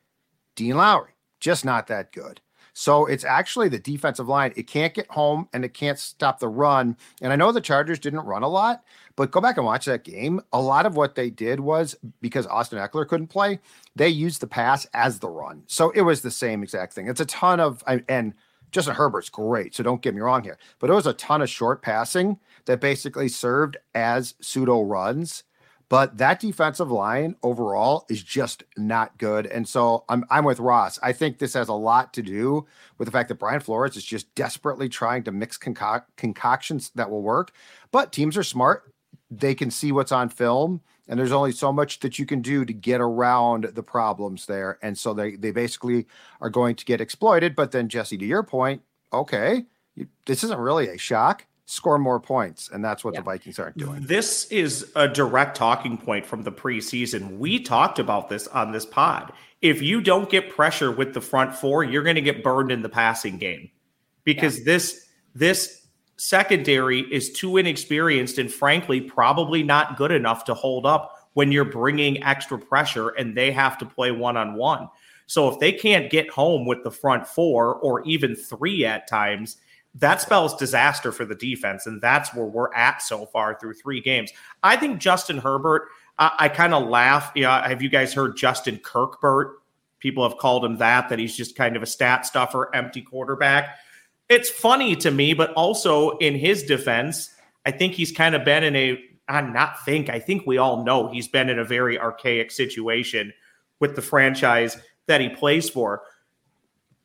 Dean 0.56 0.76
Lowry, 0.76 1.12
just 1.40 1.66
not 1.66 1.88
that 1.88 2.12
good. 2.12 2.42
So 2.74 3.08
it's 3.08 3.26
actually 3.26 3.68
the 3.68 3.80
defensive 3.80 4.30
line. 4.30 4.54
It 4.56 4.68
can't 4.68 4.94
get 4.94 5.10
home 5.12 5.50
and 5.52 5.66
it 5.66 5.74
can't 5.74 6.00
stop 6.00 6.40
the 6.40 6.48
run. 6.48 6.96
And 7.22 7.34
I 7.34 7.36
know 7.36 7.52
the 7.52 7.60
Chargers 7.60 8.00
didn't 8.00 8.22
run 8.22 8.42
a 8.42 8.48
lot, 8.48 8.84
but 9.18 9.32
go 9.32 9.42
back 9.42 9.58
and 9.58 9.66
watch 9.66 9.86
that 9.86 10.06
game. 10.06 10.40
A 10.54 10.62
lot 10.62 10.86
of 10.86 10.96
what 10.96 11.14
they 11.14 11.30
did 11.30 11.60
was 11.60 11.96
because 12.22 12.48
Austin 12.48 12.80
Ekeler 12.80 13.06
couldn't 13.06 13.28
play, 13.28 13.60
they 13.98 14.08
used 14.08 14.40
the 14.40 14.48
pass 14.48 14.88
as 14.94 15.20
the 15.20 15.28
run. 15.30 15.64
So 15.68 15.90
it 15.90 16.02
was 16.02 16.22
the 16.22 16.32
same 16.32 16.64
exact 16.64 16.94
thing. 16.94 17.10
It's 17.10 17.20
a 17.20 17.26
ton 17.26 17.60
of 17.60 17.84
and 18.08 18.34
Justin 18.72 18.96
Herbert's 18.96 19.30
great, 19.30 19.76
so 19.76 19.84
don't 19.84 20.02
get 20.02 20.14
me 20.14 20.22
wrong 20.22 20.44
here. 20.44 20.58
But 20.80 20.90
it 20.90 20.94
was 20.94 21.08
a 21.08 21.14
ton 21.14 21.42
of 21.42 21.50
short 21.50 21.82
passing 21.82 22.40
that 22.66 22.82
basically 22.82 23.30
served 23.30 23.78
as 23.96 24.36
pseudo 24.42 24.82
runs. 24.82 25.44
But 25.90 26.20
that 26.20 26.40
defensive 26.40 26.92
line 26.92 27.36
overall 27.42 28.06
is 28.10 28.22
just 28.22 28.64
not 28.78 29.18
good. 29.18 29.48
And 29.48 29.68
so 29.68 30.06
I'm 30.08 30.24
I'm 30.30 30.46
with 30.46 30.60
Ross. 30.60 31.00
I 31.02 31.14
think 31.14 31.40
this 31.40 31.56
has 31.56 31.68
a 31.68 31.74
lot 31.74 32.14
to 32.14 32.22
do 32.22 32.68
with 33.00 33.08
the 33.08 33.12
fact 33.12 33.28
that 33.30 33.40
Brian 33.40 33.60
Flores 33.60 33.98
is 33.98 34.06
just 34.06 34.34
desperately 34.36 34.88
trying 34.88 35.24
to 35.24 35.32
mix 35.32 35.58
concoc- 35.58 36.06
concoctions 36.16 36.92
that 36.94 37.10
will 37.10 37.24
work. 37.24 37.52
But 37.92 38.12
teams 38.12 38.38
are 38.38 38.44
smart. 38.44 38.94
They 39.32 39.56
can 39.56 39.72
see 39.72 39.92
what's 39.92 40.12
on 40.12 40.30
film 40.30 40.82
and 41.10 41.20
there's 41.20 41.32
only 41.32 41.52
so 41.52 41.74
much 41.74 42.00
that 42.00 42.18
you 42.20 42.26
can 42.26 42.42
do 42.42 42.64
to 42.64 42.72
get 42.72 43.02
around 43.02 43.66
the 43.74 43.84
problems 43.84 44.46
there. 44.46 44.78
And 44.82 44.98
so 44.98 45.14
they 45.14 45.36
they 45.36 45.52
basically 45.52 46.08
are 46.40 46.50
going 46.50 46.76
to 46.76 46.86
get 46.86 47.02
exploited. 47.02 47.56
But 47.56 47.72
then 47.72 47.90
jesse 47.90 48.18
to 48.18 48.26
your 48.26 48.44
point 48.44 48.82
okay 49.12 49.66
you, 49.96 50.08
this 50.26 50.44
isn't 50.44 50.60
really 50.60 50.88
a 50.88 50.98
shock. 50.98 51.46
Score 51.66 52.00
more 52.00 52.20
points. 52.20 52.70
And 52.72 52.84
that's 52.84 53.04
what 53.04 53.14
yeah. 53.14 53.20
the 53.20 53.26
vikings 53.26 53.60
aren't 53.60 53.78
doing. 53.78 54.02
This 54.02 54.46
is 54.46 54.92
a 54.96 55.08
direct 55.08 55.56
talking 55.56 55.98
point 55.98 56.26
from 56.26 56.44
the 56.44 56.52
preseason. 56.52 57.38
We 57.38 57.60
talked 57.60 58.00
about 58.00 58.30
this 58.30 58.48
on 58.48 58.72
this 58.72 58.86
pod. 58.86 59.34
If 59.62 59.82
you 59.82 60.02
don't 60.02 60.30
get 60.30 60.50
pressure 60.50 60.92
with 60.92 61.14
the 61.14 61.22
front 61.22 61.54
four 61.54 61.84
you're 61.84 62.04
going 62.04 62.16
to 62.16 62.22
get 62.22 62.44
burned 62.44 62.72
in 62.72 62.82
the 62.82 62.90
passing 62.90 63.38
game. 63.38 63.70
Because 64.24 64.60
yeah. 64.60 64.66
this 64.66 65.06
this 65.36 65.79
secondary 66.20 67.00
is 67.14 67.32
too 67.32 67.58
inexperienced 67.58 68.38
and 68.38 68.52
frankly 68.52 69.00
probably 69.00 69.64
not 69.64 69.98
good 69.98 70.12
enough 70.12 70.44
to 70.44 70.54
hold 70.54 70.86
up 70.86 71.30
when 71.34 71.52
you're 71.52 71.64
bringing 71.64 72.22
extra 72.24 72.60
pressure 72.60 73.10
and 73.10 73.36
they 73.36 73.52
have 73.52 73.78
to 73.78 73.86
play 73.86 74.12
one 74.12 74.36
on 74.36 74.54
one. 74.56 74.90
So 75.28 75.48
if 75.48 75.60
they 75.60 75.72
can't 75.72 76.10
get 76.10 76.30
home 76.30 76.66
with 76.66 76.84
the 76.84 76.92
front 76.92 77.26
four 77.26 77.76
or 77.76 78.04
even 78.04 78.36
three 78.36 78.86
at 78.86 79.08
times, 79.08 79.58
that 79.96 80.22
spells 80.22 80.58
disaster 80.58 81.12
for 81.12 81.24
the 81.24 81.36
defense. 81.36 81.86
And 81.86 82.02
that's 82.02 82.34
where 82.34 82.46
we're 82.46 82.74
at 82.74 83.02
so 83.02 83.26
far 83.28 83.58
through 83.58 83.76
three 83.76 84.02
games. 84.02 84.32
I 84.62 84.76
think 84.76 85.00
Justin 85.00 85.38
Herbert, 85.38 85.88
I, 86.18 86.32
I 86.38 86.50
kind 86.50 86.74
of 86.74 86.88
laugh. 86.90 87.34
Have 87.36 87.82
you 87.82 87.90
guys 87.90 88.14
heard 88.14 88.36
Justin 88.36 88.78
Kirkbert? 88.80 89.54
People 90.00 90.28
have 90.28 90.38
called 90.38 90.66
him 90.66 90.78
that, 90.78 91.10
that 91.10 91.20
he's 91.20 91.38
just 91.38 91.56
kind 91.56 91.78
of 91.78 91.84
a 91.84 91.88
stat 91.88 92.26
stuffer, 92.26 92.74
empty 92.76 93.02
quarterback 93.02 93.78
it's 94.30 94.50
funny 94.50 94.96
to 94.98 95.12
me, 95.12 95.34
but 95.34 95.52
also 95.54 96.18
in 96.18 96.36
his 96.36 96.64
defense, 96.64 97.34
I 97.66 97.72
think 97.72 97.94
he's 97.94 98.12
kind 98.12 98.36
of 98.36 98.46
been 98.46 98.64
in 98.64 98.76
a 98.76 99.04
I 99.30 99.42
not 99.42 99.86
think, 99.86 100.10
I 100.10 100.20
think 100.20 100.48
we 100.48 100.58
all 100.58 100.84
know 100.84 101.08
he's 101.08 101.28
been 101.28 101.50
in 101.50 101.60
a 101.60 101.64
very 101.64 102.00
archaic 102.00 102.50
situation 102.50 103.32
with 103.80 103.96
the 103.96 104.02
franchise 104.02 104.76
that 105.06 105.22
he 105.22 105.30
plays 105.30 105.70
for. 105.70 106.02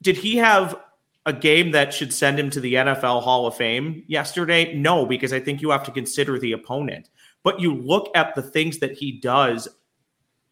Did 0.00 0.16
he 0.16 0.38
have 0.38 0.80
a 1.26 1.34
game 1.34 1.72
that 1.72 1.92
should 1.92 2.14
send 2.14 2.38
him 2.38 2.48
to 2.50 2.60
the 2.60 2.74
NFL 2.74 3.22
Hall 3.22 3.46
of 3.46 3.56
Fame 3.56 4.04
yesterday? 4.06 4.74
No, 4.74 5.04
because 5.04 5.34
I 5.34 5.40
think 5.40 5.60
you 5.60 5.70
have 5.70 5.84
to 5.84 5.90
consider 5.90 6.38
the 6.38 6.52
opponent. 6.52 7.10
But 7.42 7.60
you 7.60 7.74
look 7.74 8.10
at 8.16 8.34
the 8.34 8.42
things 8.42 8.78
that 8.78 8.92
he 8.92 9.12
does 9.20 9.68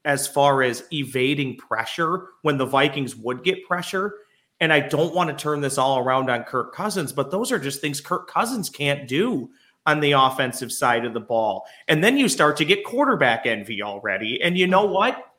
as 0.04 0.28
far 0.28 0.62
as 0.62 0.84
evading 0.92 1.56
pressure 1.56 2.28
when 2.42 2.58
the 2.58 2.66
Vikings 2.66 3.16
would 3.16 3.44
get 3.44 3.66
pressure, 3.66 4.14
and 4.62 4.72
I 4.72 4.78
don't 4.78 5.12
want 5.12 5.28
to 5.28 5.34
turn 5.34 5.60
this 5.60 5.76
all 5.76 5.98
around 5.98 6.30
on 6.30 6.44
Kirk 6.44 6.72
Cousins, 6.72 7.12
but 7.12 7.32
those 7.32 7.50
are 7.50 7.58
just 7.58 7.80
things 7.80 8.00
Kirk 8.00 8.30
Cousins 8.30 8.70
can't 8.70 9.08
do 9.08 9.50
on 9.86 9.98
the 9.98 10.12
offensive 10.12 10.72
side 10.72 11.04
of 11.04 11.14
the 11.14 11.20
ball. 11.20 11.66
And 11.88 12.02
then 12.02 12.16
you 12.16 12.28
start 12.28 12.56
to 12.58 12.64
get 12.64 12.84
quarterback 12.84 13.44
envy 13.44 13.82
already. 13.82 14.40
And 14.40 14.56
you 14.56 14.68
know 14.68 14.84
what? 14.84 15.32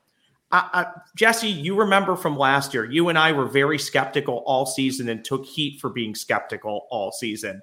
I, 0.52 0.70
I, 0.74 0.86
Jesse, 1.16 1.48
you 1.48 1.74
remember 1.74 2.18
from 2.18 2.38
last 2.38 2.74
year, 2.74 2.84
you 2.84 3.08
and 3.08 3.18
I 3.18 3.32
were 3.32 3.46
very 3.46 3.80
skeptical 3.80 4.44
all 4.46 4.66
season 4.66 5.08
and 5.08 5.24
took 5.24 5.46
heat 5.46 5.80
for 5.80 5.90
being 5.90 6.16
skeptical 6.16 6.88
all 6.92 7.14
season. 7.14 7.62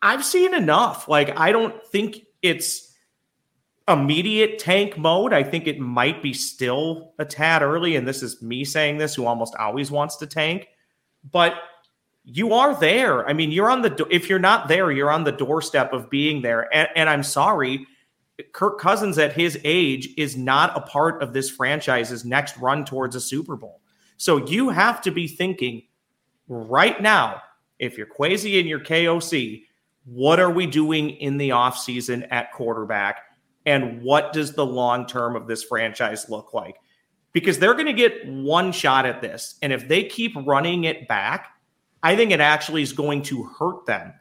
I've 0.00 0.24
seen 0.24 0.54
enough. 0.54 1.06
Like, 1.06 1.38
I 1.38 1.52
don't 1.52 1.86
think 1.88 2.22
it's 2.40 2.93
immediate 3.88 4.58
tank 4.58 4.96
mode. 4.96 5.32
I 5.32 5.42
think 5.42 5.66
it 5.66 5.78
might 5.78 6.22
be 6.22 6.32
still 6.32 7.12
a 7.18 7.24
tad 7.24 7.62
early. 7.62 7.96
And 7.96 8.08
this 8.08 8.22
is 8.22 8.40
me 8.40 8.64
saying 8.64 8.98
this, 8.98 9.14
who 9.14 9.26
almost 9.26 9.54
always 9.56 9.90
wants 9.90 10.16
to 10.16 10.26
tank. 10.26 10.68
But 11.30 11.54
you 12.24 12.54
are 12.54 12.78
there. 12.78 13.28
I 13.28 13.34
mean, 13.34 13.52
you're 13.52 13.70
on 13.70 13.82
the, 13.82 14.06
if 14.10 14.30
you're 14.30 14.38
not 14.38 14.68
there, 14.68 14.90
you're 14.90 15.10
on 15.10 15.24
the 15.24 15.32
doorstep 15.32 15.92
of 15.92 16.08
being 16.08 16.40
there. 16.40 16.74
And, 16.74 16.88
and 16.96 17.10
I'm 17.10 17.22
sorry, 17.22 17.86
Kirk 18.52 18.80
Cousins 18.80 19.18
at 19.18 19.34
his 19.34 19.58
age 19.64 20.08
is 20.16 20.36
not 20.36 20.76
a 20.76 20.80
part 20.80 21.22
of 21.22 21.32
this 21.32 21.50
franchise's 21.50 22.24
next 22.24 22.56
run 22.56 22.84
towards 22.84 23.14
a 23.14 23.20
Super 23.20 23.56
Bowl. 23.56 23.80
So 24.16 24.46
you 24.46 24.70
have 24.70 25.02
to 25.02 25.10
be 25.10 25.28
thinking 25.28 25.82
right 26.48 27.00
now, 27.00 27.42
if 27.78 27.98
you're 27.98 28.06
Kwesi 28.06 28.58
and 28.58 28.68
you're 28.68 28.80
KOC, 28.80 29.64
what 30.04 30.40
are 30.40 30.50
we 30.50 30.66
doing 30.66 31.10
in 31.10 31.36
the 31.36 31.50
offseason 31.50 32.26
at 32.30 32.52
quarterback? 32.52 33.22
And 33.66 34.02
what 34.02 34.32
does 34.32 34.52
the 34.52 34.66
long 34.66 35.06
term 35.06 35.36
of 35.36 35.46
this 35.46 35.64
franchise 35.64 36.28
look 36.28 36.52
like? 36.52 36.76
Because 37.32 37.58
they're 37.58 37.74
going 37.74 37.86
to 37.86 37.92
get 37.92 38.26
one 38.28 38.72
shot 38.72 39.06
at 39.06 39.20
this. 39.20 39.56
And 39.62 39.72
if 39.72 39.88
they 39.88 40.04
keep 40.04 40.36
running 40.36 40.84
it 40.84 41.08
back, 41.08 41.48
I 42.02 42.16
think 42.16 42.30
it 42.30 42.40
actually 42.40 42.82
is 42.82 42.92
going 42.92 43.22
to 43.22 43.44
hurt 43.44 43.86
them 43.86 44.12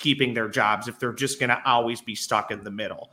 keeping 0.00 0.34
their 0.34 0.48
jobs 0.48 0.88
if 0.88 0.98
they're 0.98 1.12
just 1.12 1.38
going 1.38 1.50
to 1.50 1.60
always 1.64 2.00
be 2.00 2.14
stuck 2.14 2.50
in 2.50 2.64
the 2.64 2.70
middle. 2.70 3.10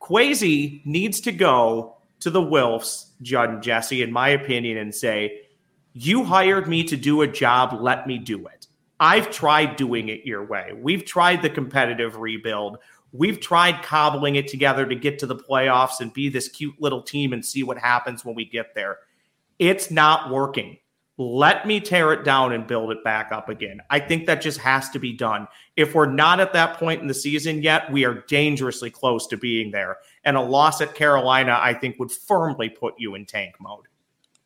Kwesi 0.00 0.84
needs 0.84 1.20
to 1.22 1.32
go 1.32 1.96
to 2.20 2.30
the 2.30 2.40
Wilfs, 2.40 3.10
Judd 3.22 3.50
and 3.50 3.62
Jesse, 3.62 4.02
in 4.02 4.12
my 4.12 4.28
opinion, 4.30 4.78
and 4.78 4.94
say, 4.94 5.42
You 5.92 6.24
hired 6.24 6.68
me 6.68 6.84
to 6.84 6.96
do 6.96 7.22
a 7.22 7.26
job, 7.26 7.80
let 7.80 8.06
me 8.06 8.18
do 8.18 8.46
it. 8.46 8.66
I've 9.00 9.30
tried 9.30 9.76
doing 9.76 10.08
it 10.08 10.24
your 10.24 10.44
way. 10.44 10.72
We've 10.76 11.04
tried 11.04 11.42
the 11.42 11.50
competitive 11.50 12.16
rebuild. 12.16 12.78
We've 13.16 13.38
tried 13.38 13.84
cobbling 13.84 14.34
it 14.34 14.48
together 14.48 14.84
to 14.84 14.94
get 14.96 15.20
to 15.20 15.26
the 15.26 15.36
playoffs 15.36 16.00
and 16.00 16.12
be 16.12 16.28
this 16.28 16.48
cute 16.48 16.74
little 16.80 17.00
team 17.00 17.32
and 17.32 17.46
see 17.46 17.62
what 17.62 17.78
happens 17.78 18.24
when 18.24 18.34
we 18.34 18.44
get 18.44 18.74
there. 18.74 18.98
It's 19.60 19.88
not 19.88 20.30
working. 20.30 20.78
Let 21.16 21.64
me 21.64 21.78
tear 21.78 22.12
it 22.12 22.24
down 22.24 22.50
and 22.50 22.66
build 22.66 22.90
it 22.90 23.04
back 23.04 23.30
up 23.30 23.48
again. 23.48 23.80
I 23.88 24.00
think 24.00 24.26
that 24.26 24.42
just 24.42 24.58
has 24.58 24.90
to 24.90 24.98
be 24.98 25.12
done. 25.12 25.46
If 25.76 25.94
we're 25.94 26.10
not 26.10 26.40
at 26.40 26.52
that 26.54 26.76
point 26.76 27.02
in 27.02 27.06
the 27.06 27.14
season 27.14 27.62
yet, 27.62 27.92
we 27.92 28.04
are 28.04 28.24
dangerously 28.26 28.90
close 28.90 29.28
to 29.28 29.36
being 29.36 29.70
there. 29.70 29.98
And 30.24 30.36
a 30.36 30.42
loss 30.42 30.80
at 30.80 30.96
Carolina, 30.96 31.56
I 31.62 31.72
think, 31.72 32.00
would 32.00 32.10
firmly 32.10 32.68
put 32.68 32.94
you 32.98 33.14
in 33.14 33.26
tank 33.26 33.54
mode. 33.60 33.86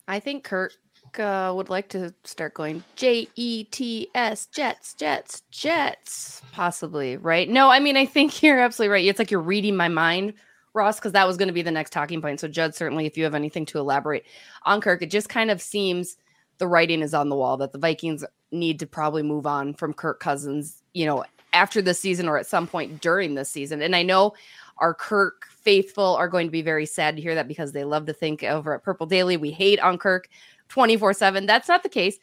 I 0.07 0.21
think 0.21 0.45
Kirk 0.45 0.75
uh, 1.19 1.53
would 1.55 1.69
like 1.69 1.89
to 1.91 2.13
start 2.25 2.55
going 2.55 2.83
J 2.97 3.29
E 3.37 3.65
T 3.65 4.09
S 4.15 4.47
Jets, 4.47 4.95
Jets, 4.95 5.43
Jets, 5.51 6.43
possibly, 6.53 7.17
right? 7.17 7.49
No, 7.49 7.71
I 7.71 7.79
mean, 7.79 7.97
I 7.97 8.07
think 8.07 8.43
you're 8.43 8.59
absolutely 8.59 8.93
right. 8.93 9.05
It's 9.05 9.19
like 9.19 9.31
you're 9.31 9.41
reading 9.41 9.77
my 9.77 9.89
mind, 9.89 10.35
Ross, 10.75 10.99
because 10.99 11.13
that 11.13 11.27
was 11.27 11.37
going 11.37 11.49
to 11.49 11.55
be 11.55 11.63
the 11.63 11.71
next 11.71 11.91
talking 11.91 12.21
point. 12.21 12.41
So, 12.41 12.49
Judd, 12.49 12.75
certainly, 12.75 13.07
if 13.07 13.17
you 13.17 13.25
have 13.25 13.35
anything 13.35 13.67
to 13.67 13.79
elaborate 13.79 14.25
on 14.65 14.81
Kirk, 14.81 15.03
it 15.03 15.11
just 15.11 15.29
kind 15.29 15.51
of 15.51 15.63
seems 15.63 16.17
the 16.59 16.67
writing 16.67 17.03
is 17.03 17.15
on 17.15 17.29
the 17.29 17.37
wall 17.37 17.57
that 17.59 17.73
the 17.73 17.79
Vikings 17.79 18.25
need 18.51 18.81
to 18.81 18.87
probably 18.87 19.23
move 19.23 19.47
on 19.47 19.75
from 19.75 19.95
Kirk 19.95 20.19
Cousins, 20.19 20.83
you 20.95 21.07
know, 21.07 21.25
after 21.53 21.81
this 21.81 22.01
season 22.01 22.29
or 22.29 22.39
at 22.39 22.47
some 22.47 22.67
point 22.67 23.01
during 23.01 23.35
this 23.35 23.51
season. 23.51 23.81
And 23.83 23.95
I 23.95 24.03
know 24.03 24.35
our 24.79 24.95
Kirk 24.95 25.47
faithful 25.51 26.17
are 26.17 26.29
going 26.29 26.47
to 26.47 26.51
be 26.51 26.63
very 26.63 26.87
sad 26.87 27.17
to 27.17 27.23
hear 27.23 27.35
that 27.35 27.49
because 27.49 27.73
they 27.73 27.85
love 27.85 28.07
to 28.07 28.13
think 28.13 28.43
over 28.43 28.75
at 28.75 28.83
Purple 28.83 29.07
Daily 29.07 29.37
we 29.37 29.51
hate 29.51 29.81
on 29.81 29.99
Kirk 29.99 30.29
24 30.69 31.15
7. 31.15 31.47
That's 31.47 31.69
not 31.69 31.83
the 31.83 31.89
case, 31.89 32.19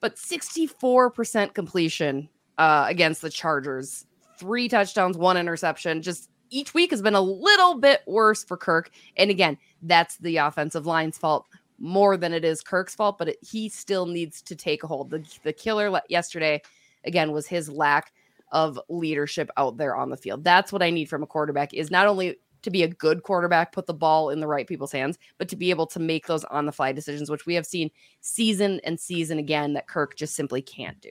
but 0.00 0.16
64% 0.16 1.54
completion 1.54 2.28
uh, 2.58 2.86
against 2.88 3.22
the 3.22 3.30
Chargers, 3.30 4.06
three 4.38 4.68
touchdowns, 4.68 5.16
one 5.16 5.36
interception. 5.36 6.02
Just 6.02 6.30
each 6.50 6.74
week 6.74 6.90
has 6.90 7.02
been 7.02 7.14
a 7.14 7.20
little 7.20 7.78
bit 7.78 8.02
worse 8.06 8.44
for 8.44 8.56
Kirk. 8.56 8.90
And 9.16 9.30
again, 9.30 9.56
that's 9.82 10.18
the 10.18 10.36
offensive 10.36 10.86
line's 10.86 11.18
fault 11.18 11.46
more 11.78 12.16
than 12.16 12.32
it 12.32 12.44
is 12.44 12.62
Kirk's 12.62 12.94
fault, 12.94 13.18
but 13.18 13.28
it, 13.30 13.38
he 13.42 13.68
still 13.68 14.06
needs 14.06 14.40
to 14.42 14.54
take 14.54 14.84
a 14.84 14.86
hold. 14.86 15.10
The, 15.10 15.24
the 15.42 15.52
killer 15.52 16.00
yesterday, 16.08 16.62
again, 17.04 17.32
was 17.32 17.46
his 17.46 17.68
lack 17.68 18.12
of 18.52 18.78
leadership 18.88 19.50
out 19.56 19.78
there 19.78 19.96
on 19.96 20.10
the 20.10 20.16
field. 20.16 20.44
That's 20.44 20.72
what 20.72 20.82
I 20.82 20.90
need 20.90 21.08
from 21.08 21.22
a 21.22 21.26
quarterback 21.26 21.74
is 21.74 21.90
not 21.90 22.06
only 22.06 22.36
to 22.62 22.70
be 22.70 22.82
a 22.82 22.88
good 22.88 23.22
quarterback, 23.22 23.72
put 23.72 23.86
the 23.86 23.94
ball 23.94 24.30
in 24.30 24.40
the 24.40 24.46
right 24.46 24.66
people's 24.66 24.92
hands, 24.92 25.18
but 25.38 25.48
to 25.48 25.56
be 25.56 25.70
able 25.70 25.86
to 25.88 26.00
make 26.00 26.26
those 26.26 26.44
on 26.44 26.66
the 26.66 26.72
fly 26.72 26.92
decisions, 26.92 27.30
which 27.30 27.46
we 27.46 27.54
have 27.54 27.66
seen 27.66 27.90
season 28.20 28.80
and 28.84 28.98
season 28.98 29.38
again 29.38 29.72
that 29.74 29.88
Kirk 29.88 30.16
just 30.16 30.34
simply 30.34 30.62
can't 30.62 31.00
do. 31.00 31.10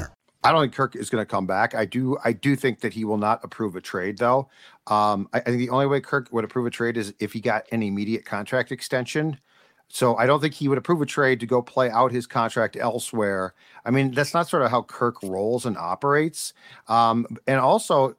I 0.43 0.51
don't 0.51 0.61
think 0.61 0.73
Kirk 0.73 0.95
is 0.95 1.09
going 1.09 1.21
to 1.21 1.25
come 1.25 1.45
back. 1.45 1.75
I 1.75 1.85
do. 1.85 2.17
I 2.23 2.33
do 2.33 2.55
think 2.55 2.79
that 2.81 2.93
he 2.93 3.05
will 3.05 3.17
not 3.17 3.41
approve 3.43 3.75
a 3.75 3.81
trade, 3.81 4.17
though. 4.17 4.49
Um, 4.87 5.29
I, 5.33 5.39
I, 5.39 5.41
think 5.41 5.59
the 5.59 5.69
only 5.69 5.85
way 5.85 6.01
Kirk 6.01 6.29
would 6.31 6.43
approve 6.43 6.65
a 6.65 6.71
trade 6.71 6.97
is 6.97 7.13
if 7.19 7.33
he 7.33 7.39
got 7.39 7.65
an 7.71 7.83
immediate 7.83 8.25
contract 8.25 8.71
extension. 8.71 9.39
So 9.87 10.15
I 10.15 10.25
don't 10.25 10.39
think 10.39 10.53
he 10.53 10.67
would 10.67 10.77
approve 10.77 11.01
a 11.01 11.05
trade 11.05 11.39
to 11.41 11.45
go 11.45 11.61
play 11.61 11.89
out 11.89 12.11
his 12.11 12.25
contract 12.25 12.77
elsewhere. 12.77 13.53
I 13.85 13.91
mean, 13.91 14.11
that's 14.11 14.33
not 14.33 14.47
sort 14.47 14.63
of 14.63 14.71
how 14.71 14.83
Kirk 14.83 15.21
rolls 15.21 15.65
and 15.65 15.77
operates. 15.77 16.53
Um, 16.87 17.27
and 17.45 17.59
also, 17.59 18.15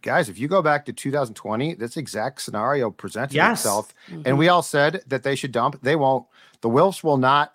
guys, 0.00 0.28
if 0.28 0.38
you 0.38 0.46
go 0.46 0.62
back 0.62 0.86
to 0.86 0.92
2020, 0.92 1.74
this 1.74 1.96
exact 1.96 2.40
scenario 2.40 2.90
presented 2.90 3.34
yes. 3.34 3.60
itself, 3.60 3.92
mm-hmm. 4.08 4.22
and 4.26 4.38
we 4.38 4.48
all 4.48 4.62
said 4.62 5.02
that 5.08 5.24
they 5.24 5.34
should 5.34 5.52
dump. 5.52 5.80
They 5.82 5.96
won't. 5.96 6.24
The 6.60 6.68
Wilfs 6.68 7.02
will 7.02 7.18
not 7.18 7.54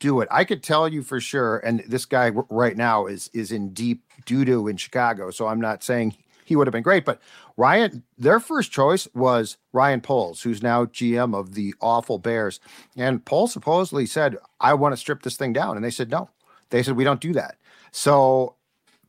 do 0.00 0.20
it. 0.20 0.28
I 0.30 0.44
could 0.44 0.62
tell 0.62 0.88
you 0.88 1.02
for 1.02 1.20
sure. 1.20 1.58
And 1.58 1.80
this 1.86 2.04
guy 2.04 2.30
right 2.50 2.76
now 2.76 3.06
is 3.06 3.30
is 3.32 3.52
in 3.52 3.72
deep 3.72 4.04
doo 4.26 4.44
doo 4.44 4.68
in 4.68 4.76
Chicago. 4.76 5.30
So 5.30 5.46
I'm 5.46 5.60
not 5.60 5.82
saying 5.82 6.16
he 6.44 6.56
would 6.56 6.66
have 6.66 6.72
been 6.72 6.82
great, 6.82 7.04
but 7.04 7.20
Ryan, 7.58 8.04
their 8.16 8.40
first 8.40 8.72
choice 8.72 9.06
was 9.14 9.58
Ryan 9.72 10.00
Poles, 10.00 10.40
who's 10.42 10.62
now 10.62 10.86
GM 10.86 11.38
of 11.38 11.54
the 11.54 11.74
awful 11.80 12.18
Bears. 12.18 12.58
And 12.96 13.22
Poles 13.22 13.52
supposedly 13.52 14.06
said, 14.06 14.38
I 14.58 14.72
want 14.72 14.92
to 14.92 14.96
strip 14.96 15.22
this 15.22 15.36
thing 15.36 15.52
down. 15.52 15.76
And 15.76 15.84
they 15.84 15.90
said, 15.90 16.10
no. 16.10 16.30
They 16.70 16.82
said, 16.82 16.96
we 16.96 17.04
don't 17.04 17.20
do 17.20 17.34
that. 17.34 17.56
So 17.90 18.54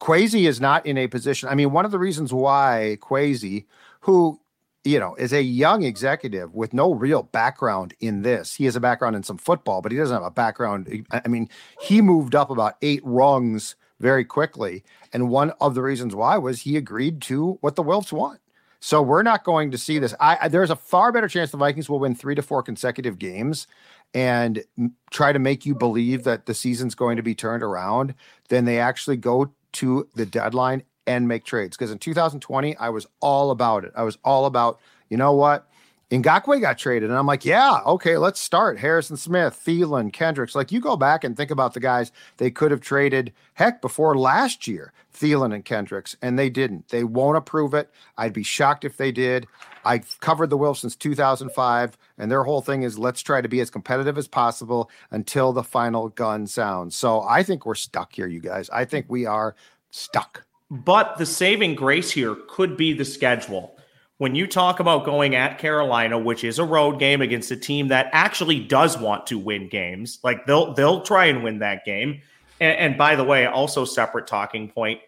Kwesi 0.02 0.48
is 0.50 0.60
not 0.60 0.86
in 0.86 0.98
a 0.98 1.08
position. 1.08 1.48
I 1.48 1.56
mean, 1.56 1.72
one 1.72 1.86
of 1.86 1.92
the 1.92 2.00
reasons 2.00 2.34
why 2.34 2.98
Kwesi, 3.02 3.66
who 4.02 4.42
you 4.84 5.00
know, 5.00 5.16
is 5.16 5.34
a 5.34 5.42
young 5.42 5.84
executive 5.84 6.54
with 6.54 6.74
no 6.74 6.94
real 6.94 7.24
background 7.24 7.94
in 8.00 8.22
this. 8.22 8.56
He 8.56 8.66
has 8.66 8.76
a 8.76 8.80
background 8.80 9.16
in 9.16 9.24
some 9.24 9.38
football, 9.38 9.82
but 9.82 9.92
he 9.92 9.98
doesn't 9.98 10.16
have 10.16 10.24
a 10.24 10.32
background. 10.32 11.06
I 11.12 11.28
mean, 11.28 11.50
he 11.82 12.02
moved 12.02 12.34
up 12.36 12.50
about 12.50 12.78
eight 12.82 13.02
rungs 13.04 13.76
very 14.00 14.24
quickly. 14.24 14.84
And 15.12 15.30
one 15.30 15.52
of 15.60 15.76
the 15.76 15.82
reasons 15.82 16.16
why 16.16 16.38
was 16.38 16.62
he 16.62 16.78
agreed 16.78 17.22
to 17.24 17.58
what 17.62 17.76
the 17.76 17.84
Wilfs 17.84 18.14
want. 18.14 18.40
So 18.80 19.02
we're 19.02 19.24
not 19.24 19.44
going 19.44 19.72
to 19.72 19.78
see 19.78 20.00
this. 20.00 20.16
I, 20.22 20.38
I 20.44 20.48
there's 20.48 20.70
a 20.70 20.76
far 20.76 21.12
better 21.12 21.28
chance 21.28 21.52
the 21.52 21.58
Vikings 21.58 21.90
will 21.90 22.00
win 22.00 22.16
three 22.16 22.36
to 22.36 22.42
four 22.42 22.64
consecutive 22.64 23.20
games 23.20 23.68
and 24.14 24.64
try 25.12 25.34
to 25.34 25.40
make 25.40 25.66
you 25.66 25.76
believe 25.76 26.24
that 26.24 26.46
the 26.46 26.54
season's 26.54 26.96
going 26.96 27.18
to 27.18 27.24
be 27.24 27.36
turned 27.36 27.62
around 27.62 28.16
than 28.48 28.64
they 28.64 28.80
actually 28.80 29.18
go 29.18 29.52
to 29.74 30.08
the 30.16 30.26
deadline 30.26 30.84
and 31.10 31.28
make 31.28 31.44
trades. 31.44 31.76
Because 31.76 31.92
in 31.92 31.98
2020, 31.98 32.78
I 32.78 32.90
was 32.90 33.08
all 33.20 33.50
about 33.50 33.84
it. 33.84 33.92
I 33.96 34.04
was 34.04 34.20
all 34.24 34.46
about, 34.46 34.80
you 35.10 35.18
know 35.18 35.34
what? 35.34 35.68
Ngakoue 36.12 36.62
got 36.62 36.80
traded, 36.80 37.10
and 37.10 37.20
I'm 37.20 37.28
like, 37.28 37.46
yeah, 37.46 37.82
okay, 37.86 38.18
let's 38.18 38.40
start. 38.40 38.80
Harrison 38.80 39.16
Smith, 39.16 39.60
Thielen, 39.64 40.12
Kendricks. 40.12 40.56
Like, 40.56 40.72
you 40.72 40.80
go 40.80 40.96
back 40.96 41.24
and 41.24 41.38
think 41.38 41.52
about 41.52 41.76
the 41.76 41.80
guys 41.80 42.12
they 42.38 42.50
could 42.50 42.72
have 42.72 42.82
traded, 42.82 43.32
heck, 43.54 43.80
before 43.80 44.18
last 44.18 44.68
year, 44.68 44.92
Thielen 45.14 45.54
and 45.54 45.64
Kendricks, 45.64 46.16
and 46.24 46.38
they 46.38 46.50
didn't. 46.50 46.90
They 46.90 47.04
won't 47.04 47.38
approve 47.38 47.76
it. 47.76 47.92
I'd 48.18 48.34
be 48.34 48.42
shocked 48.42 48.86
if 48.86 48.98
they 48.98 49.12
did. 49.12 49.46
I've 49.86 50.20
covered 50.20 50.50
the 50.50 50.58
Wilfs 50.58 50.78
since 50.78 50.96
2005, 50.96 51.96
and 52.18 52.32
their 52.32 52.44
whole 52.44 52.62
thing 52.62 52.82
is 52.82 52.98
let's 52.98 53.22
try 53.22 53.42
to 53.42 53.50
be 53.50 53.60
as 53.60 53.70
competitive 53.70 54.18
as 54.18 54.28
possible 54.28 54.90
until 55.12 55.54
the 55.54 55.64
final 55.64 56.10
gun 56.10 56.48
sounds. 56.48 56.96
So 56.96 57.22
I 57.22 57.44
think 57.44 57.68
we're 57.68 57.76
stuck 57.76 58.14
here, 58.14 58.28
you 58.28 58.40
guys. 58.40 58.68
I 58.72 58.86
think 58.86 59.06
we 59.10 59.28
are 59.28 59.56
stuck. 59.92 60.44
But 60.72 61.18
the 61.18 61.26
saving 61.26 61.76
grace 61.76 62.12
here 62.12 62.36
could 62.48 62.78
be 62.78 62.94
the 62.94 63.06
schedule. 63.06 63.76
When 64.18 64.36
you 64.36 64.48
talk 64.48 64.80
about 64.80 65.06
going 65.06 65.34
at 65.34 65.58
Carolina, 65.58 66.20
which 66.20 66.44
is 66.44 66.60
a 66.60 66.64
road 66.64 67.00
game 67.00 67.22
against 67.22 67.52
a 67.52 67.56
team 67.56 67.88
that 67.88 68.10
actually 68.12 68.60
does 68.60 68.98
want 68.98 69.28
to 69.28 69.40
win 69.40 69.70
games, 69.70 70.20
like 70.24 70.46
they'll 70.46 70.74
they'll 70.74 71.02
try 71.02 71.26
and 71.26 71.44
win 71.44 71.60
that 71.60 71.86
game. 71.86 72.22
And, 72.60 72.78
and 72.78 72.98
by 72.98 73.16
the 73.16 73.24
way, 73.24 73.46
also 73.46 73.86
separate 73.86 74.28
talking 74.28 74.70
point, 74.70 75.00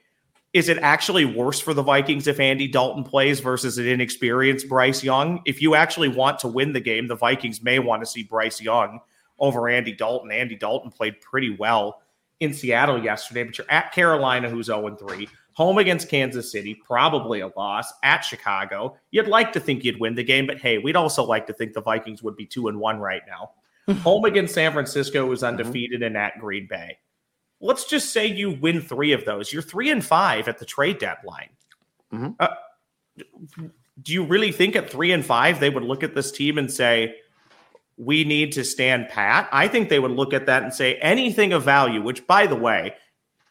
is 0.53 0.67
it 0.67 0.77
actually 0.79 1.25
worse 1.25 1.59
for 1.59 1.73
the 1.73 1.83
Vikings 1.83 2.27
if 2.27 2.39
Andy 2.39 2.67
Dalton 2.67 3.03
plays 3.03 3.39
versus 3.39 3.77
an 3.77 3.87
inexperienced 3.87 4.67
Bryce 4.67 5.03
Young? 5.03 5.41
If 5.45 5.61
you 5.61 5.75
actually 5.75 6.09
want 6.09 6.39
to 6.39 6.47
win 6.47 6.73
the 6.73 6.79
game, 6.79 7.07
the 7.07 7.15
Vikings 7.15 7.61
may 7.61 7.79
want 7.79 8.01
to 8.01 8.05
see 8.05 8.23
Bryce 8.23 8.61
Young 8.61 8.99
over 9.39 9.69
Andy 9.69 9.93
Dalton. 9.93 10.31
Andy 10.31 10.55
Dalton 10.55 10.91
played 10.91 11.21
pretty 11.21 11.55
well 11.55 12.01
in 12.39 12.53
Seattle 12.53 13.01
yesterday, 13.01 13.43
but 13.43 13.57
you're 13.57 13.69
at 13.69 13.91
Carolina, 13.91 14.49
who's 14.49 14.65
0 14.65 14.95
3. 14.95 15.27
Home 15.53 15.77
against 15.77 16.09
Kansas 16.09 16.51
City, 16.51 16.73
probably 16.75 17.41
a 17.41 17.47
loss 17.57 17.91
at 18.03 18.21
Chicago. 18.21 18.97
You'd 19.11 19.27
like 19.27 19.51
to 19.53 19.59
think 19.59 19.83
you'd 19.83 19.99
win 19.99 20.15
the 20.15 20.23
game, 20.23 20.47
but 20.47 20.59
hey, 20.59 20.77
we'd 20.77 20.95
also 20.95 21.23
like 21.23 21.45
to 21.47 21.53
think 21.53 21.73
the 21.73 21.81
Vikings 21.81 22.23
would 22.23 22.35
be 22.35 22.45
two 22.45 22.67
and 22.67 22.79
one 22.79 22.99
right 22.99 23.21
now. 23.27 23.51
home 24.03 24.23
against 24.25 24.53
San 24.53 24.71
Francisco 24.71 25.25
was 25.25 25.43
undefeated 25.43 26.01
and 26.03 26.15
at 26.15 26.39
Green 26.39 26.65
Bay. 26.67 26.97
Let's 27.59 27.85
just 27.85 28.13
say 28.13 28.25
you 28.25 28.51
win 28.51 28.79
three 28.79 29.11
of 29.11 29.25
those. 29.25 29.51
You're 29.51 29.61
three 29.61 29.89
and 29.89 30.05
five 30.05 30.47
at 30.47 30.59
the 30.59 30.65
trade 30.65 30.97
deadline. 30.99 31.49
Mhm. 32.13 32.35
Uh, 32.39 32.47
do 34.01 34.13
you 34.13 34.23
really 34.23 34.51
think 34.51 34.75
at 34.75 34.89
three 34.89 35.11
and 35.11 35.25
five 35.25 35.59
they 35.59 35.69
would 35.69 35.83
look 35.83 36.03
at 36.03 36.15
this 36.15 36.31
team 36.31 36.57
and 36.57 36.71
say, 36.71 37.15
we 37.97 38.23
need 38.23 38.51
to 38.53 38.63
stand 38.63 39.09
pat? 39.09 39.49
I 39.51 39.67
think 39.67 39.89
they 39.89 39.99
would 39.99 40.11
look 40.11 40.33
at 40.33 40.45
that 40.45 40.63
and 40.63 40.73
say 40.73 40.95
anything 40.95 41.51
of 41.51 41.63
value, 41.63 42.01
which 42.01 42.25
by 42.25 42.47
the 42.47 42.55
way, 42.55 42.95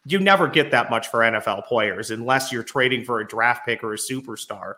you 0.05 0.19
never 0.19 0.47
get 0.47 0.71
that 0.71 0.89
much 0.89 1.07
for 1.09 1.19
NFL 1.19 1.67
players 1.67 2.11
unless 2.11 2.51
you're 2.51 2.63
trading 2.63 3.03
for 3.03 3.19
a 3.19 3.27
draft 3.27 3.65
pick 3.65 3.83
or 3.83 3.93
a 3.93 3.97
superstar. 3.97 4.75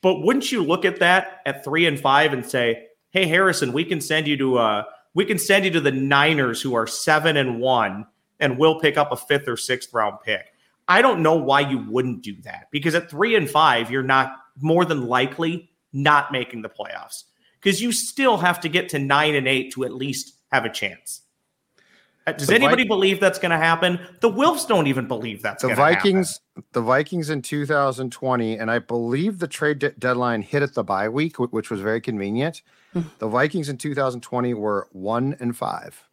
But 0.00 0.22
wouldn't 0.22 0.50
you 0.50 0.62
look 0.62 0.84
at 0.84 1.00
that 1.00 1.40
at 1.46 1.64
three 1.64 1.86
and 1.86 1.98
five 1.98 2.32
and 2.32 2.44
say, 2.44 2.86
"Hey 3.10 3.26
Harrison, 3.26 3.72
we 3.72 3.84
can 3.84 4.00
send 4.00 4.26
you 4.26 4.36
to 4.36 4.58
uh 4.58 4.84
we 5.14 5.24
can 5.24 5.38
send 5.38 5.64
you 5.64 5.70
to 5.72 5.80
the 5.80 5.92
Niners 5.92 6.60
who 6.60 6.74
are 6.74 6.86
seven 6.86 7.36
and 7.36 7.60
one, 7.60 8.06
and 8.40 8.58
we'll 8.58 8.80
pick 8.80 8.96
up 8.96 9.12
a 9.12 9.16
fifth 9.16 9.48
or 9.48 9.56
sixth 9.56 9.92
round 9.92 10.18
pick." 10.24 10.52
I 10.88 11.02
don't 11.02 11.22
know 11.22 11.36
why 11.36 11.60
you 11.60 11.78
wouldn't 11.78 12.22
do 12.22 12.34
that 12.42 12.68
because 12.70 12.94
at 12.94 13.10
three 13.10 13.34
and 13.34 13.48
five, 13.48 13.90
you're 13.90 14.02
not 14.02 14.32
more 14.56 14.84
than 14.84 15.06
likely 15.06 15.70
not 15.92 16.32
making 16.32 16.62
the 16.62 16.68
playoffs 16.68 17.24
because 17.60 17.82
you 17.82 17.92
still 17.92 18.38
have 18.38 18.60
to 18.60 18.68
get 18.68 18.88
to 18.90 18.98
nine 18.98 19.34
and 19.34 19.46
eight 19.46 19.72
to 19.72 19.84
at 19.84 19.92
least 19.92 20.34
have 20.50 20.64
a 20.64 20.70
chance. 20.70 21.22
Does 22.32 22.48
The 22.48 22.54
Vi- 22.58 22.64
anybody 22.64 22.84
believe 22.84 23.20
that's 23.20 23.38
going 23.38 23.50
to 23.52 23.56
happen? 23.56 23.98
The 24.20 24.30
Wilfs 24.30 24.66
don't 24.68 24.86
even 24.86 25.06
believe 25.08 25.40
that's 25.42 25.62
the 25.62 25.68
going 25.68 25.76
to 25.78 25.82
happen. 25.82 25.96
Vikings, 26.12 26.40
the 26.72 26.80
Vikings 26.82 27.30
in 27.30 27.40
2020, 27.42 28.58
and 28.58 28.70
I 28.70 28.78
believe 28.78 29.38
the 29.38 29.48
trade 29.48 29.78
de- 29.78 29.90
deadline 29.92 30.42
hit 30.42 30.62
at 30.62 30.74
the 30.74 30.84
bye 30.84 31.08
week, 31.08 31.38
which 31.38 31.70
was 31.70 31.80
very 31.80 32.00
convenient. 32.00 32.62
Hmm. 32.92 33.02
the 33.18 33.28
Vikings 33.28 33.68
in 33.68 33.76
2020 33.78 34.54
were 34.54 34.88
one 34.92 35.36
and 35.40 35.56
five, 35.56 36.04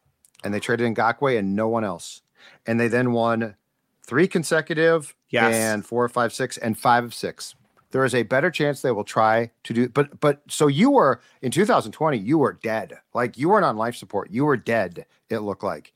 and 0.44 0.54
they 0.54 0.60
traded 0.60 0.94
Ngakoue 0.94 1.38
and 1.40 1.56
no 1.56 1.68
one 1.70 1.84
else, 1.86 2.22
and 2.68 2.80
they 2.80 2.88
then 2.90 3.12
won 3.14 3.56
three 4.04 4.28
consecutive 4.28 5.16
Yes. 5.30 5.54
and 5.56 5.86
four, 5.86 6.08
five, 6.10 6.32
six, 6.34 6.58
and 6.58 6.78
five 6.78 7.04
of 7.04 7.14
six. 7.14 7.56
There 7.92 8.04
is 8.04 8.14
a 8.14 8.24
better 8.24 8.52
chance 8.52 8.82
they 8.82 8.92
will 8.92 9.06
try 9.06 9.52
to 9.64 9.74
do, 9.74 9.88
but 9.88 10.20
but 10.20 10.42
so 10.50 10.68
you 10.68 10.92
were 10.92 11.22
in 11.42 11.50
2020, 11.52 12.18
you 12.18 12.38
were 12.38 12.54
dead, 12.62 12.98
like 13.14 13.38
you 13.38 13.48
weren't 13.50 13.64
on 13.66 13.78
life 13.78 13.96
support, 13.96 14.30
you 14.30 14.44
were 14.44 14.58
dead. 14.58 15.06
It 15.30 15.40
looked 15.40 15.64
like 15.64 15.94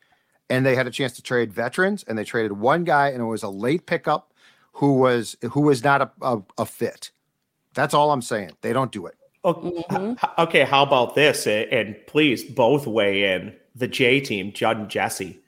and 0.49 0.65
they 0.65 0.75
had 0.75 0.87
a 0.87 0.91
chance 0.91 1.13
to 1.13 1.21
trade 1.21 1.53
veterans 1.53 2.03
and 2.03 2.17
they 2.17 2.23
traded 2.23 2.53
one 2.53 2.83
guy 2.83 3.09
and 3.09 3.21
it 3.21 3.25
was 3.25 3.43
a 3.43 3.49
late 3.49 3.85
pickup 3.85 4.33
who 4.73 4.93
was 4.97 5.35
who 5.51 5.61
was 5.61 5.83
not 5.83 6.01
a, 6.01 6.11
a, 6.21 6.41
a 6.59 6.65
fit 6.65 7.11
that's 7.73 7.93
all 7.93 8.11
i'm 8.11 8.21
saying 8.21 8.51
they 8.61 8.73
don't 8.73 8.91
do 8.91 9.05
it 9.05 9.15
Okay, 9.45 9.69
mm-hmm. 9.69 10.11
h- 10.11 10.37
okay, 10.37 10.63
how 10.63 10.83
about 10.83 11.15
this? 11.15 11.47
And 11.47 11.95
please 12.07 12.43
both 12.43 12.85
weigh 12.85 13.35
in. 13.35 13.55
The 13.75 13.87
J 13.87 14.19
team, 14.19 14.51
Judd 14.51 14.77
and 14.77 14.89
Jesse. 14.89 15.39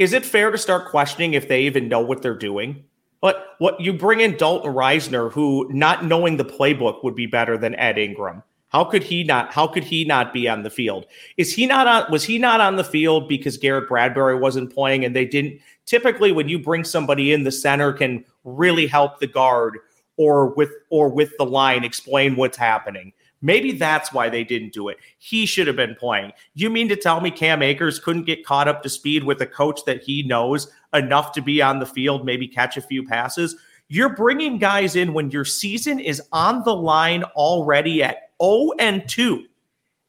Is 0.00 0.12
it 0.12 0.24
fair 0.24 0.50
to 0.50 0.58
start 0.58 0.90
questioning 0.90 1.34
if 1.34 1.46
they 1.46 1.62
even 1.62 1.88
know 1.88 2.00
what 2.00 2.22
they're 2.22 2.34
doing? 2.34 2.84
But 3.20 3.54
what 3.58 3.80
you 3.80 3.92
bring 3.92 4.20
in 4.20 4.36
Dalton 4.36 4.72
Risner, 4.72 5.30
who 5.30 5.68
not 5.70 6.04
knowing 6.04 6.36
the 6.36 6.44
playbook 6.44 7.04
would 7.04 7.14
be 7.14 7.26
better 7.26 7.56
than 7.56 7.74
Ed 7.76 7.98
Ingram. 7.98 8.42
How 8.70 8.84
could 8.84 9.02
he 9.02 9.24
not? 9.24 9.52
How 9.52 9.66
could 9.66 9.84
he 9.84 10.04
not 10.04 10.32
be 10.32 10.48
on 10.48 10.62
the 10.62 10.70
field? 10.70 11.06
Is 11.36 11.52
he 11.52 11.66
not 11.66 11.86
on? 11.86 12.10
Was 12.10 12.24
he 12.24 12.38
not 12.38 12.60
on 12.60 12.76
the 12.76 12.84
field 12.84 13.28
because 13.28 13.56
Garrett 13.56 13.88
Bradbury 13.88 14.38
wasn't 14.38 14.72
playing 14.72 15.04
and 15.04 15.14
they 15.14 15.24
didn't? 15.24 15.60
Typically, 15.86 16.30
when 16.32 16.48
you 16.48 16.58
bring 16.58 16.84
somebody 16.84 17.32
in, 17.32 17.42
the 17.42 17.52
center 17.52 17.92
can 17.92 18.24
really 18.44 18.86
help 18.86 19.18
the 19.18 19.26
guard 19.26 19.78
or 20.16 20.54
with 20.54 20.70
or 20.88 21.08
with 21.08 21.36
the 21.36 21.44
line 21.44 21.82
explain 21.82 22.36
what's 22.36 22.56
happening. 22.56 23.12
Maybe 23.42 23.72
that's 23.72 24.12
why 24.12 24.28
they 24.28 24.44
didn't 24.44 24.72
do 24.72 24.88
it. 24.88 24.98
He 25.18 25.46
should 25.46 25.66
have 25.66 25.76
been 25.76 25.96
playing. 25.96 26.32
You 26.54 26.70
mean 26.70 26.88
to 26.90 26.96
tell 26.96 27.20
me 27.20 27.30
Cam 27.30 27.62
Akers 27.62 27.98
couldn't 27.98 28.26
get 28.26 28.44
caught 28.44 28.68
up 28.68 28.82
to 28.82 28.88
speed 28.88 29.24
with 29.24 29.40
a 29.40 29.46
coach 29.46 29.80
that 29.86 30.02
he 30.02 30.22
knows 30.22 30.70
enough 30.92 31.32
to 31.32 31.42
be 31.42 31.62
on 31.62 31.78
the 31.78 31.86
field, 31.86 32.24
maybe 32.24 32.46
catch 32.46 32.76
a 32.76 32.82
few 32.82 33.06
passes? 33.06 33.56
You're 33.88 34.14
bringing 34.14 34.58
guys 34.58 34.94
in 34.94 35.14
when 35.14 35.30
your 35.30 35.44
season 35.44 35.98
is 35.98 36.22
on 36.32 36.62
the 36.64 36.76
line 36.76 37.24
already 37.34 38.02
at 38.02 38.29
0 38.42 38.72
and 38.78 39.08
2, 39.08 39.44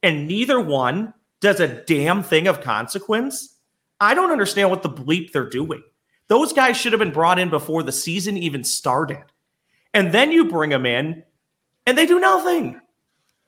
and 0.02 0.26
neither 0.26 0.60
one 0.60 1.14
does 1.40 1.60
a 1.60 1.84
damn 1.84 2.22
thing 2.22 2.46
of 2.48 2.60
consequence. 2.60 3.56
I 4.00 4.14
don't 4.14 4.30
understand 4.30 4.70
what 4.70 4.82
the 4.82 4.90
bleep 4.90 5.32
they're 5.32 5.48
doing. 5.48 5.82
Those 6.28 6.52
guys 6.52 6.76
should 6.76 6.92
have 6.92 6.98
been 6.98 7.12
brought 7.12 7.38
in 7.38 7.50
before 7.50 7.82
the 7.82 7.92
season 7.92 8.36
even 8.38 8.64
started. 8.64 9.22
And 9.92 10.12
then 10.12 10.32
you 10.32 10.46
bring 10.46 10.70
them 10.70 10.86
in 10.86 11.22
and 11.86 11.98
they 11.98 12.06
do 12.06 12.18
nothing. 12.18 12.80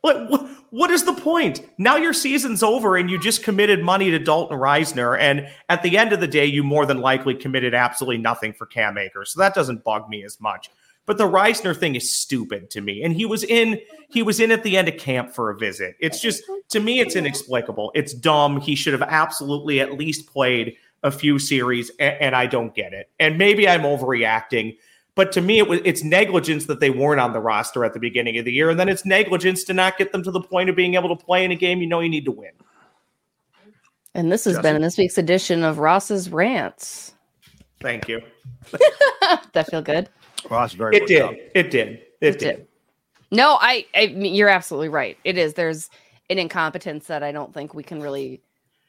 What, 0.03 0.29
what, 0.29 0.47
what 0.69 0.91
is 0.91 1.05
the 1.05 1.15
point? 1.15 1.67
Now 1.79 1.97
your 1.97 2.13
season's 2.13 2.63
over 2.63 2.97
and 2.97 3.11
you 3.11 3.19
just 3.19 3.43
committed 3.43 3.83
money 3.83 4.11
to 4.11 4.19
Dalton 4.19 4.59
Risner. 4.59 5.19
And 5.19 5.49
at 5.71 5.83
the 5.83 5.97
end 5.97 6.13
of 6.13 6.21
the 6.21 6.27
day, 6.27 6.45
you 6.45 6.63
more 6.63 6.85
than 6.85 7.01
likely 7.01 7.35
committed 7.35 7.75
absolutely 7.75 8.19
nothing 8.19 8.53
for 8.53 8.67
Cam 8.67 8.99
Akers. 8.99 9.33
So 9.33 9.41
that 9.41 9.55
doesn't 9.55 9.83
bug 9.83 10.11
me 10.11 10.23
as 10.25 10.39
much. 10.41 10.69
But 11.07 11.19
the 11.19 11.29
Risner 11.29 11.77
thing 11.77 11.97
is 11.97 12.15
stupid 12.15 12.71
to 12.71 12.81
me. 12.81 13.03
And 13.03 13.15
he 13.15 13.27
was 13.27 13.45
in 13.45 13.81
he 14.09 14.23
was 14.23 14.41
in 14.41 14.51
at 14.51 14.63
the 14.63 14.77
end 14.77 14.89
of 14.89 14.97
camp 14.97 15.33
for 15.33 15.51
a 15.51 15.57
visit. 15.57 15.97
It's 16.01 16.21
just 16.21 16.43
to 16.71 16.81
me, 16.81 17.01
it's 17.01 17.17
inexplicable. 17.17 17.93
It's 17.95 18.15
dumb. 18.15 18.61
He 18.61 18.75
should 18.75 18.95
have 18.95 19.03
absolutely 19.03 19.81
at 19.81 19.99
least 19.99 20.27
played 20.27 20.77
a 21.03 21.11
few 21.11 21.39
series, 21.39 21.91
and, 22.01 22.17
and 22.21 22.37
I 22.37 22.47
don't 22.47 22.75
get 22.75 22.95
it. 22.95 23.11
And 23.21 23.37
maybe 23.37 23.69
I'm 23.69 23.83
overreacting. 23.83 24.77
But 25.15 25.31
to 25.33 25.41
me, 25.41 25.59
it 25.59 25.69
was 25.69 25.81
it's 25.85 26.03
negligence 26.03 26.67
that 26.67 26.81
they 26.81 26.91
weren't 26.91 27.21
on 27.21 27.33
the 27.33 27.41
roster 27.41 27.85
at 27.85 27.93
the 27.93 28.01
beginning 28.01 28.39
of 28.39 28.45
the 28.45 28.53
year, 28.53 28.71
and 28.71 28.81
then 28.81 28.89
it's 28.89 29.05
negligence 29.05 29.63
to 29.65 29.75
not 29.75 29.99
get 29.99 30.11
them 30.11 30.23
to 30.25 30.31
the 30.31 30.41
point 30.41 30.71
of 30.71 30.77
being 30.77 30.95
able 30.95 31.15
to 31.15 31.25
play 31.25 31.45
in 31.45 31.51
a 31.51 31.57
game 31.57 31.81
you 31.81 31.87
know 31.87 32.01
you 32.01 32.09
need 32.09 32.25
to 32.25 32.33
win. 32.33 32.51
And 34.15 34.33
this 34.33 34.45
has 34.45 34.55
Jesse? 34.55 34.63
been 34.63 34.83
this 34.83 34.97
week's 34.97 35.19
edition 35.19 35.63
of 35.63 35.79
Ross's 35.79 36.31
Rants. 36.31 37.15
Thank 37.81 38.09
you. 38.09 38.23
that 39.53 39.69
feel 39.71 39.83
good? 39.83 40.09
Well 40.51 40.61
that's 40.61 40.75
very 40.75 40.97
It 40.97 41.07
did. 41.07 41.23
out. 41.23 41.35
It 41.55 41.71
did. 41.71 41.89
It, 41.89 42.05
It 42.21 42.39
did. 42.39 42.57
did. 42.57 42.67
No, 43.31 43.59
I, 43.61 43.87
I 43.95 44.03
you're 44.03 44.49
absolutely 44.49 44.89
right. 44.91 45.17
It 45.25 45.37
is. 45.39 45.55
There's 45.55 45.91
an 46.31 46.39
incompetence 46.39 47.07
that 47.09 47.23
I 47.23 47.33
don't 47.33 47.53
think 47.53 47.75
we 47.75 47.83
can 47.83 48.01
really 48.01 48.41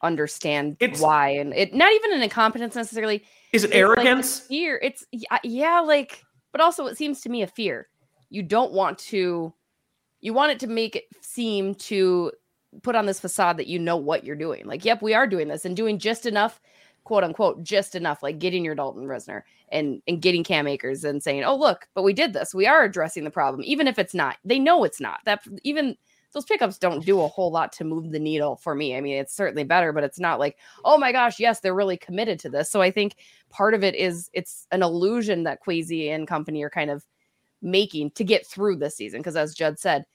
understand 0.02 0.76
It's- 0.80 1.00
why, 1.00 1.30
and 1.30 1.52
it 1.54 1.74
not 1.74 1.92
even 1.92 2.12
an 2.12 2.22
incompetence 2.22 2.74
necessarily. 2.74 3.24
Is 3.52 3.64
it 3.64 3.68
It's 3.68 3.74
like 3.74 3.80
arrogance? 3.80 4.40
fear. 4.40 4.78
It's 4.82 5.04
yeah, 5.12 5.38
yeah, 5.42 5.80
like, 5.80 6.22
but 6.52 6.60
also 6.60 6.86
it 6.86 6.96
seems 6.96 7.20
to 7.22 7.28
me 7.28 7.42
a 7.42 7.46
fear. 7.46 7.88
You 8.30 8.42
don't 8.42 8.72
want 8.72 8.98
to. 9.10 9.52
You 10.20 10.32
want 10.32 10.52
it 10.52 10.58
to 10.60 10.66
make 10.66 10.96
it 10.96 11.04
seem 11.20 11.74
to 11.74 12.32
put 12.82 12.94
on 12.94 13.06
this 13.06 13.20
facade 13.20 13.56
that 13.58 13.66
you 13.68 13.78
know 13.78 13.96
what 13.96 14.24
you're 14.24 14.36
doing. 14.36 14.66
Like, 14.66 14.84
yep, 14.84 15.00
we 15.02 15.14
are 15.14 15.26
doing 15.26 15.48
this 15.48 15.64
and 15.64 15.76
doing 15.76 15.98
just 15.98 16.26
enough, 16.26 16.60
quote 17.06 17.22
unquote, 17.22 17.62
just 17.62 17.94
enough, 17.94 18.20
like 18.20 18.40
getting 18.40 18.64
your 18.64 18.74
Dalton 18.74 19.04
Risner 19.04 19.42
and 19.68 20.02
and 20.08 20.20
getting 20.20 20.42
Cam 20.42 20.66
Akers 20.66 21.04
and 21.04 21.22
saying, 21.22 21.44
"Oh, 21.44 21.54
look, 21.54 21.86
but 21.94 22.02
we 22.02 22.12
did 22.12 22.32
this. 22.32 22.52
We 22.52 22.66
are 22.66 22.82
addressing 22.82 23.22
the 23.22 23.30
problem, 23.30 23.62
even 23.64 23.86
if 23.86 23.96
it's 23.96 24.12
not. 24.12 24.38
They 24.44 24.58
know 24.58 24.82
it's 24.82 25.00
not. 25.00 25.20
That 25.24 25.44
even 25.62 25.96
those 26.32 26.44
pickups 26.44 26.78
don't 26.78 27.06
do 27.06 27.20
a 27.22 27.28
whole 27.28 27.52
lot 27.52 27.72
to 27.74 27.84
move 27.84 28.10
the 28.10 28.18
needle 28.18 28.56
for 28.56 28.74
me. 28.74 28.96
I 28.96 29.00
mean, 29.00 29.18
it's 29.18 29.34
certainly 29.34 29.62
better, 29.62 29.92
but 29.92 30.02
it's 30.02 30.18
not 30.18 30.40
like, 30.40 30.58
oh 30.84 30.98
my 30.98 31.12
gosh, 31.12 31.38
yes, 31.38 31.60
they're 31.60 31.74
really 31.74 31.96
committed 31.96 32.40
to 32.40 32.50
this. 32.50 32.68
So 32.70 32.82
I 32.82 32.90
think 32.90 33.14
part 33.50 33.72
of 33.72 33.84
it 33.84 33.94
is 33.94 34.28
it's 34.32 34.66
an 34.72 34.82
illusion 34.82 35.44
that 35.44 35.60
Kwesi 35.64 36.10
and 36.10 36.26
company 36.26 36.64
are 36.64 36.70
kind 36.70 36.90
of 36.90 37.06
making 37.62 38.10
to 38.12 38.24
get 38.24 38.44
through 38.44 38.76
this 38.76 38.96
season. 38.96 39.20
Because 39.20 39.36
as 39.36 39.54
Judd 39.54 39.78
said, 39.78 40.06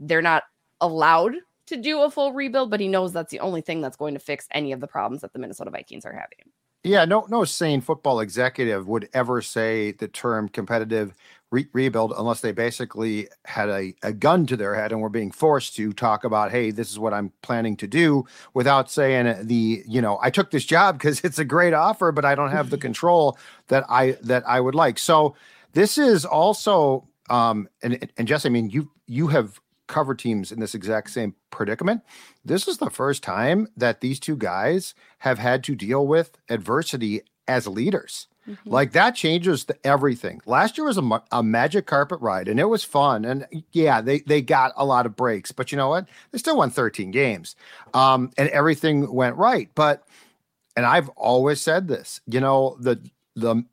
they're 0.00 0.20
not 0.20 0.42
allowed 0.80 1.34
to 1.66 1.76
do 1.76 2.02
a 2.02 2.10
full 2.10 2.32
rebuild, 2.32 2.70
but 2.70 2.80
he 2.80 2.88
knows 2.88 3.12
that's 3.12 3.30
the 3.30 3.40
only 3.40 3.60
thing 3.60 3.80
that's 3.80 3.96
going 3.96 4.14
to 4.14 4.20
fix 4.20 4.46
any 4.50 4.72
of 4.72 4.80
the 4.80 4.86
problems 4.86 5.22
that 5.22 5.32
the 5.32 5.38
Minnesota 5.38 5.70
Vikings 5.70 6.04
are 6.04 6.12
having. 6.12 6.52
Yeah, 6.84 7.04
no, 7.04 7.26
no 7.28 7.44
sane 7.44 7.80
football 7.80 8.20
executive 8.20 8.86
would 8.86 9.08
ever 9.12 9.42
say 9.42 9.90
the 9.90 10.06
term 10.06 10.48
competitive 10.48 11.14
re- 11.50 11.68
rebuild 11.72 12.12
unless 12.16 12.42
they 12.42 12.52
basically 12.52 13.28
had 13.44 13.68
a, 13.68 13.94
a 14.04 14.12
gun 14.12 14.46
to 14.46 14.56
their 14.56 14.76
head 14.76 14.92
and 14.92 15.00
were 15.00 15.08
being 15.08 15.32
forced 15.32 15.74
to 15.76 15.92
talk 15.92 16.22
about, 16.22 16.52
hey, 16.52 16.70
this 16.70 16.92
is 16.92 16.98
what 16.98 17.12
I'm 17.12 17.32
planning 17.42 17.76
to 17.78 17.88
do 17.88 18.24
without 18.54 18.88
saying 18.88 19.46
the, 19.46 19.82
you 19.86 20.00
know, 20.00 20.20
I 20.22 20.30
took 20.30 20.52
this 20.52 20.64
job 20.64 20.98
because 20.98 21.20
it's 21.24 21.40
a 21.40 21.44
great 21.44 21.74
offer, 21.74 22.12
but 22.12 22.24
I 22.24 22.36
don't 22.36 22.52
have 22.52 22.70
the 22.70 22.78
control 22.86 23.36
that 23.66 23.84
I 23.88 24.12
that 24.22 24.46
I 24.46 24.60
would 24.60 24.76
like. 24.76 24.98
So 25.00 25.34
this 25.72 25.98
is 25.98 26.24
also 26.24 27.08
um 27.28 27.68
and 27.82 28.08
and 28.16 28.28
Jess, 28.28 28.46
I 28.46 28.48
mean, 28.48 28.70
you 28.70 28.92
you 29.08 29.26
have 29.28 29.60
covered 29.86 30.18
teams 30.18 30.52
in 30.52 30.60
this 30.60 30.74
exact 30.74 31.10
same 31.10 31.34
predicament. 31.50 32.02
This 32.44 32.68
is 32.68 32.78
the 32.78 32.90
first 32.90 33.22
time 33.22 33.68
that 33.76 34.00
these 34.00 34.20
two 34.20 34.36
guys 34.36 34.94
have 35.18 35.38
had 35.38 35.62
to 35.64 35.74
deal 35.74 36.06
with 36.06 36.38
adversity 36.48 37.22
as 37.48 37.66
leaders. 37.66 38.28
Like 38.64 38.92
that 38.92 39.16
changes 39.16 39.64
the, 39.64 39.76
everything. 39.84 40.40
Last 40.46 40.78
year 40.78 40.86
was 40.86 40.98
a, 40.98 41.22
a 41.32 41.42
magic 41.42 41.86
carpet 41.86 42.20
ride 42.20 42.46
and 42.48 42.60
it 42.60 42.66
was 42.66 42.84
fun. 42.84 43.24
And 43.24 43.46
yeah, 43.72 44.00
they, 44.00 44.20
they 44.20 44.40
got 44.40 44.72
a 44.76 44.84
lot 44.84 45.06
of 45.06 45.16
breaks, 45.16 45.50
but 45.50 45.72
you 45.72 45.78
know 45.78 45.88
what? 45.88 46.06
They 46.30 46.38
still 46.38 46.56
won 46.56 46.70
13 46.70 47.10
games 47.10 47.56
um, 47.92 48.30
and 48.38 48.48
everything 48.50 49.12
went 49.12 49.36
right. 49.36 49.68
But, 49.74 50.06
and 50.76 50.86
I've 50.86 51.08
always 51.10 51.60
said 51.60 51.88
this, 51.88 52.20
you 52.26 52.40
know, 52.40 52.76
the, 52.78 53.00
the 53.34 53.64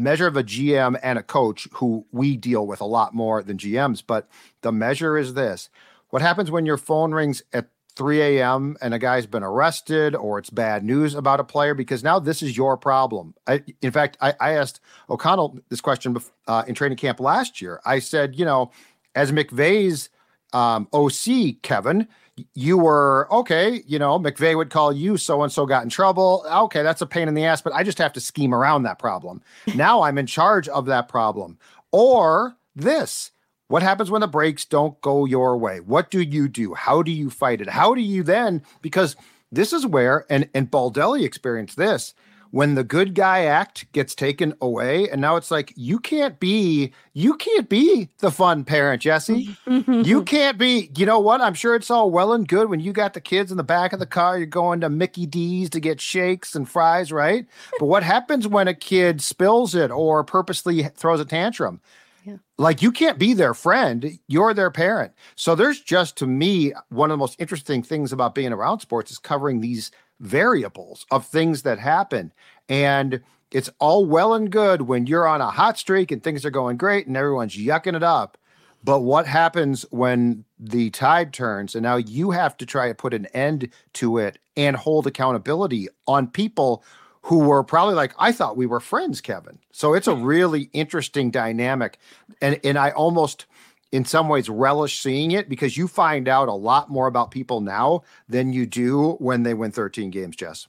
measure 0.00 0.26
of 0.26 0.36
a 0.36 0.42
GM 0.42 0.98
and 1.02 1.18
a 1.18 1.22
coach 1.22 1.68
who 1.74 2.06
we 2.12 2.36
deal 2.36 2.66
with 2.66 2.80
a 2.80 2.86
lot 2.86 3.14
more 3.14 3.42
than 3.42 3.56
GMs, 3.56 4.02
but 4.06 4.28
the 4.62 4.72
measure 4.72 5.16
is 5.16 5.34
this. 5.34 5.68
What 6.10 6.22
happens 6.22 6.50
when 6.50 6.66
your 6.66 6.76
phone 6.76 7.12
rings 7.12 7.42
at 7.52 7.68
3 7.96 8.20
a.m. 8.22 8.76
and 8.80 8.94
a 8.94 8.98
guy's 8.98 9.26
been 9.26 9.42
arrested 9.42 10.14
or 10.14 10.38
it's 10.38 10.50
bad 10.50 10.84
news 10.84 11.14
about 11.14 11.40
a 11.40 11.44
player? 11.44 11.74
Because 11.74 12.02
now 12.02 12.18
this 12.18 12.42
is 12.42 12.56
your 12.56 12.76
problem. 12.76 13.34
I, 13.46 13.62
in 13.82 13.90
fact, 13.92 14.16
I, 14.20 14.34
I 14.40 14.52
asked 14.52 14.80
O'Connell 15.08 15.58
this 15.68 15.80
question 15.80 16.16
uh, 16.46 16.64
in 16.66 16.74
training 16.74 16.98
camp 16.98 17.20
last 17.20 17.60
year. 17.60 17.80
I 17.84 17.98
said, 17.98 18.36
you 18.36 18.44
know, 18.44 18.70
as 19.14 19.32
McVay's 19.32 20.08
um, 20.52 20.88
OC, 20.92 21.62
Kevin, 21.62 22.08
you 22.54 22.78
were 22.78 23.28
okay. 23.30 23.82
You 23.86 23.98
know, 23.98 24.18
McVay 24.18 24.56
would 24.56 24.70
call 24.70 24.92
you 24.92 25.16
so 25.16 25.42
and 25.42 25.52
so 25.52 25.66
got 25.66 25.82
in 25.84 25.88
trouble. 25.90 26.44
Okay, 26.50 26.82
that's 26.82 27.02
a 27.02 27.06
pain 27.06 27.28
in 27.28 27.34
the 27.34 27.44
ass, 27.44 27.62
but 27.62 27.72
I 27.72 27.82
just 27.82 27.98
have 27.98 28.12
to 28.14 28.20
scheme 28.20 28.54
around 28.54 28.82
that 28.84 28.98
problem. 28.98 29.42
now 29.74 30.02
I'm 30.02 30.18
in 30.18 30.26
charge 30.26 30.68
of 30.68 30.86
that 30.86 31.08
problem. 31.08 31.58
Or 31.92 32.56
this. 32.74 33.32
What 33.68 33.82
happens 33.82 34.10
when 34.10 34.20
the 34.20 34.26
breaks 34.26 34.64
don't 34.64 35.00
go 35.00 35.24
your 35.24 35.56
way? 35.56 35.78
What 35.78 36.10
do 36.10 36.20
you 36.20 36.48
do? 36.48 36.74
How 36.74 37.02
do 37.02 37.12
you 37.12 37.30
fight 37.30 37.60
it? 37.60 37.68
How 37.68 37.94
do 37.94 38.00
you 38.00 38.24
then? 38.24 38.62
Because 38.82 39.14
this 39.52 39.72
is 39.72 39.86
where, 39.86 40.26
and 40.28 40.48
and 40.54 40.70
Baldelli 40.70 41.24
experienced 41.24 41.76
this 41.76 42.14
when 42.50 42.74
the 42.74 42.84
good 42.84 43.14
guy 43.14 43.44
act 43.44 43.90
gets 43.92 44.14
taken 44.14 44.54
away 44.60 45.08
and 45.08 45.20
now 45.20 45.36
it's 45.36 45.50
like 45.50 45.72
you 45.76 45.98
can't 45.98 46.40
be 46.40 46.92
you 47.12 47.34
can't 47.34 47.68
be 47.68 48.08
the 48.18 48.30
fun 48.30 48.64
parent 48.64 49.02
jesse. 49.02 49.56
Mm-hmm. 49.66 50.02
You 50.02 50.22
can't 50.24 50.58
be 50.58 50.90
you 50.96 51.06
know 51.06 51.20
what? 51.20 51.40
I'm 51.40 51.54
sure 51.54 51.74
it's 51.74 51.90
all 51.90 52.10
well 52.10 52.32
and 52.32 52.46
good 52.46 52.68
when 52.68 52.80
you 52.80 52.92
got 52.92 53.14
the 53.14 53.20
kids 53.20 53.50
in 53.50 53.56
the 53.56 53.64
back 53.64 53.92
of 53.92 53.98
the 53.98 54.06
car 54.06 54.38
you're 54.38 54.46
going 54.46 54.80
to 54.80 54.88
mickey 54.90 55.26
d's 55.26 55.70
to 55.70 55.80
get 55.80 56.00
shakes 56.00 56.54
and 56.54 56.68
fries 56.68 57.12
right? 57.12 57.46
But 57.78 57.86
what 57.86 58.02
happens 58.02 58.48
when 58.48 58.68
a 58.68 58.74
kid 58.74 59.20
spills 59.20 59.74
it 59.74 59.90
or 59.90 60.24
purposely 60.24 60.82
throws 60.82 61.20
a 61.20 61.24
tantrum? 61.24 61.80
Yeah. 62.24 62.36
Like 62.58 62.82
you 62.82 62.92
can't 62.92 63.18
be 63.18 63.32
their 63.32 63.54
friend, 63.54 64.18
you're 64.28 64.52
their 64.52 64.70
parent. 64.70 65.12
So 65.36 65.54
there's 65.54 65.80
just 65.80 66.16
to 66.18 66.26
me 66.26 66.72
one 66.90 67.10
of 67.10 67.14
the 67.14 67.18
most 67.18 67.40
interesting 67.40 67.82
things 67.82 68.12
about 68.12 68.34
being 68.34 68.52
around 68.52 68.80
sports 68.80 69.10
is 69.10 69.18
covering 69.18 69.60
these 69.60 69.90
variables 70.20 71.06
of 71.10 71.26
things 71.26 71.62
that 71.62 71.78
happen. 71.78 72.32
And 72.68 73.22
it's 73.50 73.70
all 73.78 74.04
well 74.04 74.34
and 74.34 74.50
good 74.50 74.82
when 74.82 75.06
you're 75.06 75.26
on 75.26 75.40
a 75.40 75.50
hot 75.50 75.78
streak 75.78 76.12
and 76.12 76.22
things 76.22 76.44
are 76.44 76.50
going 76.50 76.76
great 76.76 77.06
and 77.06 77.16
everyone's 77.16 77.56
yucking 77.56 77.96
it 77.96 78.02
up. 78.02 78.38
But 78.82 79.00
what 79.00 79.26
happens 79.26 79.84
when 79.90 80.44
the 80.58 80.90
tide 80.90 81.32
turns 81.32 81.74
and 81.74 81.82
now 81.82 81.96
you 81.96 82.30
have 82.30 82.56
to 82.58 82.66
try 82.66 82.88
to 82.88 82.94
put 82.94 83.12
an 83.12 83.26
end 83.26 83.70
to 83.94 84.18
it 84.18 84.38
and 84.56 84.76
hold 84.76 85.06
accountability 85.06 85.88
on 86.06 86.28
people 86.28 86.84
who 87.22 87.40
were 87.40 87.62
probably 87.62 87.94
like, 87.94 88.14
I 88.18 88.32
thought 88.32 88.56
we 88.56 88.66
were 88.66 88.80
friends, 88.80 89.20
Kevin. 89.20 89.58
So 89.72 89.92
it's 89.94 90.06
a 90.06 90.14
hmm. 90.14 90.22
really 90.22 90.70
interesting 90.72 91.30
dynamic. 91.30 91.98
And 92.40 92.58
and 92.64 92.78
I 92.78 92.90
almost 92.90 93.46
in 93.92 94.04
some 94.04 94.28
ways 94.28 94.48
relish 94.48 95.00
seeing 95.00 95.32
it 95.32 95.48
because 95.48 95.76
you 95.76 95.88
find 95.88 96.28
out 96.28 96.48
a 96.48 96.52
lot 96.52 96.90
more 96.90 97.06
about 97.06 97.30
people 97.30 97.60
now 97.60 98.02
than 98.28 98.52
you 98.52 98.66
do 98.66 99.12
when 99.14 99.42
they 99.42 99.54
win 99.54 99.72
13 99.72 100.10
games, 100.10 100.36
Jess. 100.36 100.68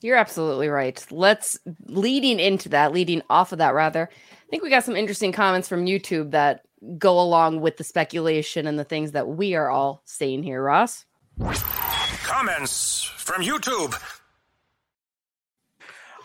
You're 0.00 0.16
absolutely 0.16 0.68
right. 0.68 1.04
Let's 1.10 1.58
leading 1.86 2.38
into 2.38 2.68
that, 2.70 2.92
leading 2.92 3.22
off 3.30 3.52
of 3.52 3.58
that 3.58 3.74
rather. 3.74 4.10
I 4.12 4.50
think 4.50 4.62
we 4.62 4.68
got 4.68 4.84
some 4.84 4.96
interesting 4.96 5.32
comments 5.32 5.68
from 5.68 5.86
YouTube 5.86 6.32
that 6.32 6.64
go 6.98 7.18
along 7.18 7.60
with 7.60 7.78
the 7.78 7.84
speculation 7.84 8.66
and 8.66 8.78
the 8.78 8.84
things 8.84 9.12
that 9.12 9.28
we 9.28 9.54
are 9.54 9.70
all 9.70 10.02
saying 10.04 10.42
here, 10.42 10.62
Ross. 10.62 11.06
Comments 11.40 13.04
from 13.16 13.42
YouTube. 13.42 13.94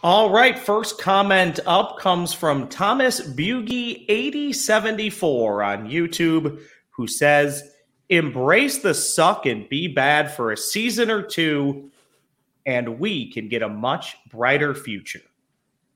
All 0.02 0.30
right, 0.30 0.58
first 0.58 0.98
comment 0.98 1.60
up 1.66 1.98
comes 2.00 2.32
from 2.32 2.70
Thomas 2.70 3.20
Bugie 3.20 4.06
8074 4.08 5.62
on 5.62 5.90
YouTube 5.90 6.62
who 6.92 7.06
says, 7.06 7.76
"Embrace 8.08 8.78
the 8.78 8.94
suck 8.94 9.46
and 9.46 9.68
be 9.68 9.90
bad 9.90 10.32
for 10.34 10.54
a 10.54 10.58
season 10.58 11.12
or 11.12 11.22
two 11.22 11.92
and 12.66 12.98
we 12.98 13.30
can 13.30 13.50
get 13.50 13.62
a 13.62 13.68
much 13.68 14.16
brighter 14.30 14.74
future." 14.74 15.20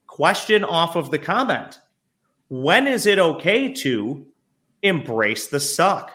Question 0.06 0.66
off 0.66 0.98
of 0.98 1.10
the 1.10 1.20
comment. 1.20 1.80
When 2.50 2.88
is 2.88 3.06
it 3.06 3.20
okay 3.20 3.72
to 3.72 4.28
embrace 4.82 5.48
the 5.48 5.62
suck? 5.62 6.12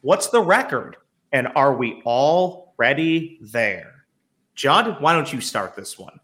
What's 0.00 0.26
the 0.26 0.42
record? 0.42 0.96
And 1.30 1.46
are 1.54 1.76
we 1.76 2.02
already 2.04 3.38
there? 3.40 4.06
Judd, 4.56 5.00
why 5.00 5.12
don't 5.12 5.32
you 5.32 5.40
start 5.40 5.76
this 5.76 5.96
one? 5.96 6.17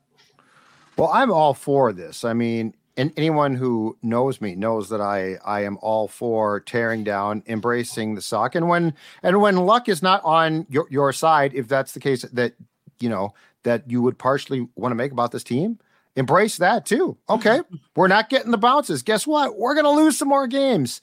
Well, 0.97 1.11
I'm 1.13 1.33
all 1.33 1.55
for 1.55 1.93
this. 1.93 2.25
I 2.25 2.33
mean, 2.33 2.75
and 2.97 3.13
anyone 3.17 3.55
who 3.55 3.97
knows 4.03 4.41
me 4.41 4.55
knows 4.55 4.89
that 4.91 5.01
I 5.01 5.37
I 5.45 5.65
am 5.65 5.79
all 5.83 6.09
for 6.09 6.61
tearing 6.61 7.05
down, 7.05 7.43
embracing 7.47 8.15
the 8.15 8.23
suck, 8.23 8.55
and 8.55 8.69
when 8.69 8.95
and 9.23 9.41
when 9.41 9.57
luck 9.57 9.89
is 9.89 10.03
not 10.03 10.23
on 10.25 10.67
your 10.69 10.87
your 10.91 11.13
side, 11.13 11.55
if 11.55 11.69
that's 11.69 11.93
the 11.93 12.01
case 12.01 12.23
that 12.23 12.55
you 13.01 13.09
know 13.09 13.35
that 13.65 13.91
you 13.91 14.03
would 14.03 14.19
partially 14.19 14.69
want 14.77 14.93
to 14.93 14.97
make 14.97 15.11
about 15.11 15.33
this 15.33 15.45
team, 15.45 15.79
embrace 16.17 16.59
that 16.59 16.87
too. 16.87 17.17
Okay, 17.29 17.61
we're 17.97 18.09
not 18.09 18.29
getting 18.29 18.53
the 18.53 18.59
bounces. 18.59 19.03
Guess 19.03 19.27
what? 19.27 19.59
We're 19.59 19.75
gonna 19.75 19.91
lose 19.91 20.17
some 20.17 20.29
more 20.29 20.47
games. 20.47 21.01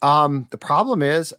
Um, 0.00 0.46
the 0.50 0.58
problem 0.58 1.02
is, 1.02 1.34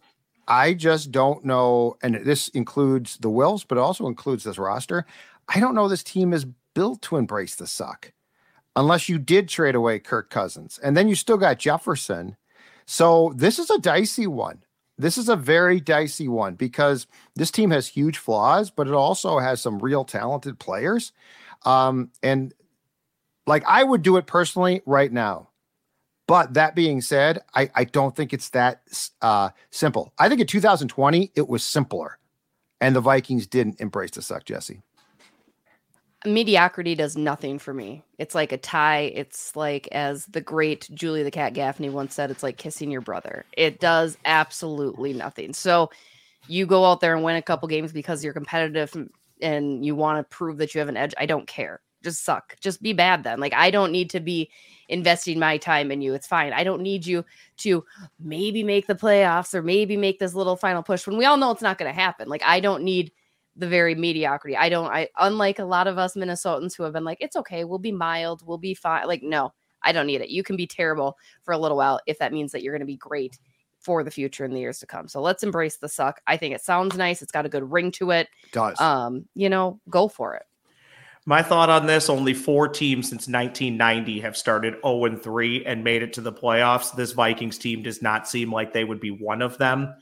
I 0.48 0.74
just 0.74 1.12
don't 1.12 1.44
know, 1.44 1.96
and 2.02 2.16
this 2.16 2.48
includes 2.48 3.16
the 3.18 3.30
Wilfs, 3.30 3.64
but 3.66 3.78
it 3.78 3.80
also 3.80 4.06
includes 4.06 4.44
this 4.44 4.58
roster. 4.58 5.06
I 5.48 5.60
don't 5.60 5.74
know 5.74 5.88
this 5.88 6.02
team 6.02 6.32
is 6.32 6.46
built 6.74 7.02
to 7.02 7.16
embrace 7.16 7.54
the 7.54 7.66
suck 7.66 8.12
unless 8.76 9.08
you 9.08 9.18
did 9.18 9.48
trade 9.48 9.74
away 9.74 9.98
Kirk 9.98 10.30
Cousins. 10.30 10.78
And 10.82 10.96
then 10.96 11.08
you 11.08 11.14
still 11.14 11.36
got 11.36 11.58
Jefferson. 11.58 12.36
So 12.86 13.32
this 13.36 13.58
is 13.58 13.70
a 13.70 13.78
dicey 13.78 14.26
one. 14.26 14.62
This 14.98 15.18
is 15.18 15.28
a 15.28 15.36
very 15.36 15.80
dicey 15.80 16.28
one 16.28 16.54
because 16.54 17.06
this 17.34 17.50
team 17.50 17.70
has 17.70 17.88
huge 17.88 18.18
flaws, 18.18 18.70
but 18.70 18.86
it 18.86 18.94
also 18.94 19.38
has 19.38 19.60
some 19.60 19.78
real 19.78 20.04
talented 20.04 20.58
players. 20.58 21.12
Um, 21.64 22.10
and 22.22 22.52
like 23.46 23.64
I 23.66 23.82
would 23.82 24.02
do 24.02 24.16
it 24.16 24.26
personally 24.26 24.82
right 24.86 25.12
now. 25.12 25.48
But 26.26 26.54
that 26.54 26.74
being 26.74 27.02
said, 27.02 27.40
I, 27.54 27.70
I 27.74 27.84
don't 27.84 28.16
think 28.16 28.32
it's 28.32 28.48
that 28.50 28.82
uh, 29.20 29.50
simple. 29.70 30.14
I 30.18 30.28
think 30.28 30.40
in 30.40 30.46
2020, 30.46 31.32
it 31.34 31.48
was 31.48 31.62
simpler. 31.62 32.18
And 32.80 32.96
the 32.96 33.00
Vikings 33.00 33.46
didn't 33.46 33.80
embrace 33.80 34.12
the 34.12 34.22
suck, 34.22 34.44
Jesse 34.44 34.82
mediocrity 36.24 36.94
does 36.94 37.16
nothing 37.16 37.58
for 37.58 37.74
me. 37.74 38.02
It's 38.18 38.34
like 38.34 38.52
a 38.52 38.58
tie. 38.58 39.12
It's 39.14 39.54
like, 39.56 39.88
as 39.92 40.26
the 40.26 40.40
great 40.40 40.88
Julie 40.94 41.22
the 41.22 41.30
Cat 41.30 41.54
Gaffney 41.54 41.90
once 41.90 42.14
said, 42.14 42.30
it's 42.30 42.42
like 42.42 42.56
kissing 42.56 42.90
your 42.90 43.00
brother. 43.00 43.44
It 43.56 43.80
does 43.80 44.16
absolutely 44.24 45.12
nothing. 45.12 45.52
So 45.52 45.90
you 46.48 46.66
go 46.66 46.84
out 46.84 47.00
there 47.00 47.14
and 47.14 47.24
win 47.24 47.36
a 47.36 47.42
couple 47.42 47.68
games 47.68 47.92
because 47.92 48.22
you're 48.22 48.32
competitive 48.32 48.94
and 49.40 49.84
you 49.84 49.94
want 49.94 50.18
to 50.18 50.36
prove 50.36 50.58
that 50.58 50.74
you 50.74 50.78
have 50.78 50.88
an 50.88 50.96
edge. 50.96 51.14
I 51.18 51.26
don't 51.26 51.46
care. 51.46 51.80
Just 52.02 52.24
suck. 52.24 52.56
Just 52.60 52.82
be 52.82 52.92
bad 52.92 53.24
then. 53.24 53.40
Like, 53.40 53.54
I 53.54 53.70
don't 53.70 53.92
need 53.92 54.10
to 54.10 54.20
be 54.20 54.50
investing 54.88 55.38
my 55.38 55.56
time 55.56 55.90
in 55.90 56.02
you. 56.02 56.12
It's 56.14 56.26
fine. 56.26 56.52
I 56.52 56.62
don't 56.62 56.82
need 56.82 57.06
you 57.06 57.24
to 57.58 57.84
maybe 58.20 58.62
make 58.62 58.86
the 58.86 58.94
playoffs 58.94 59.54
or 59.54 59.62
maybe 59.62 59.96
make 59.96 60.18
this 60.18 60.34
little 60.34 60.56
final 60.56 60.82
push 60.82 61.06
when 61.06 61.16
we 61.16 61.24
all 61.24 61.38
know 61.38 61.50
it's 61.50 61.62
not 61.62 61.78
going 61.78 61.90
to 61.90 61.98
happen. 61.98 62.28
Like, 62.28 62.42
I 62.44 62.60
don't 62.60 62.82
need– 62.82 63.10
the 63.56 63.68
very 63.68 63.94
mediocrity. 63.94 64.56
I 64.56 64.68
don't 64.68 64.86
I 64.86 65.08
unlike 65.18 65.58
a 65.58 65.64
lot 65.64 65.86
of 65.86 65.98
us 65.98 66.14
Minnesotans 66.14 66.76
who 66.76 66.82
have 66.82 66.92
been 66.92 67.04
like, 67.04 67.18
it's 67.20 67.36
okay, 67.36 67.64
we'll 67.64 67.78
be 67.78 67.92
mild, 67.92 68.46
we'll 68.46 68.58
be 68.58 68.74
fine. 68.74 69.06
Like, 69.06 69.22
no, 69.22 69.52
I 69.82 69.92
don't 69.92 70.06
need 70.06 70.20
it. 70.20 70.30
You 70.30 70.42
can 70.42 70.56
be 70.56 70.66
terrible 70.66 71.16
for 71.42 71.52
a 71.52 71.58
little 71.58 71.76
while 71.76 72.00
if 72.06 72.18
that 72.18 72.32
means 72.32 72.52
that 72.52 72.62
you're 72.62 72.74
gonna 72.74 72.84
be 72.84 72.96
great 72.96 73.38
for 73.80 74.02
the 74.02 74.10
future 74.10 74.44
in 74.44 74.52
the 74.52 74.60
years 74.60 74.78
to 74.78 74.86
come. 74.86 75.06
So 75.08 75.20
let's 75.20 75.42
embrace 75.42 75.76
the 75.76 75.88
suck. 75.88 76.20
I 76.26 76.36
think 76.36 76.54
it 76.54 76.62
sounds 76.62 76.96
nice. 76.96 77.20
It's 77.20 77.32
got 77.32 77.46
a 77.46 77.50
good 77.50 77.70
ring 77.70 77.90
to 77.92 78.12
it. 78.12 78.28
it 78.42 78.52
does. 78.52 78.80
Um, 78.80 79.26
you 79.34 79.50
know, 79.50 79.78
go 79.90 80.08
for 80.08 80.34
it. 80.34 80.44
My 81.26 81.42
thought 81.42 81.70
on 81.70 81.86
this 81.86 82.10
only 82.10 82.34
four 82.34 82.68
teams 82.68 83.08
since 83.08 83.28
1990 83.28 84.20
have 84.20 84.36
started 84.36 84.74
0 84.84 85.06
and 85.06 85.22
3 85.22 85.64
and 85.64 85.82
made 85.82 86.02
it 86.02 86.12
to 86.14 86.20
the 86.20 86.32
playoffs. 86.32 86.94
This 86.94 87.12
Vikings 87.12 87.56
team 87.56 87.82
does 87.82 88.02
not 88.02 88.28
seem 88.28 88.52
like 88.52 88.72
they 88.72 88.84
would 88.84 89.00
be 89.00 89.10
one 89.10 89.40
of 89.40 89.56
them. 89.56 89.94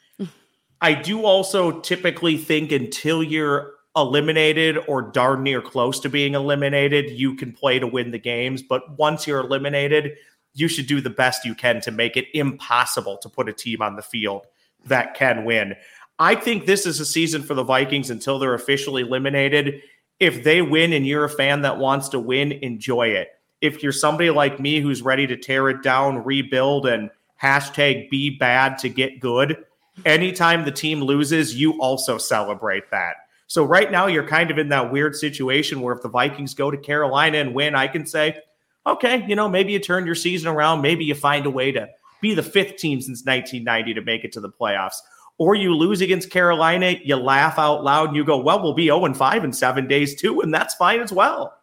I 0.82 0.94
do 0.94 1.24
also 1.24 1.80
typically 1.80 2.36
think 2.36 2.72
until 2.72 3.22
you're 3.22 3.74
eliminated 3.94 4.78
or 4.88 5.00
darn 5.00 5.44
near 5.44 5.62
close 5.62 6.00
to 6.00 6.08
being 6.08 6.34
eliminated, 6.34 7.10
you 7.10 7.36
can 7.36 7.52
play 7.52 7.78
to 7.78 7.86
win 7.86 8.10
the 8.10 8.18
games. 8.18 8.62
But 8.62 8.98
once 8.98 9.26
you're 9.26 9.40
eliminated, 9.40 10.16
you 10.54 10.66
should 10.66 10.88
do 10.88 11.00
the 11.00 11.08
best 11.08 11.44
you 11.44 11.54
can 11.54 11.80
to 11.82 11.92
make 11.92 12.16
it 12.16 12.26
impossible 12.34 13.16
to 13.18 13.28
put 13.28 13.48
a 13.48 13.52
team 13.52 13.80
on 13.80 13.94
the 13.94 14.02
field 14.02 14.46
that 14.86 15.14
can 15.14 15.44
win. 15.44 15.76
I 16.18 16.34
think 16.34 16.66
this 16.66 16.84
is 16.84 16.98
a 16.98 17.06
season 17.06 17.42
for 17.42 17.54
the 17.54 17.62
Vikings 17.62 18.10
until 18.10 18.40
they're 18.40 18.54
officially 18.54 19.02
eliminated. 19.02 19.82
If 20.18 20.42
they 20.42 20.62
win 20.62 20.92
and 20.92 21.06
you're 21.06 21.24
a 21.24 21.30
fan 21.30 21.62
that 21.62 21.78
wants 21.78 22.08
to 22.10 22.18
win, 22.18 22.52
enjoy 22.52 23.08
it. 23.08 23.28
If 23.60 23.84
you're 23.84 23.92
somebody 23.92 24.30
like 24.30 24.58
me 24.58 24.80
who's 24.80 25.00
ready 25.00 25.28
to 25.28 25.36
tear 25.36 25.68
it 25.68 25.82
down, 25.82 26.24
rebuild, 26.24 26.86
and 26.86 27.10
hashtag 27.40 28.10
be 28.10 28.30
bad 28.30 28.78
to 28.78 28.88
get 28.88 29.20
good, 29.20 29.64
anytime 30.04 30.64
the 30.64 30.72
team 30.72 31.00
loses, 31.00 31.54
you 31.54 31.80
also 31.80 32.18
celebrate 32.18 32.90
that. 32.90 33.14
So 33.46 33.64
right 33.64 33.90
now, 33.90 34.06
you're 34.06 34.26
kind 34.26 34.50
of 34.50 34.58
in 34.58 34.70
that 34.70 34.90
weird 34.90 35.14
situation 35.14 35.80
where 35.80 35.94
if 35.94 36.02
the 36.02 36.08
Vikings 36.08 36.54
go 36.54 36.70
to 36.70 36.76
Carolina 36.78 37.38
and 37.38 37.54
win, 37.54 37.74
I 37.74 37.86
can 37.86 38.06
say, 38.06 38.38
okay, 38.86 39.24
you 39.28 39.36
know, 39.36 39.48
maybe 39.48 39.72
you 39.72 39.78
turn 39.78 40.06
your 40.06 40.14
season 40.14 40.48
around. 40.48 40.80
Maybe 40.80 41.04
you 41.04 41.14
find 41.14 41.44
a 41.44 41.50
way 41.50 41.70
to 41.72 41.88
be 42.22 42.34
the 42.34 42.42
fifth 42.42 42.76
team 42.76 43.00
since 43.00 43.24
1990 43.26 43.94
to 43.94 44.02
make 44.02 44.24
it 44.24 44.32
to 44.32 44.40
the 44.40 44.48
playoffs. 44.48 44.96
Or 45.38 45.54
you 45.54 45.74
lose 45.74 46.00
against 46.00 46.30
Carolina, 46.30 46.94
you 47.02 47.16
laugh 47.16 47.58
out 47.58 47.84
loud 47.84 48.08
and 48.08 48.16
you 48.16 48.24
go, 48.24 48.38
well, 48.38 48.62
we'll 48.62 48.74
be 48.74 48.86
0 48.86 49.04
and 49.06 49.16
5 49.16 49.44
in 49.44 49.52
seven 49.52 49.88
days 49.88 50.20
too. 50.20 50.40
And 50.40 50.54
that's 50.54 50.74
fine 50.74 51.00
as 51.00 51.12
well. 51.12 51.54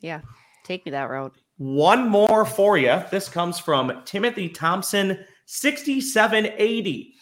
Yeah. 0.00 0.20
Take 0.64 0.84
me 0.86 0.92
that 0.92 1.10
route. 1.10 1.36
One 1.56 2.08
more 2.08 2.44
for 2.44 2.78
you. 2.78 3.02
This 3.10 3.28
comes 3.28 3.58
from 3.58 4.02
Timothy 4.04 4.48
Thompson, 4.48 5.18
6780. 5.46 7.14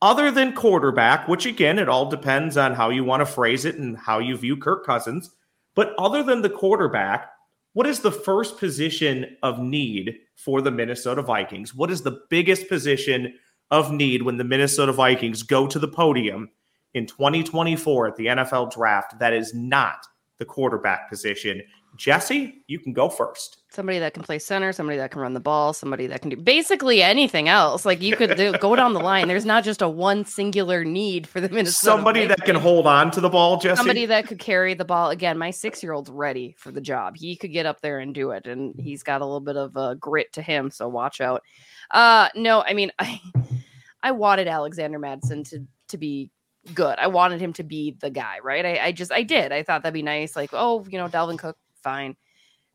Other 0.00 0.30
than 0.30 0.52
quarterback, 0.52 1.26
which 1.26 1.44
again, 1.44 1.78
it 1.78 1.88
all 1.88 2.08
depends 2.08 2.56
on 2.56 2.74
how 2.74 2.90
you 2.90 3.02
want 3.02 3.20
to 3.20 3.26
phrase 3.26 3.64
it 3.64 3.76
and 3.76 3.96
how 3.96 4.20
you 4.20 4.36
view 4.36 4.56
Kirk 4.56 4.86
Cousins. 4.86 5.30
But 5.74 5.94
other 5.98 6.22
than 6.22 6.42
the 6.42 6.50
quarterback, 6.50 7.30
what 7.72 7.86
is 7.86 8.00
the 8.00 8.12
first 8.12 8.58
position 8.58 9.36
of 9.42 9.58
need 9.58 10.18
for 10.36 10.62
the 10.62 10.70
Minnesota 10.70 11.22
Vikings? 11.22 11.74
What 11.74 11.90
is 11.90 12.02
the 12.02 12.20
biggest 12.30 12.68
position 12.68 13.34
of 13.70 13.92
need 13.92 14.22
when 14.22 14.36
the 14.36 14.44
Minnesota 14.44 14.92
Vikings 14.92 15.42
go 15.42 15.66
to 15.66 15.78
the 15.78 15.88
podium 15.88 16.48
in 16.94 17.06
2024 17.06 18.08
at 18.08 18.16
the 18.16 18.26
NFL 18.26 18.72
draft 18.72 19.18
that 19.18 19.32
is 19.32 19.52
not 19.52 20.06
the 20.38 20.44
quarterback 20.44 21.08
position? 21.10 21.60
Jesse, 21.98 22.62
you 22.68 22.78
can 22.78 22.92
go 22.92 23.08
first. 23.08 23.58
Somebody 23.70 23.98
that 23.98 24.14
can 24.14 24.22
play 24.22 24.38
center, 24.38 24.72
somebody 24.72 24.96
that 24.98 25.10
can 25.10 25.20
run 25.20 25.34
the 25.34 25.40
ball, 25.40 25.72
somebody 25.72 26.06
that 26.06 26.22
can 26.22 26.30
do 26.30 26.36
basically 26.36 27.02
anything 27.02 27.48
else. 27.48 27.84
Like 27.84 28.00
you 28.00 28.16
could 28.16 28.36
do, 28.36 28.52
go 28.58 28.76
down 28.76 28.94
the 28.94 29.00
line. 29.00 29.26
There's 29.26 29.44
not 29.44 29.64
just 29.64 29.82
a 29.82 29.88
one 29.88 30.24
singular 30.24 30.84
need 30.84 31.26
for 31.26 31.40
the 31.40 31.48
Minnesota. 31.48 31.96
Somebody 31.96 32.26
that 32.26 32.44
can 32.44 32.54
hold 32.54 32.86
on 32.86 33.10
to 33.10 33.20
the 33.20 33.28
ball, 33.28 33.58
Jesse. 33.58 33.76
Somebody 33.76 34.06
that 34.06 34.28
could 34.28 34.38
carry 34.38 34.74
the 34.74 34.84
ball. 34.84 35.10
Again, 35.10 35.36
my 35.36 35.50
six 35.50 35.82
year 35.82 35.92
old's 35.92 36.08
ready 36.08 36.54
for 36.56 36.70
the 36.70 36.80
job. 36.80 37.16
He 37.16 37.34
could 37.34 37.52
get 37.52 37.66
up 37.66 37.80
there 37.80 37.98
and 37.98 38.14
do 38.14 38.30
it, 38.30 38.46
and 38.46 38.78
he's 38.78 39.02
got 39.02 39.20
a 39.20 39.24
little 39.24 39.40
bit 39.40 39.56
of 39.56 39.76
a 39.76 39.96
grit 39.96 40.32
to 40.34 40.42
him. 40.42 40.70
So 40.70 40.88
watch 40.88 41.20
out. 41.20 41.42
Uh, 41.90 42.28
no, 42.36 42.62
I 42.62 42.74
mean, 42.74 42.92
I 43.00 43.20
I 44.04 44.12
wanted 44.12 44.46
Alexander 44.46 45.00
Mattison 45.00 45.42
to 45.44 45.66
to 45.88 45.98
be 45.98 46.30
good. 46.74 46.96
I 47.00 47.08
wanted 47.08 47.40
him 47.40 47.52
to 47.54 47.64
be 47.64 47.96
the 48.00 48.10
guy, 48.10 48.38
right? 48.40 48.64
I, 48.64 48.78
I 48.86 48.92
just 48.92 49.10
I 49.10 49.24
did. 49.24 49.50
I 49.50 49.64
thought 49.64 49.82
that'd 49.82 49.92
be 49.92 50.02
nice. 50.02 50.36
Like, 50.36 50.50
oh, 50.52 50.86
you 50.88 50.96
know, 50.96 51.08
Dalvin 51.08 51.38
Cook 51.38 51.56
fine. 51.82 52.16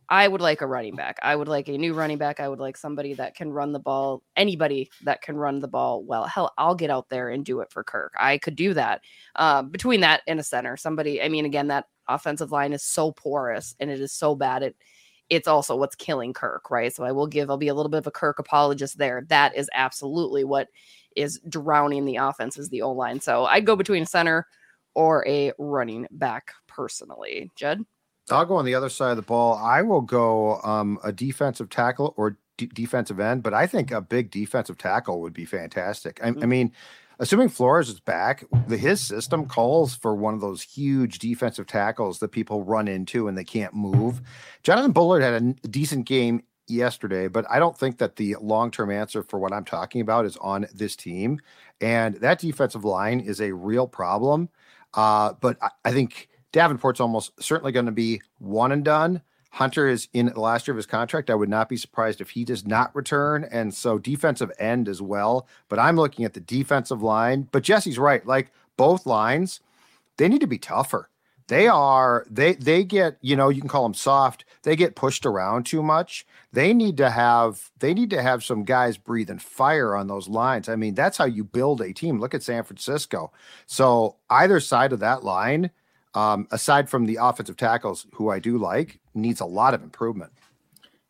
I 0.10 0.28
would 0.28 0.42
like 0.42 0.62
a 0.62 0.68
running 0.68 0.96
back. 0.96 1.18
I 1.24 1.36
would 1.36 1.48
like 1.48 1.70
a 1.70 1.78
new 1.78 1.94
running 1.94 2.18
back. 2.18 2.40
I 2.40 2.50
would 2.50 2.60
like 2.60 2.78
somebody 2.78 3.14
that 3.16 3.36
can 3.36 3.52
run 3.52 3.72
the 3.72 3.80
ball. 3.80 4.22
Anybody 4.36 4.92
that 5.04 5.22
can 5.22 5.38
run 5.38 5.60
the 5.60 5.68
ball 5.68 6.04
well. 6.04 6.26
Hell, 6.26 6.52
I'll 6.58 6.76
get 6.76 6.90
out 6.90 7.10
there 7.10 7.30
and 7.30 7.46
do 7.46 7.62
it 7.62 7.72
for 7.72 7.84
Kirk. 7.84 8.14
I 8.20 8.38
could 8.38 8.56
do 8.56 8.74
that. 8.74 9.02
Uh, 9.36 9.62
between 9.64 10.02
that 10.02 10.22
and 10.28 10.40
a 10.40 10.44
center, 10.44 10.78
somebody. 10.78 11.22
I 11.22 11.30
mean, 11.30 11.46
again, 11.46 11.68
that 11.68 11.86
offensive 12.08 12.52
line 12.52 12.74
is 12.74 12.84
so 12.84 13.12
porous 13.12 13.76
and 13.80 13.90
it 13.90 14.02
is 14.02 14.12
so 14.12 14.36
bad. 14.36 14.64
It 14.64 14.76
it's 15.30 15.48
also 15.48 15.76
what's 15.76 15.96
killing 15.96 16.34
Kirk, 16.34 16.70
right? 16.70 16.94
So 16.94 17.04
I 17.04 17.12
will 17.12 17.28
give. 17.28 17.50
I'll 17.50 17.58
be 17.58 17.70
a 17.70 17.74
little 17.74 17.90
bit 17.90 18.00
of 18.00 18.08
a 18.08 18.12
Kirk 18.12 18.40
apologist 18.40 18.98
there. 18.98 19.26
That 19.30 19.56
is 19.56 19.70
absolutely 19.74 20.44
what 20.44 20.68
is 21.16 21.40
drowning 21.48 22.06
the 22.06 22.18
offense 22.18 22.58
is 22.58 22.70
the 22.70 22.82
O 22.82 22.92
line. 22.92 23.20
So 23.20 23.46
I'd 23.46 23.66
go 23.66 23.76
between 23.76 24.04
a 24.04 24.08
center 24.08 24.48
or 24.96 25.26
a 25.28 25.54
running 25.58 26.08
back 26.12 26.52
personally. 26.68 27.52
Judd. 27.56 27.84
I'll 28.32 28.46
go 28.46 28.56
on 28.56 28.66
the 28.66 28.76
other 28.76 28.90
side 28.90 29.12
of 29.12 29.18
the 29.18 29.24
ball. 29.24 29.56
I 29.56 29.82
will 29.82 30.02
go 30.02 30.62
um, 30.62 30.98
a 31.04 31.12
defensive 31.12 31.70
tackle 31.70 32.14
or 32.18 32.38
d- 32.58 32.70
defensive 32.74 33.20
end, 33.20 33.44
but 33.44 33.54
I 33.54 33.68
think 33.68 33.92
a 33.92 34.02
big 34.02 34.32
defensive 34.32 34.78
tackle 34.78 35.22
would 35.22 35.34
be 35.34 35.46
fantastic. 35.46 36.20
I, 36.24 36.30
mm-hmm. 36.30 36.44
I 36.44 36.46
mean, 36.46 36.72
assuming 37.20 37.50
Flores 37.50 37.90
is 37.90 38.00
back, 38.00 38.46
the, 38.68 38.78
his 38.78 39.02
system 39.02 39.46
calls 39.46 39.96
for 39.96 40.16
one 40.16 40.34
of 40.34 40.42
those 40.42 40.62
huge 40.62 41.20
defensive 41.20 41.68
tackles 41.68 42.20
that 42.20 42.30
people 42.30 42.64
run 42.64 42.88
into 42.88 43.28
and 43.28 43.38
they 43.38 43.44
can't 43.44 43.74
move. 43.74 44.22
Jonathan 44.64 44.94
Bullard 44.94 45.22
had 45.22 45.34
a 45.34 45.68
decent 45.68 46.06
game 46.06 46.44
yesterday, 46.68 47.28
but 47.28 47.46
I 47.50 47.60
don't 47.60 47.78
think 47.78 47.98
that 47.98 48.16
the 48.16 48.38
long 48.42 48.72
term 48.72 48.90
answer 48.90 49.24
for 49.24 49.38
what 49.38 49.52
I'm 49.52 49.66
talking 49.66 50.02
about 50.02 50.26
is 50.26 50.38
on 50.38 50.66
this 50.74 50.96
team. 50.96 51.40
And 51.82 52.16
that 52.16 52.40
defensive 52.40 52.86
line 52.86 53.20
is 53.20 53.42
a 53.42 53.54
real 53.54 53.88
problem. 53.88 54.50
Uh, 54.94 55.34
but 55.42 55.58
I, 55.62 55.70
I 55.86 55.92
think 55.92 56.30
Davenport's 56.54 57.02
almost 57.02 57.32
certainly 57.44 57.74
going 57.74 57.88
to 57.88 57.92
be 57.92 58.22
one 58.40 58.72
and 58.72 58.86
done. 58.86 59.22
Hunter 59.54 59.88
is 59.88 60.08
in 60.14 60.28
the 60.28 60.40
last 60.40 60.68
year 60.68 60.74
of 60.74 60.78
his 60.78 60.86
contract. 60.88 61.30
I 61.30 61.36
would 61.36 61.50
not 61.50 61.70
be 61.70 61.78
surprised 61.78 62.22
if 62.22 62.32
he 62.32 62.44
does 62.44 62.66
not 62.66 62.96
return. 62.96 63.48
And 63.52 63.74
so 63.74 64.00
defensive 64.00 64.52
end 64.58 64.88
as 64.88 65.02
well. 65.02 65.48
But 65.70 65.78
I'm 65.78 65.96
looking 65.96 66.26
at 66.26 66.34
the 66.34 66.40
defensive 66.40 67.04
line. 67.04 67.48
But 67.52 67.64
Jesse's 67.64 68.00
right. 68.00 68.26
Like 68.26 68.52
both 68.78 69.06
lines, 69.06 69.60
they 70.18 70.28
need 70.28 70.42
to 70.42 70.48
be 70.48 70.58
tougher. 70.58 71.10
They 71.48 71.68
are 71.68 72.26
they 72.32 72.54
they 72.54 72.84
get, 72.84 73.18
you 73.22 73.36
know, 73.36 73.50
you 73.50 73.62
can 73.62 73.70
call 73.70 73.84
them 73.84 73.94
soft. 73.94 74.46
They 74.64 74.76
get 74.76 74.96
pushed 74.96 75.26
around 75.26 75.66
too 75.66 75.84
much. 75.84 76.26
They 76.52 76.74
need 76.74 76.98
to 76.98 77.10
have 77.10 77.70
they 77.80 77.94
need 77.94 78.10
to 78.12 78.22
have 78.22 78.44
some 78.44 78.64
guys 78.64 78.98
breathing 78.98 79.40
fire 79.40 79.96
on 79.96 80.08
those 80.08 80.28
lines. 80.28 80.70
I 80.70 80.78
mean, 80.78 80.96
that's 80.96 81.18
how 81.18 81.26
you 81.26 81.44
build 81.44 81.82
a 81.82 81.94
team. 81.94 82.20
Look 82.20 82.34
at 82.34 82.44
San 82.44 82.64
Francisco. 82.64 83.32
So 83.68 84.16
either 84.30 84.60
side 84.60 84.94
of 84.94 85.00
that 85.02 85.24
line, 85.24 85.70
um, 86.16 86.48
aside 86.52 86.90
from 86.90 87.06
the 87.06 87.18
offensive 87.22 87.58
tackles, 87.58 88.06
who 88.14 88.30
I 88.30 88.40
do 88.40 88.58
like, 88.58 89.00
needs 89.14 89.42
a 89.42 89.46
lot 89.46 89.74
of 89.74 89.84
improvement. 89.84 90.32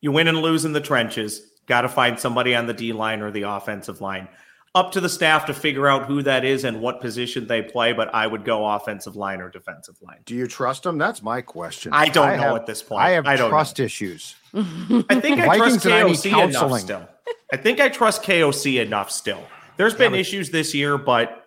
You 0.00 0.12
win 0.12 0.28
and 0.28 0.38
lose 0.38 0.64
in 0.64 0.72
the 0.72 0.80
trenches. 0.80 1.50
Got 1.66 1.82
to 1.82 1.88
find 1.88 2.18
somebody 2.18 2.54
on 2.54 2.66
the 2.66 2.74
D 2.74 2.92
line 2.92 3.22
or 3.22 3.30
the 3.30 3.42
offensive 3.42 4.00
line. 4.00 4.28
Up 4.74 4.90
to 4.92 5.00
the 5.00 5.08
staff 5.08 5.46
to 5.46 5.54
figure 5.54 5.86
out 5.86 6.06
who 6.06 6.20
that 6.22 6.44
is 6.44 6.64
and 6.64 6.80
what 6.80 7.00
position 7.00 7.46
they 7.46 7.62
play, 7.62 7.92
but 7.92 8.12
I 8.12 8.26
would 8.26 8.44
go 8.44 8.66
offensive 8.66 9.14
line 9.14 9.40
or 9.40 9.48
defensive 9.48 9.96
line. 10.02 10.18
Do 10.24 10.34
you 10.34 10.48
trust 10.48 10.82
them? 10.82 10.98
That's 10.98 11.22
my 11.22 11.42
question. 11.42 11.92
I 11.92 12.08
don't 12.08 12.28
I 12.28 12.36
know 12.36 12.42
have, 12.42 12.56
at 12.56 12.66
this 12.66 12.82
point. 12.82 13.02
I 13.02 13.10
have 13.10 13.26
I 13.26 13.36
trust 13.36 13.78
know. 13.78 13.84
issues. 13.84 14.34
I 14.54 15.20
think 15.20 15.40
I 15.40 15.56
trust 15.56 15.86
KOC 15.86 16.48
enough 16.48 16.80
still. 16.80 17.08
I 17.52 17.56
think 17.56 17.80
I 17.80 17.88
trust 17.88 18.24
KOC 18.24 18.82
enough 18.84 19.12
still. 19.12 19.42
There's 19.76 19.94
been 19.94 20.12
yeah, 20.12 20.16
but, 20.16 20.20
issues 20.20 20.50
this 20.50 20.74
year, 20.74 20.98
but 20.98 21.43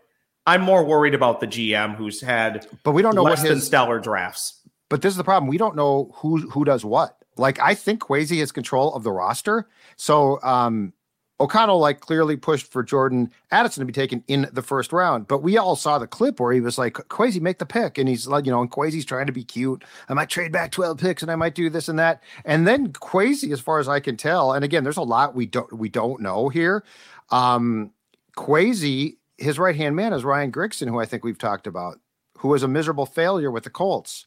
I'm 0.48 0.62
more 0.62 0.84
worried 0.84 1.14
about 1.14 1.42
the 1.42 1.48
GM 1.48 1.96
who's 1.96 2.22
had, 2.22 2.66
but 2.84 2.94
we 2.94 3.02
don't 3.02 3.16
know 3.16 3.24
less 3.24 3.40
what 3.40 3.50
his, 3.50 3.50
than 3.50 3.62
stellar 3.62 4.00
drafts. 4.00 4.62
But 4.90 5.02
this 5.02 5.12
is 5.12 5.18
the 5.18 5.24
problem: 5.24 5.50
we 5.50 5.58
don't 5.58 5.76
know 5.76 6.10
who 6.16 6.38
who 6.50 6.64
does 6.64 6.86
what. 6.86 7.18
Like 7.36 7.60
I 7.60 7.76
think 7.76 8.02
Kwesi 8.02 8.40
has 8.40 8.52
control 8.52 8.96
of 8.96 9.04
the 9.04 9.12
roster, 9.12 9.68
so 9.98 10.42
um, 10.42 10.94
O'Connell 11.42 11.80
like 11.80 12.00
clearly 12.00 12.38
pushed 12.38 12.72
for 12.72 12.82
Jordan 12.82 13.30
Addison 13.52 13.82
to 13.82 13.86
be 13.86 13.92
taken 13.92 14.24
in 14.30 14.48
the 14.54 14.62
first 14.62 14.94
round, 14.94 15.28
but 15.28 15.44
we 15.44 15.58
all 15.58 15.76
saw 15.76 16.00
the 16.00 16.08
clip 16.08 16.40
where 16.40 16.54
he 16.54 16.62
was 16.62 16.78
like, 16.78 16.94
"Kwesi, 16.94 17.42
make 17.42 17.60
the 17.60 17.66
pick," 17.66 17.98
and 17.98 18.08
he's 18.08 18.26
like, 18.26 18.46
you 18.46 18.52
know, 18.52 18.62
and 18.62 18.72
Kwesi's 18.72 19.06
trying 19.06 19.28
to 19.28 19.34
be 19.34 19.44
cute. 19.44 19.84
I 20.08 20.14
might 20.14 20.30
trade 20.30 20.54
back 20.54 20.72
twelve 20.72 20.98
picks, 20.98 21.22
and 21.22 21.30
I 21.30 21.36
might 21.36 21.56
do 21.56 21.70
this 21.70 21.90
and 21.90 22.00
that, 22.00 22.24
and 22.46 22.66
then 22.66 22.94
Kwesi, 22.94 23.52
as 23.52 23.60
far 23.60 23.80
as 23.80 23.90
I 23.90 24.00
can 24.00 24.16
tell, 24.16 24.54
and 24.54 24.64
again, 24.64 24.86
there's 24.86 24.96
a 24.96 25.02
lot 25.02 25.36
we 25.36 25.46
don't 25.46 25.72
we 25.74 25.90
don't 25.90 26.22
know 26.22 26.48
here. 26.48 26.86
Um, 27.32 27.92
Kwesi 28.38 29.18
his 29.38 29.60
right 29.60 29.76
hand 29.76 29.96
man 29.96 30.14
is 30.14 30.24
Ryan 30.24 30.52
Grigson, 30.52 30.88
who 30.88 31.00
I 31.00 31.06
think 31.06 31.24
we've 31.24 31.38
talked 31.38 31.68
about, 31.68 32.00
who 32.40 32.50
was 32.50 32.64
a 32.64 32.68
miserable 32.68 33.06
failure 33.06 33.52
with 33.52 33.64
the 33.64 33.70
Colts. 33.70 34.26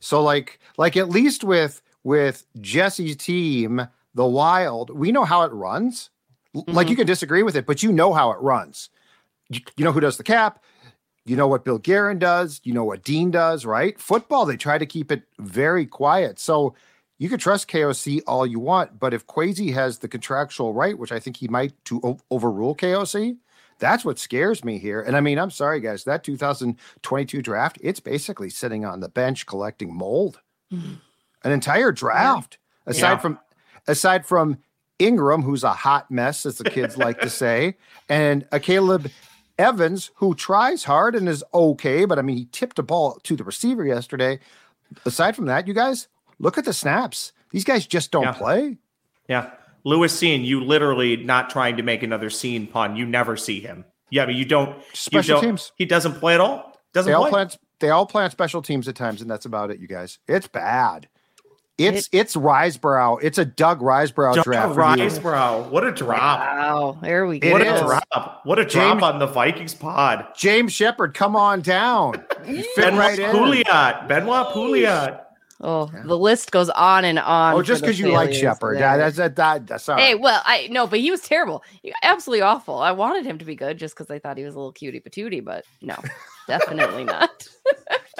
So 0.00 0.22
like 0.22 0.60
like 0.76 0.96
at 0.96 1.08
least 1.08 1.44
with 1.44 1.82
with 2.04 2.44
Jesse's 2.60 3.16
team, 3.16 3.86
the 4.14 4.26
Wild, 4.26 4.90
we 4.90 5.12
know 5.12 5.24
how 5.24 5.42
it 5.42 5.52
runs. 5.52 6.10
Mm-hmm. 6.54 6.72
Like 6.72 6.88
you 6.88 6.96
can 6.96 7.06
disagree 7.06 7.42
with 7.42 7.56
it, 7.56 7.66
but 7.66 7.82
you 7.82 7.92
know 7.92 8.12
how 8.12 8.32
it 8.32 8.40
runs. 8.40 8.90
You, 9.48 9.60
you 9.76 9.84
know 9.84 9.92
who 9.92 10.00
does 10.00 10.16
the 10.16 10.24
cap. 10.24 10.62
You 11.24 11.36
know 11.36 11.46
what 11.46 11.64
Bill 11.64 11.78
Guerin 11.78 12.18
does. 12.18 12.60
You 12.64 12.72
know 12.74 12.84
what 12.84 13.04
Dean 13.04 13.30
does, 13.30 13.64
right? 13.64 13.98
Football, 13.98 14.44
they 14.44 14.56
try 14.56 14.76
to 14.76 14.86
keep 14.86 15.12
it 15.12 15.22
very 15.38 15.86
quiet. 15.86 16.40
So 16.40 16.74
you 17.18 17.28
can 17.28 17.38
trust 17.38 17.68
KOC 17.68 18.22
all 18.26 18.44
you 18.44 18.58
want, 18.58 18.98
but 18.98 19.14
if 19.14 19.28
Kwesi 19.28 19.72
has 19.72 19.98
the 19.98 20.08
contractual 20.08 20.74
right, 20.74 20.98
which 20.98 21.12
I 21.12 21.20
think 21.20 21.36
he 21.36 21.46
might, 21.46 21.72
to 21.84 22.18
overrule 22.32 22.74
KOC, 22.74 23.36
that's 23.82 24.04
what 24.04 24.16
scares 24.16 24.64
me 24.64 24.78
here. 24.78 25.02
And 25.02 25.16
I 25.16 25.20
mean, 25.20 25.38
I'm 25.38 25.50
sorry, 25.50 25.80
guys, 25.80 26.04
that 26.04 26.22
2022 26.22 27.42
draft, 27.42 27.78
it's 27.82 27.98
basically 27.98 28.48
sitting 28.48 28.84
on 28.84 29.00
the 29.00 29.08
bench 29.08 29.44
collecting 29.44 29.92
mold. 29.92 30.40
Mm-hmm. 30.72 30.94
An 31.44 31.50
entire 31.50 31.90
draft, 31.90 32.58
aside 32.86 33.14
yeah. 33.14 33.18
from 33.18 33.38
aside 33.88 34.24
from 34.24 34.58
Ingram, 35.00 35.42
who's 35.42 35.64
a 35.64 35.72
hot 35.72 36.08
mess, 36.12 36.46
as 36.46 36.58
the 36.58 36.70
kids 36.70 36.96
like 36.96 37.20
to 37.20 37.28
say, 37.28 37.76
and 38.08 38.48
Akayleb 38.50 39.10
Evans, 39.58 40.12
who 40.14 40.36
tries 40.36 40.84
hard 40.84 41.16
and 41.16 41.28
is 41.28 41.42
okay, 41.52 42.04
but 42.04 42.20
I 42.20 42.22
mean, 42.22 42.36
he 42.36 42.48
tipped 42.52 42.78
a 42.78 42.84
ball 42.84 43.18
to 43.24 43.34
the 43.34 43.42
receiver 43.42 43.84
yesterday. 43.84 44.38
Aside 45.04 45.34
from 45.34 45.46
that, 45.46 45.66
you 45.66 45.74
guys 45.74 46.06
look 46.38 46.56
at 46.56 46.64
the 46.64 46.72
snaps. 46.72 47.32
These 47.50 47.64
guys 47.64 47.84
just 47.84 48.12
don't 48.12 48.22
yeah. 48.22 48.32
play. 48.32 48.78
Yeah. 49.28 49.50
Lewis 49.84 50.18
Cine, 50.18 50.44
you 50.44 50.62
literally 50.62 51.16
not 51.16 51.50
trying 51.50 51.76
to 51.76 51.82
make 51.82 52.02
another 52.02 52.30
scene 52.30 52.66
pun. 52.66 52.96
You 52.96 53.06
never 53.06 53.36
see 53.36 53.60
him. 53.60 53.84
Yeah, 54.10 54.24
I 54.24 54.26
mean 54.26 54.36
you 54.36 54.44
don't. 54.44 54.76
Special 54.92 55.36
you 55.36 55.40
don't, 55.40 55.50
teams. 55.50 55.72
He 55.76 55.86
doesn't 55.86 56.14
play 56.14 56.34
at 56.34 56.40
all. 56.40 56.78
Doesn't 56.92 57.10
they 57.10 57.16
play. 57.16 57.24
all 57.24 57.30
play. 57.30 57.58
They 57.80 57.90
all 57.90 58.06
play 58.06 58.24
on 58.24 58.30
special 58.30 58.62
teams 58.62 58.86
at 58.86 58.94
times, 58.94 59.22
and 59.22 59.30
that's 59.30 59.46
about 59.46 59.70
it. 59.70 59.80
You 59.80 59.88
guys, 59.88 60.18
it's 60.28 60.46
bad. 60.46 61.08
It's 61.78 62.06
it, 62.08 62.18
it's 62.18 62.36
Risebrough. 62.36 63.20
It's 63.22 63.38
a 63.38 63.44
Doug 63.44 63.80
Risebrough 63.80 64.36
Doug 64.36 64.44
draft. 64.44 64.76
Risebrough. 64.76 65.70
What 65.70 65.84
a 65.84 65.90
drop! 65.90 66.40
Wow, 66.40 66.98
there 67.00 67.26
we 67.26 67.38
go. 67.38 67.50
What 67.50 67.62
a 67.62 67.80
drop! 67.80 68.40
What 68.44 68.58
a 68.58 68.64
drop 68.64 69.02
on 69.02 69.18
the 69.18 69.26
Vikings 69.26 69.74
pod. 69.74 70.26
James 70.36 70.72
Sheppard, 70.72 71.14
come 71.14 71.34
on 71.34 71.62
down. 71.62 72.12
fit 72.44 72.66
Benoit 72.76 72.98
right 72.98 73.18
in. 73.18 73.34
Pouliot. 73.34 74.06
Benoit 74.06 74.48
Pouliot. 74.48 75.20
Oh, 75.64 75.88
the 76.04 76.18
list 76.18 76.50
goes 76.50 76.68
on 76.70 77.04
and 77.04 77.20
on. 77.20 77.54
Oh, 77.54 77.62
just 77.62 77.82
because 77.82 77.98
you 77.98 78.10
like 78.10 78.32
Sheppard. 78.32 78.78
Yeah, 78.80 78.96
that's 78.96 79.16
that, 79.16 79.36
that 79.36 79.66
that's 79.68 79.88
all 79.88 79.96
Hey, 79.96 80.16
well, 80.16 80.42
I 80.44 80.66
no, 80.70 80.88
but 80.88 80.98
he 80.98 81.10
was 81.12 81.20
terrible. 81.20 81.62
Absolutely 82.02 82.42
awful. 82.42 82.78
I 82.78 82.90
wanted 82.90 83.24
him 83.24 83.38
to 83.38 83.44
be 83.44 83.54
good 83.54 83.78
just 83.78 83.94
because 83.94 84.10
I 84.10 84.18
thought 84.18 84.36
he 84.38 84.44
was 84.44 84.54
a 84.54 84.58
little 84.58 84.72
cutie 84.72 84.98
patootie, 85.00 85.44
but 85.44 85.64
no, 85.80 85.96
definitely 86.48 87.04
not. 87.04 87.46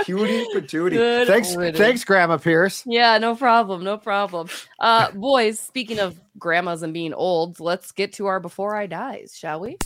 Cutie 0.04 0.44
patootie. 0.54 0.90
Good 0.90 1.26
Thanks, 1.26 1.56
riddance. 1.56 1.78
thanks, 1.78 2.04
Grandma 2.04 2.36
Pierce. 2.36 2.84
Yeah, 2.86 3.18
no 3.18 3.34
problem, 3.34 3.82
no 3.82 3.98
problem. 3.98 4.48
Uh, 4.78 5.10
boys, 5.10 5.58
speaking 5.58 5.98
of 5.98 6.20
grandmas 6.38 6.82
and 6.84 6.94
being 6.94 7.12
old, 7.12 7.58
let's 7.58 7.90
get 7.90 8.12
to 8.14 8.26
our 8.26 8.38
before 8.38 8.76
I 8.76 8.86
dies, 8.86 9.36
shall 9.36 9.58
we? 9.60 9.78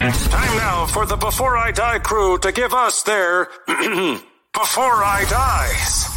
Time 0.00 0.56
now 0.58 0.86
for 0.86 1.06
the 1.06 1.16
Before 1.16 1.56
I 1.56 1.70
Die 1.70 1.98
crew 2.00 2.36
to 2.38 2.50
give 2.50 2.74
us 2.74 3.04
their 3.04 3.48
Before 3.66 5.04
I 5.04 5.24
Dies. 5.30 6.13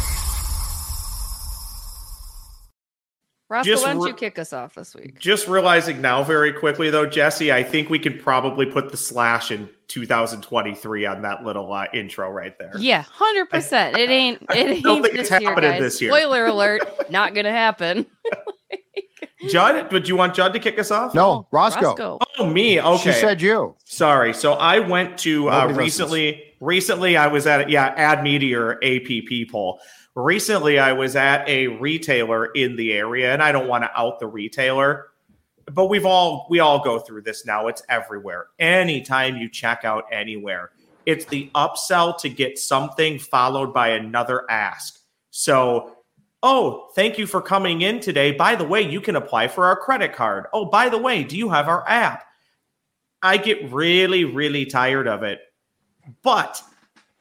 Roscoe, 3.50 3.70
Just 3.70 3.84
why 3.86 3.94
don't 3.94 4.06
you 4.06 4.12
kick 4.12 4.38
us 4.38 4.52
off 4.52 4.74
this 4.74 4.94
week? 4.94 5.18
Just 5.18 5.48
realizing 5.48 6.02
now, 6.02 6.22
very 6.22 6.52
quickly 6.52 6.90
though, 6.90 7.06
Jesse, 7.06 7.50
I 7.50 7.62
think 7.62 7.88
we 7.88 7.98
could 7.98 8.22
probably 8.22 8.66
put 8.66 8.90
the 8.90 8.96
slash 8.98 9.50
in 9.50 9.70
2023 9.88 11.06
on 11.06 11.22
that 11.22 11.44
little 11.44 11.72
uh, 11.72 11.86
intro 11.94 12.30
right 12.30 12.58
there. 12.58 12.72
Yeah, 12.78 13.02
hundred 13.02 13.48
percent. 13.48 13.96
It 13.96 14.10
ain't. 14.10 14.42
It 14.50 14.82
don't 14.82 14.96
ain't 14.96 15.04
think 15.04 15.16
this 15.16 15.30
it's 15.30 15.40
year, 15.40 15.50
happening 15.50 15.70
guys. 15.72 15.80
this 15.80 16.02
year. 16.02 16.10
Spoiler 16.10 16.46
alert! 16.46 16.82
Not 17.10 17.34
gonna 17.34 17.50
happen. 17.50 18.04
Judd, 19.48 19.92
would 19.92 20.08
you 20.08 20.16
want 20.16 20.34
Judd 20.34 20.52
to 20.52 20.58
kick 20.58 20.78
us 20.78 20.90
off? 20.90 21.14
No, 21.14 21.46
Roscoe. 21.50 21.86
Roscoe. 21.86 22.18
Oh, 22.38 22.46
me. 22.46 22.80
Okay. 22.80 23.12
She 23.12 23.18
said 23.18 23.40
you. 23.40 23.76
Sorry. 23.84 24.34
So 24.34 24.54
I 24.54 24.80
went 24.80 25.16
to 25.18 25.48
uh, 25.48 25.52
Nobody 25.60 25.84
listens. 25.84 26.10
recently. 26.10 26.44
Recently, 26.60 27.16
I 27.16 27.28
was 27.28 27.46
at 27.46 27.70
yeah, 27.70 27.94
Ad 27.96 28.24
Meteor 28.24 28.80
APP 28.82 29.48
poll. 29.50 29.80
Recently, 30.18 30.80
I 30.80 30.94
was 30.94 31.14
at 31.14 31.48
a 31.48 31.68
retailer 31.68 32.46
in 32.46 32.74
the 32.74 32.92
area, 32.92 33.32
and 33.32 33.40
I 33.40 33.52
don't 33.52 33.68
want 33.68 33.84
to 33.84 33.96
out 33.96 34.18
the 34.18 34.26
retailer, 34.26 35.10
but 35.66 35.86
we've 35.86 36.04
all 36.04 36.48
we 36.50 36.58
all 36.58 36.82
go 36.82 36.98
through 36.98 37.22
this 37.22 37.46
now. 37.46 37.68
It's 37.68 37.84
everywhere. 37.88 38.46
Anytime 38.58 39.36
you 39.36 39.48
check 39.48 39.84
out 39.84 40.06
anywhere, 40.10 40.72
it's 41.06 41.24
the 41.26 41.52
upsell 41.54 42.18
to 42.18 42.28
get 42.28 42.58
something 42.58 43.20
followed 43.20 43.72
by 43.72 43.90
another 43.90 44.44
ask. 44.50 44.98
So 45.30 45.94
Oh, 46.42 46.88
thank 46.96 47.16
you 47.16 47.26
for 47.26 47.40
coming 47.40 47.82
in 47.82 48.00
today. 48.00 48.32
By 48.32 48.56
the 48.56 48.64
way, 48.64 48.82
you 48.82 49.00
can 49.00 49.14
apply 49.14 49.46
for 49.46 49.66
our 49.66 49.76
credit 49.76 50.14
card. 50.14 50.46
Oh, 50.52 50.64
by 50.64 50.88
the 50.88 50.98
way, 50.98 51.22
do 51.22 51.36
you 51.36 51.48
have 51.48 51.68
our 51.68 51.88
app? 51.88 52.24
I 53.22 53.36
get 53.36 53.72
really, 53.72 54.24
really 54.24 54.64
tired 54.64 55.08
of 55.08 55.22
it. 55.22 55.40
But 56.22 56.60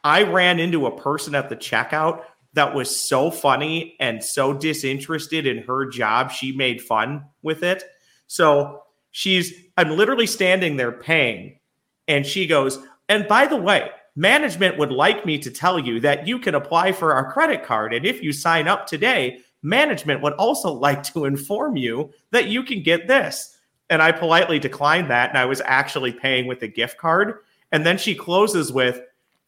I 0.03 0.23
ran 0.23 0.59
into 0.59 0.85
a 0.85 0.95
person 0.95 1.33
at 1.33 1.49
the 1.49 1.55
checkout 1.55 2.23
that 2.57 2.73
was 2.73 2.95
so 2.95 3.29
funny 3.29 3.95
and 3.99 4.23
so 4.23 4.51
disinterested 4.51 5.45
in 5.45 5.59
her 5.59 5.85
job, 5.85 6.31
she 6.31 6.51
made 6.51 6.81
fun 6.81 7.23
with 7.43 7.61
it. 7.61 7.83
So 8.25 8.83
she's, 9.11 9.53
I'm 9.77 9.91
literally 9.91 10.25
standing 10.25 10.75
there 10.75 10.91
paying, 10.91 11.59
and 12.07 12.25
she 12.25 12.47
goes, 12.47 12.79
and 13.09 13.27
by 13.27 13.45
the 13.45 13.55
way, 13.55 13.91
management 14.15 14.77
would 14.79 14.91
like 14.91 15.23
me 15.23 15.37
to 15.37 15.51
tell 15.51 15.77
you 15.77 15.99
that 15.99 16.27
you 16.27 16.39
can 16.39 16.55
apply 16.55 16.91
for 16.91 17.13
our 17.13 17.31
credit 17.31 17.63
card. 17.63 17.93
And 17.93 18.05
if 18.05 18.23
you 18.23 18.33
sign 18.33 18.67
up 18.67 18.87
today, 18.87 19.39
management 19.61 20.21
would 20.23 20.33
also 20.33 20.73
like 20.87 21.03
to 21.13 21.25
inform 21.25 21.77
you 21.77 22.11
that 22.31 22.47
you 22.47 22.63
can 22.63 22.81
get 22.81 23.07
this. 23.07 23.55
And 23.89 24.01
I 24.01 24.11
politely 24.11 24.57
declined 24.59 25.11
that. 25.11 25.29
And 25.29 25.37
I 25.37 25.45
was 25.45 25.61
actually 25.63 26.11
paying 26.11 26.47
with 26.47 26.63
a 26.63 26.67
gift 26.67 26.97
card. 26.97 27.35
And 27.71 27.85
then 27.85 27.97
she 27.97 28.15
closes 28.15 28.71
with, 28.71 28.99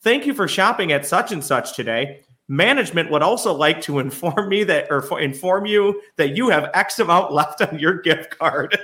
Thank 0.01 0.25
you 0.25 0.33
for 0.33 0.47
shopping 0.47 0.93
at 0.93 1.05
such 1.05 1.33
and 1.33 1.43
such 1.43 1.75
today. 1.75 2.21
Management 2.49 3.11
would 3.11 3.21
also 3.21 3.53
like 3.53 3.79
to 3.81 3.99
inform 3.99 4.49
me 4.49 4.63
that, 4.65 4.87
or 4.89 5.19
inform 5.19 5.67
you 5.67 6.01
that 6.17 6.35
you 6.35 6.49
have 6.49 6.71
X 6.73 6.97
amount 6.99 7.31
left 7.31 7.61
on 7.61 7.77
your 7.77 8.01
gift 8.01 8.37
card. 8.37 8.77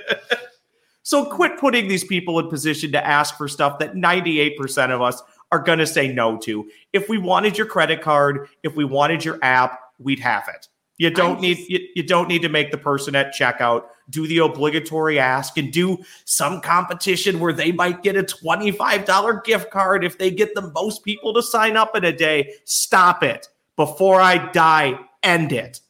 so 1.02 1.26
quit 1.26 1.58
putting 1.58 1.88
these 1.88 2.04
people 2.04 2.38
in 2.38 2.48
position 2.48 2.92
to 2.92 3.04
ask 3.04 3.36
for 3.36 3.48
stuff 3.48 3.80
that 3.80 3.94
98% 3.94 4.90
of 4.90 5.02
us 5.02 5.20
are 5.50 5.58
going 5.58 5.80
to 5.80 5.86
say 5.86 6.12
no 6.12 6.38
to. 6.38 6.70
If 6.92 7.08
we 7.08 7.18
wanted 7.18 7.58
your 7.58 7.66
credit 7.66 8.00
card, 8.00 8.48
if 8.62 8.76
we 8.76 8.84
wanted 8.84 9.24
your 9.24 9.38
app, 9.42 9.80
we'd 9.98 10.20
have 10.20 10.44
it. 10.48 10.68
You 10.98 11.10
don't 11.10 11.40
need 11.40 11.58
you, 11.68 11.80
you 11.94 12.02
don't 12.02 12.28
need 12.28 12.42
to 12.42 12.48
make 12.48 12.70
the 12.70 12.78
person 12.78 13.14
at 13.14 13.34
checkout 13.34 13.84
do 14.08 14.26
the 14.26 14.38
obligatory 14.38 15.18
ask 15.18 15.58
and 15.58 15.72
do 15.72 15.98
some 16.24 16.60
competition 16.60 17.38
where 17.40 17.52
they 17.52 17.72
might 17.72 18.02
get 18.02 18.16
a 18.16 18.22
$25 18.22 19.44
gift 19.44 19.70
card 19.70 20.04
if 20.04 20.16
they 20.16 20.30
get 20.30 20.54
the 20.54 20.70
most 20.70 21.04
people 21.04 21.34
to 21.34 21.42
sign 21.42 21.76
up 21.76 21.96
in 21.96 22.04
a 22.04 22.16
day. 22.16 22.54
Stop 22.64 23.22
it. 23.22 23.48
Before 23.76 24.20
I 24.20 24.50
die, 24.52 24.98
end 25.22 25.52
it. 25.52 25.80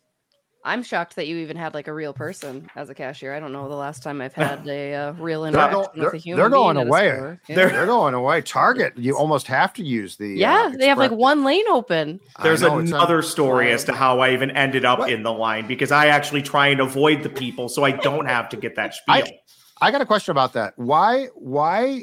I'm 0.64 0.82
shocked 0.82 1.14
that 1.14 1.28
you 1.28 1.37
even 1.37 1.57
had 1.57 1.74
like 1.74 1.87
a 1.87 1.93
real 1.93 2.12
person 2.12 2.68
as 2.74 2.91
a 2.91 2.95
cashier. 2.95 3.32
I 3.32 3.39
don't 3.39 3.53
know 3.53 3.68
the 3.68 3.76
last 3.76 4.03
time 4.03 4.20
I've 4.20 4.32
had 4.34 4.66
a 4.66 4.95
uh, 4.95 5.12
real 5.12 5.43
They're, 5.43 5.51
interaction 5.53 5.72
go- 5.80 5.91
with 5.95 6.01
they're, 6.01 6.11
a 6.11 6.16
human. 6.18 6.41
they're 6.41 6.51
going 6.51 6.74
being 6.74 6.87
at 6.89 6.89
a 6.89 6.91
away. 6.91 7.37
Yeah. 7.49 7.55
They're, 7.55 7.68
they're 7.70 7.87
going 7.87 8.14
away. 8.14 8.43
Target, 8.43 8.95
you 8.99 9.16
almost 9.16 9.47
have 9.47 9.72
to 9.74 9.84
use 9.84 10.16
the. 10.16 10.30
yeah, 10.30 10.70
uh, 10.74 10.76
they 10.76 10.89
have 10.89 10.99
like 10.99 11.12
one 11.12 11.45
lane 11.45 11.68
open. 11.68 12.18
There's 12.43 12.62
know, 12.62 12.78
another 12.78 13.22
story 13.22 13.70
as 13.70 13.84
to 13.84 13.93
how 13.93 14.18
I 14.18 14.32
even 14.32 14.51
ended 14.51 14.84
up 14.84 14.99
What? 14.99 15.12
in 15.12 15.22
the 15.22 15.32
line 15.32 15.68
because 15.68 15.93
I 15.93 16.09
actually 16.09 16.43
try 16.43 16.66
and 16.66 16.80
avoid 16.80 17.22
the 17.22 17.28
people 17.30 17.68
so 17.68 17.84
I 17.84 17.93
don't 17.93 18.26
have 18.26 18.49
to 18.49 18.57
get 18.57 18.74
that 18.74 18.95
spiel. 18.95 19.14
I- 19.14 19.39
I 19.78 19.91
got 19.91 20.01
a 20.01 20.07
question 20.07 20.32
about 20.32 20.55
that. 20.55 20.72
Why? 20.78 21.26
Why? 21.34 22.03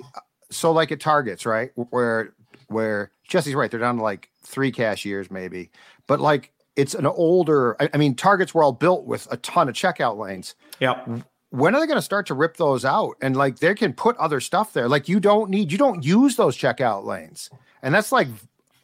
So, 0.52 0.72
like 0.72 0.92
at 0.92 1.00
Targets, 1.00 1.44
right? 1.44 1.72
Where, 1.76 2.36
where 2.68 3.12
Jesse's 3.28 3.56
right. 3.56 3.70
They're 3.72 3.80
down 3.80 3.98
to 3.98 4.04
like 4.04 4.30
three 4.44 4.72
cashiers, 4.72 5.32
maybe. 5.32 5.72
But 6.08 6.20
like, 6.20 6.52
it's 6.76 6.94
an 6.96 7.06
older. 7.06 7.76
I, 7.82 7.90
I 7.94 7.98
mean, 7.98 8.16
Targets 8.16 8.54
were 8.54 8.64
all 8.64 8.72
built 8.74 9.06
with 9.06 9.28
a 9.32 9.38
ton 9.38 9.70
of 9.70 9.76
checkout 9.76 10.18
lanes. 10.18 10.56
yep. 10.80 11.08
When 11.52 11.76
are 11.76 11.80
they 11.80 11.86
going 11.86 11.98
to 12.00 12.02
start 12.02 12.26
to 12.28 12.34
rip 12.34 12.58
those 12.58 12.84
out? 12.84 13.16
And 13.22 13.36
like, 13.38 13.60
they 13.60 13.76
can 13.76 13.94
put 13.94 14.18
other 14.18 14.40
stuff 14.40 14.74
there. 14.74 14.90
Like, 14.90 15.08
you 15.08 15.20
don't 15.20 15.52
need. 15.52 15.72
You 15.72 15.78
don't 15.78 16.04
use 16.04 16.36
those 16.36 16.58
checkout 16.58 17.06
lanes, 17.06 17.52
and 17.84 17.94
that's 17.94 18.12
like 18.12 18.28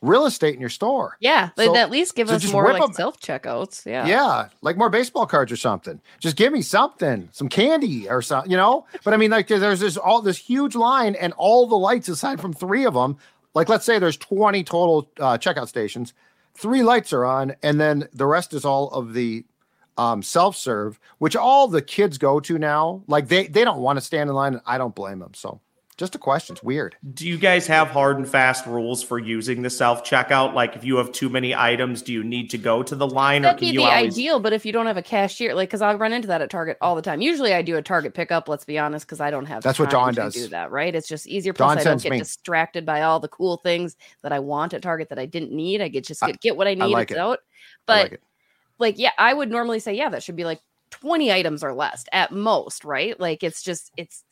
real 0.03 0.27
estate 0.27 0.53
in 0.53 0.61
your 0.61 0.69
store. 0.69 1.17
Yeah, 1.19 1.49
they 1.57 1.65
So- 1.65 1.75
at 1.75 1.89
least 1.89 2.13
give 2.15 2.29
so 2.29 2.35
us 2.35 2.51
more 2.53 2.63
rip 2.65 2.73
like 2.73 2.83
'em. 2.83 2.93
self 2.93 3.19
checkouts. 3.19 3.87
Yeah. 3.87 4.05
Yeah, 4.05 4.49
like 4.61 4.77
more 4.77 4.89
baseball 4.91 5.25
cards 5.25 5.51
or 5.51 5.55
something. 5.57 5.99
Just 6.19 6.35
give 6.37 6.53
me 6.53 6.61
something, 6.61 7.27
some 7.31 7.49
candy 7.49 8.07
or 8.07 8.21
something, 8.21 8.51
you 8.51 8.55
know. 8.57 8.85
But 9.03 9.15
I 9.15 9.17
mean, 9.17 9.31
like 9.31 9.47
there's 9.47 9.79
this 9.79 9.97
all 9.97 10.21
this 10.21 10.37
huge 10.37 10.75
line, 10.75 11.15
and 11.15 11.33
all 11.37 11.65
the 11.65 11.75
lights 11.75 12.07
aside 12.07 12.39
from 12.39 12.53
three 12.53 12.85
of 12.85 12.93
them. 12.93 13.17
Like 13.59 13.67
let's 13.67 13.83
say 13.83 13.99
there's 13.99 14.15
20 14.15 14.63
total 14.63 15.11
uh, 15.19 15.37
checkout 15.37 15.67
stations, 15.67 16.13
three 16.55 16.81
lights 16.81 17.11
are 17.11 17.25
on, 17.25 17.57
and 17.61 17.77
then 17.77 18.07
the 18.13 18.25
rest 18.25 18.53
is 18.53 18.63
all 18.63 18.89
of 18.91 19.11
the 19.11 19.43
um, 19.97 20.23
self 20.23 20.55
serve, 20.55 20.97
which 21.17 21.35
all 21.35 21.67
the 21.67 21.81
kids 21.81 22.17
go 22.17 22.39
to 22.39 22.57
now. 22.57 23.03
Like 23.07 23.27
they 23.27 23.47
they 23.47 23.65
don't 23.65 23.81
want 23.81 23.97
to 23.97 24.01
stand 24.01 24.29
in 24.29 24.35
line, 24.37 24.53
and 24.53 24.61
I 24.65 24.77
don't 24.77 24.95
blame 24.95 25.19
them. 25.19 25.33
So 25.33 25.59
just 25.99 26.15
a 26.15 26.17
question. 26.17 26.53
It's 26.55 26.63
weird. 26.63 26.95
Do 27.13 27.27
you 27.27 27.37
guys 27.37 27.67
have 27.67 27.89
hard 27.89 28.17
and 28.17 28.27
fast 28.27 28.65
rules 28.65 29.03
for 29.03 29.19
using 29.19 29.61
the 29.61 29.69
self 29.69 30.03
checkout? 30.03 30.55
Like, 30.55 30.75
if 30.75 30.83
you 30.83 30.95
have 30.95 31.11
too 31.11 31.29
many 31.29 31.53
items, 31.53 32.01
do 32.01 32.11
you 32.13 32.23
need 32.23 32.49
to 32.51 32.57
go 32.57 32.81
to 32.81 32.95
the 32.95 33.05
line, 33.05 33.41
or 33.43 33.49
That'd 33.49 33.59
can 33.59 33.67
be 33.67 33.73
you 33.73 33.79
the 33.81 33.85
always? 33.85 34.13
ideal, 34.15 34.39
but 34.39 34.53
if 34.53 34.65
you 34.65 34.71
don't 34.71 34.87
have 34.87 34.97
a 34.97 35.03
cashier, 35.03 35.53
like, 35.53 35.69
because 35.69 35.81
I 35.83 35.93
run 35.93 36.13
into 36.13 36.27
that 36.29 36.41
at 36.41 36.49
Target 36.49 36.77
all 36.81 36.95
the 36.95 37.01
time. 37.03 37.21
Usually, 37.21 37.53
I 37.53 37.61
do 37.61 37.75
a 37.77 37.81
Target 37.81 38.13
pickup. 38.15 38.47
Let's 38.49 38.65
be 38.65 38.79
honest, 38.79 39.05
because 39.05 39.19
I 39.21 39.29
don't 39.29 39.45
have. 39.45 39.61
That's 39.61 39.77
what 39.77 39.91
time 39.91 40.13
Dawn 40.13 40.25
does. 40.25 40.33
Do 40.33 40.47
that, 40.47 40.71
right? 40.71 40.95
It's 40.95 41.07
just 41.07 41.27
easier. 41.27 41.53
Plus, 41.53 41.75
Dawn 41.75 41.77
I 41.79 41.83
don't 41.83 42.01
get 42.01 42.11
me. 42.13 42.19
distracted 42.19 42.85
by 42.85 43.01
all 43.03 43.19
the 43.19 43.27
cool 43.27 43.57
things 43.57 43.95
that 44.23 44.31
I 44.31 44.39
want 44.39 44.73
at 44.73 44.81
Target 44.81 45.09
that 45.09 45.19
I 45.19 45.25
didn't 45.27 45.51
need. 45.51 45.81
I 45.81 45.89
get 45.89 46.05
just 46.05 46.23
I- 46.23 46.27
get, 46.31 46.41
get 46.41 46.57
what 46.57 46.67
I 46.67 46.73
need. 46.73 46.85
like 46.85 47.11
it. 47.11 47.17
out. 47.17 47.39
But 47.85 48.11
like 48.11 48.21
like 48.79 48.97
yeah 48.97 49.11
i 49.17 49.33
would 49.33 49.51
normally 49.51 49.79
say 49.79 49.93
yeah 49.93 50.07
that 50.07 50.23
should 50.23 50.37
be 50.37 50.45
like 50.45 50.61
20 50.91 51.33
items 51.33 51.65
or 51.65 51.73
less 51.73 52.05
at 52.13 52.31
most 52.31 52.85
right 52.85 53.19
like 53.19 53.43
it's 53.43 53.61
just 53.61 53.91
it's 53.97 54.23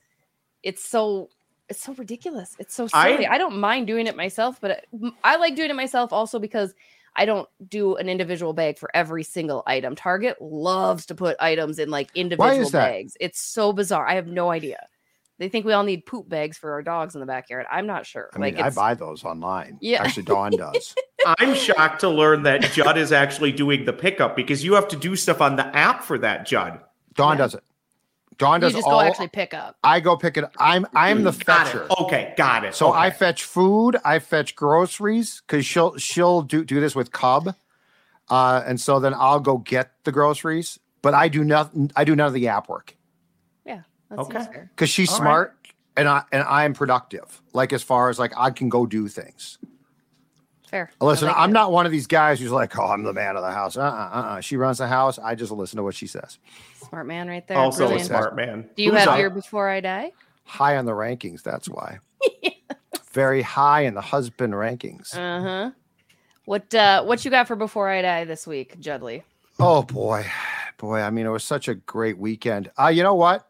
it's 0.64 0.88
so 0.88 1.30
it's 1.70 1.84
so 1.84 1.94
ridiculous 1.94 2.56
it's 2.60 2.74
so 2.74 2.88
silly 2.88 3.28
i, 3.28 3.38
don't 3.38 3.58
mind 3.58 3.88
doing 3.88 4.08
it 4.08 4.16
myself 4.16 4.60
but 4.62 4.72
uh, 4.72 5.10
I, 5.24 5.34
I 5.34 5.36
like 5.38 5.56
doing 5.56 5.70
it 5.70 5.76
myself 5.76 6.14
also 6.14 6.40
because 6.40 6.74
i 7.16 7.26
don't 7.26 7.48
do 7.68 7.96
an 7.96 8.10
individual 8.10 8.54
bag 8.54 8.78
for 8.78 8.90
every 8.94 9.24
single 9.24 9.64
item 9.68 9.96
target 9.96 10.42
loves 10.42 11.06
to 11.08 11.16
put 11.16 11.38
items 11.40 11.80
in 11.80 11.90
like 11.90 12.10
individual 12.16 12.70
bags 12.70 13.18
it's 13.20 13.40
so 13.40 13.74
bizarre 13.74 14.08
i 14.08 14.16
have 14.16 14.28
no 14.28 14.52
idea 14.52 14.88
they 15.40 15.50
think 15.50 15.66
we 15.66 15.74
all 15.74 15.84
need 15.84 16.06
poop 16.06 16.28
bags 16.28 16.58
for 16.58 16.72
our 16.72 16.82
dogs 16.82 17.16
in 17.16 17.20
the 17.20 17.28
backyard 17.28 17.66
i'm 17.72 17.88
not 17.88 18.06
sure 18.06 18.30
I 18.34 18.40
mean, 18.40 18.56
like 18.56 18.64
I 18.64 18.70
buy 18.70 18.94
those 18.94 19.24
online. 19.24 19.78
Yeah. 19.82 20.04
actually, 20.04 20.24
Dawn 20.24 20.52
does. 20.52 20.96
I'm 21.26 21.56
shocked 21.56 22.02
to 22.02 22.10
learn 22.10 22.44
that 22.44 22.62
Judd 22.72 22.98
is 22.98 23.12
actually 23.12 23.52
doing 23.52 23.86
the 23.86 23.94
pickup 23.94 24.36
because 24.36 24.64
you 24.64 24.74
have 24.74 24.88
to 24.90 24.96
do 24.96 25.16
stuff 25.16 25.42
on 25.42 25.56
the 25.56 25.66
app 25.76 26.04
for 26.04 26.18
that, 26.20 26.46
Judd. 26.46 26.80
Dawn 27.14 27.34
Yeah. 27.34 27.44
does 27.44 27.56
it. 27.56 27.64
Dawn 28.38 28.62
you 28.62 28.68
does 28.68 28.74
just 28.74 28.86
all. 28.86 29.00
go 29.02 29.08
actually 29.08 29.30
pick 29.30 29.54
up 29.54 29.78
I 29.84 30.00
go 30.00 30.16
pick 30.18 30.38
it. 30.38 30.46
I'm 30.60 30.86
I'm 30.96 31.24
the 31.24 31.32
Got 31.32 31.68
fetcher. 31.68 31.84
it. 31.90 31.92
Okay, 32.02 32.34
got 32.38 32.64
it. 32.66 32.76
So 32.76 32.92
I 32.92 33.10
fetch 33.10 33.44
food, 33.44 33.98
I 34.06 34.20
fetch 34.20 34.56
groceries 34.56 35.42
because 35.48 35.66
she'll 35.66 35.98
she'll 35.98 36.42
do 36.44 36.64
do 36.64 36.80
this 36.80 36.96
with 36.96 37.12
Cub, 37.12 37.56
uh, 38.30 38.64
and 38.66 38.80
so 38.80 39.00
then 39.00 39.14
I'll 39.16 39.40
go 39.40 39.58
get 39.58 39.92
the 40.04 40.12
groceries. 40.12 40.80
But 41.02 41.14
I 41.14 41.28
do 41.30 41.44
nothing. 41.44 41.92
I 41.96 42.04
do 42.04 42.16
none 42.16 42.28
of 42.28 42.34
the 42.34 42.48
app 42.50 42.70
work 42.70 42.96
yeah 43.66 43.82
that's 44.10 44.22
Okay. 44.30 44.46
because 44.76 44.90
she's 44.90 45.10
All 45.12 45.20
right. 45.20 45.24
smart 45.24 45.56
and 45.96 46.08
I 46.08 46.24
and 46.32 46.44
I'm 46.44 46.74
productive. 46.74 47.42
Like 47.54 47.72
as 47.74 47.82
far 47.84 48.10
as 48.10 48.20
like 48.20 48.34
I 48.38 48.52
can 48.52 48.70
go 48.70 48.86
do 48.86 49.08
things. 49.08 49.58
Fair. 50.70 50.92
Listen, 51.00 51.30
like 51.30 51.38
I'm 51.38 51.52
it. 51.52 51.54
not 51.54 51.72
one 51.72 51.86
of 51.86 51.94
these 51.94 52.08
guys 52.08 52.42
who's 52.42 52.52
like, 52.52 52.78
"Oh, 52.78 52.88
I'm 52.88 53.04
the 53.04 53.14
man 53.14 53.38
of 53.38 53.42
the 53.42 53.52
house." 53.52 53.78
Uh, 53.78 53.84
uh, 53.84 53.86
uh. 53.86 54.42
She 54.42 54.58
runs 54.58 54.80
the 54.80 54.88
house. 54.88 55.18
I 55.18 55.34
just 55.34 55.50
listen 55.52 55.78
to 55.78 55.84
what 55.84 55.96
she 55.96 56.08
says. 56.08 56.40
Smart 56.90 57.08
man 57.08 57.28
right 57.28 57.48
there. 57.48 57.58
Also 57.58 57.84
a 57.84 57.88
Brilliant. 57.88 58.08
smart 58.08 58.36
man. 58.36 58.70
Do 58.76 58.84
you 58.84 58.92
Who's 58.92 59.00
have 59.02 59.10
up? 59.10 59.20
your 59.20 59.30
before 59.30 59.70
I 59.70 59.80
die? 59.80 60.12
High 60.44 60.78
on 60.78 60.86
the 60.86 60.94
rankings. 60.94 61.44
That's 61.44 61.68
why. 61.70 62.00
Very 63.12 63.42
high 63.42 63.82
in 63.82 63.94
the 63.94 64.02
husband 64.02 64.54
rankings. 64.54 65.14
Uh 65.16 65.42
huh. 65.42 65.72
What 66.46 66.74
uh 66.74 67.04
what 67.04 67.26
you 67.26 67.32
got 67.32 67.48
for 67.48 67.56
before 67.56 67.90
I 67.90 68.02
die 68.02 68.24
this 68.26 68.48
week, 68.48 68.80
Judley? 68.80 69.24
Oh 69.60 69.84
boy, 69.84 70.26
boy. 70.78 71.00
I 71.02 71.10
mean, 71.10 71.26
it 71.26 71.30
was 71.30 71.44
such 71.44 71.68
a 71.68 71.76
great 71.76 72.18
weekend. 72.18 72.72
Uh, 72.80 72.88
you 72.88 73.04
know 73.04 73.16
what? 73.16 73.48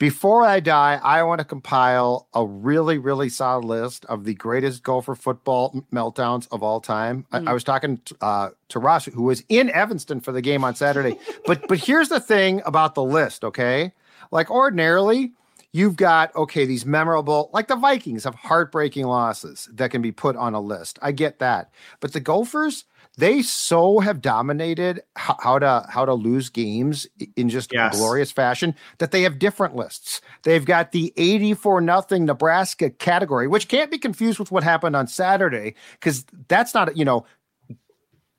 Before 0.00 0.46
I 0.46 0.60
die, 0.60 0.98
I 1.02 1.22
want 1.24 1.40
to 1.40 1.44
compile 1.44 2.26
a 2.32 2.46
really, 2.46 2.96
really 2.96 3.28
solid 3.28 3.66
list 3.66 4.06
of 4.06 4.24
the 4.24 4.32
greatest 4.32 4.82
Gopher 4.82 5.14
football 5.14 5.84
meltdowns 5.92 6.48
of 6.50 6.62
all 6.62 6.80
time. 6.80 7.26
I, 7.32 7.40
I 7.40 7.52
was 7.52 7.64
talking 7.64 8.00
uh, 8.22 8.48
to 8.70 8.78
Ross, 8.78 9.04
who 9.04 9.24
was 9.24 9.44
in 9.50 9.68
Evanston 9.68 10.20
for 10.20 10.32
the 10.32 10.40
game 10.40 10.64
on 10.64 10.74
Saturday. 10.74 11.18
but 11.44 11.68
but 11.68 11.76
here's 11.76 12.08
the 12.08 12.18
thing 12.18 12.62
about 12.64 12.94
the 12.94 13.02
list, 13.02 13.44
okay? 13.44 13.92
Like 14.30 14.50
ordinarily, 14.50 15.32
you've 15.72 15.96
got 15.96 16.34
okay 16.34 16.64
these 16.64 16.86
memorable 16.86 17.50
like 17.52 17.68
the 17.68 17.76
vikings 17.76 18.24
have 18.24 18.34
heartbreaking 18.34 19.06
losses 19.06 19.68
that 19.72 19.90
can 19.90 20.02
be 20.02 20.10
put 20.10 20.34
on 20.34 20.54
a 20.54 20.60
list 20.60 20.98
i 21.00 21.12
get 21.12 21.38
that 21.38 21.70
but 22.00 22.12
the 22.12 22.20
gophers 22.20 22.84
they 23.18 23.42
so 23.42 23.98
have 23.98 24.20
dominated 24.22 25.00
how 25.16 25.58
to 25.58 25.84
how 25.88 26.04
to 26.04 26.14
lose 26.14 26.48
games 26.48 27.06
in 27.36 27.48
just 27.48 27.72
Yes. 27.72 27.96
glorious 27.96 28.30
fashion 28.30 28.74
that 28.98 29.10
they 29.10 29.22
have 29.22 29.38
different 29.38 29.76
lists 29.76 30.20
they've 30.44 30.64
got 30.64 30.92
the 30.92 31.12
84 31.16 31.80
nothing 31.80 32.24
nebraska 32.24 32.90
category 32.90 33.46
which 33.48 33.68
can't 33.68 33.90
be 33.90 33.98
confused 33.98 34.38
with 34.38 34.50
what 34.50 34.62
happened 34.62 34.96
on 34.96 35.06
saturday 35.06 35.74
because 35.92 36.24
that's 36.48 36.72
not 36.74 36.96
you 36.96 37.04
know 37.04 37.24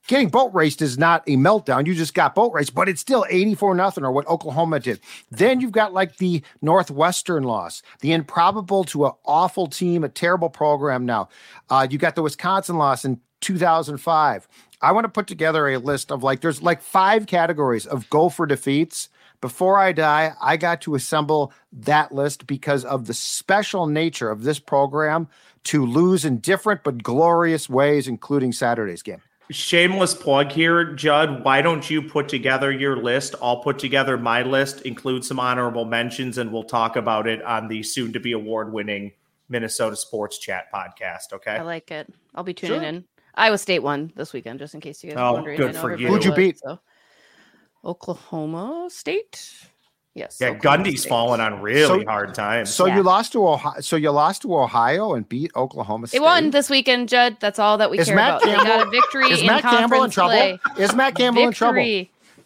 getting 0.08 0.30
boat 0.30 0.54
raced 0.54 0.82
is 0.82 0.98
not 0.98 1.24
a 1.28 1.38
meltdown. 1.38 1.86
You 1.86 1.94
just 1.94 2.14
got 2.14 2.36
boat 2.36 2.54
raced, 2.54 2.74
but 2.74 2.90
it's 2.90 3.02
still 3.02 3.26
84 3.30 3.76
nothing 3.76 4.04
or 4.04 4.12
what 4.12 4.28
Oklahoma 4.28 4.80
did. 4.80 5.00
Then 5.30 5.62
you've 5.62 5.72
got 5.72 5.94
like 5.94 6.18
the 6.18 6.42
Northwestern 6.62 7.44
loss, 7.44 7.82
the 8.02 8.14
improbable 8.14 8.84
to 8.86 9.06
an 9.06 9.12
awful 9.26 9.68
team, 9.68 10.04
a 10.04 10.10
terrible 10.10 10.50
program 10.50 11.06
now. 11.06 11.30
Uh, 11.70 11.88
you 11.90 11.98
got 11.98 12.16
the 12.16 12.24
Wisconsin 12.24 12.78
loss 12.78 13.06
in 13.06 13.20
2005. 13.42 14.48
I 14.82 14.92
want 14.92 15.06
to 15.06 15.10
put 15.10 15.28
together 15.28 15.68
a 15.68 15.78
list 15.78 16.12
of 16.12 16.24
like, 16.24 16.42
there's 16.42 16.62
like 16.62 16.82
five 16.82 17.28
categories 17.28 17.86
of 17.86 18.10
Gopher 18.10 18.46
defeats. 18.46 19.10
Before 19.40 19.80
I 19.80 19.92
die, 19.92 20.34
I 20.40 20.58
got 20.58 20.82
to 20.82 20.94
assemble 20.94 21.52
that 21.74 22.12
list 22.12 22.46
because 22.46 22.86
of 22.86 23.06
the 23.06 23.14
special 23.14 23.88
nature 23.88 24.30
of 24.30 24.44
this 24.44 24.60
program 24.60 25.28
to 25.64 25.86
lose 25.86 26.26
in 26.26 26.38
different 26.38 26.84
but 26.84 27.02
glorious 27.02 27.68
ways, 27.68 28.08
including 28.08 28.52
Saturday's 28.52 29.02
game. 29.02 29.22
Shameless 29.52 30.14
plug 30.14 30.52
here, 30.52 30.94
Judd. 30.94 31.44
Why 31.44 31.62
don't 31.62 31.90
you 31.90 32.02
put 32.02 32.30
together 32.30 32.72
your 32.72 32.96
list? 32.98 33.36
I'll 33.42 33.62
put 33.62 33.80
together 33.80 34.18
my 34.18 34.44
list, 34.44 34.82
include 34.82 35.26
some 35.26 35.40
honorable 35.40 35.86
mentions, 35.86 36.38
and 36.38 36.52
we'll 36.52 36.64
talk 36.64 36.96
about 36.96 37.28
it 37.28 37.42
on 37.44 37.68
the 37.68 37.84
soon 37.84 38.14
to 38.14 38.20
be 38.20 38.32
award 38.32 38.72
winning 38.72 39.12
Minnesota 39.50 39.96
Sports 39.96 40.38
Chat 40.40 40.66
podcast. 40.74 41.34
Okay. 41.34 41.52
I 41.52 41.62
like 41.64 41.92
it. 41.92 42.12
I'll 42.34 42.44
be 42.44 42.54
tuning 42.54 42.80
Sure. 42.80 42.88
in. 42.88 43.06
Iowa 43.36 43.58
State 43.58 43.80
won 43.80 44.12
this 44.16 44.34
weekend, 44.34 44.60
just 44.60 44.74
in 44.74 44.82
case 44.82 45.04
you 45.04 45.12
guys 45.12 45.20
Oh, 45.20 45.28
were 45.30 45.34
wondering. 45.36 45.58
good 45.58 45.76
for 45.76 45.96
you. 45.98 46.08
Who'd 46.08 46.26
you 46.26 46.34
beat? 46.34 46.60
so. 46.60 46.80
Oklahoma 47.84 48.88
State. 48.92 49.70
Yes. 50.14 50.38
yeah, 50.42 50.50
Oklahoma 50.50 50.84
Gundy's 50.84 51.00
State. 51.02 51.10
falling 51.10 51.40
on 51.40 51.62
really 51.62 52.04
So- 52.04 52.10
hard 52.10 52.34
times. 52.36 52.74
So 52.74 52.86
Yeah. 52.86 52.98
you 52.98 53.04
lost 53.04 53.32
to 53.32 53.48
Ohio. 53.48 53.80
So 53.80 53.96
you 53.96 54.12
lost 54.12 54.42
to 54.42 54.54
Ohio 54.58 55.14
and 55.14 55.28
beat 55.30 55.52
Oklahoma 55.56 56.08
State. 56.08 56.18
They 56.20 56.22
won 56.24 56.50
this 56.52 56.70
weekend, 56.70 57.08
Judd. 57.08 57.38
That's 57.40 57.60
all 57.60 57.78
that 57.78 57.90
we 57.90 57.98
Is 58.00 58.08
care 58.08 58.16
Matt 58.18 58.30
about. 58.30 58.42
They 58.44 58.52
got 58.54 58.62
a 58.66 58.66
Campbell- 58.70 58.92
victory 58.92 59.32
Is 59.32 59.40
in 59.42 59.48
Matt 59.48 59.62
Campbell 59.62 60.04
in 60.04 60.12
trouble? 60.12 60.32
play. 60.32 60.60
Is 60.78 60.94
Matt 60.94 61.16
Campbell 61.16 61.44
in 61.44 61.52
trouble? 61.54 61.82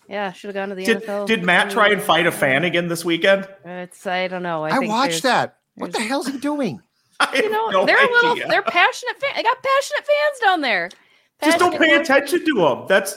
Yeah, 0.08 0.32
should 0.34 0.50
have 0.50 0.54
gone 0.56 0.70
to 0.70 0.76
the 0.76 0.86
did, 0.86 1.02
NFL. 1.04 1.26
did 1.26 1.44
Matt 1.44 1.72
try 1.72 1.90
and 1.90 2.00
fight 2.02 2.28
a 2.28 2.32
fan 2.32 2.64
again 2.64 2.88
this 2.88 3.04
weekend? 3.04 3.48
It's 3.66 4.06
I 4.06 4.28
don't 4.28 4.44
know. 4.44 4.64
I, 4.64 4.70
I 4.76 4.78
think 4.78 4.92
watched 4.92 5.24
that. 5.24 5.56
What 5.74 5.92
the 5.94 6.02
hell's 6.02 6.28
he 6.28 6.38
doing? 6.38 6.80
I 7.20 7.30
You 7.36 7.44
have 7.44 7.52
know, 7.52 7.70
no 7.70 7.86
they're 7.88 7.98
a 7.98 8.12
little. 8.12 8.36
They're 8.48 8.62
passionate. 8.62 9.20
Fan, 9.20 9.32
they 9.36 9.42
got 9.42 9.58
passionate 9.64 10.06
fans 10.06 10.40
down 10.44 10.62
there. 10.62 10.90
Just 11.44 11.58
don't 11.58 11.72
pay 11.72 11.78
Passionate- 11.98 12.02
attention 12.02 12.46
to 12.46 12.54
them. 12.62 12.86
That's 12.88 13.16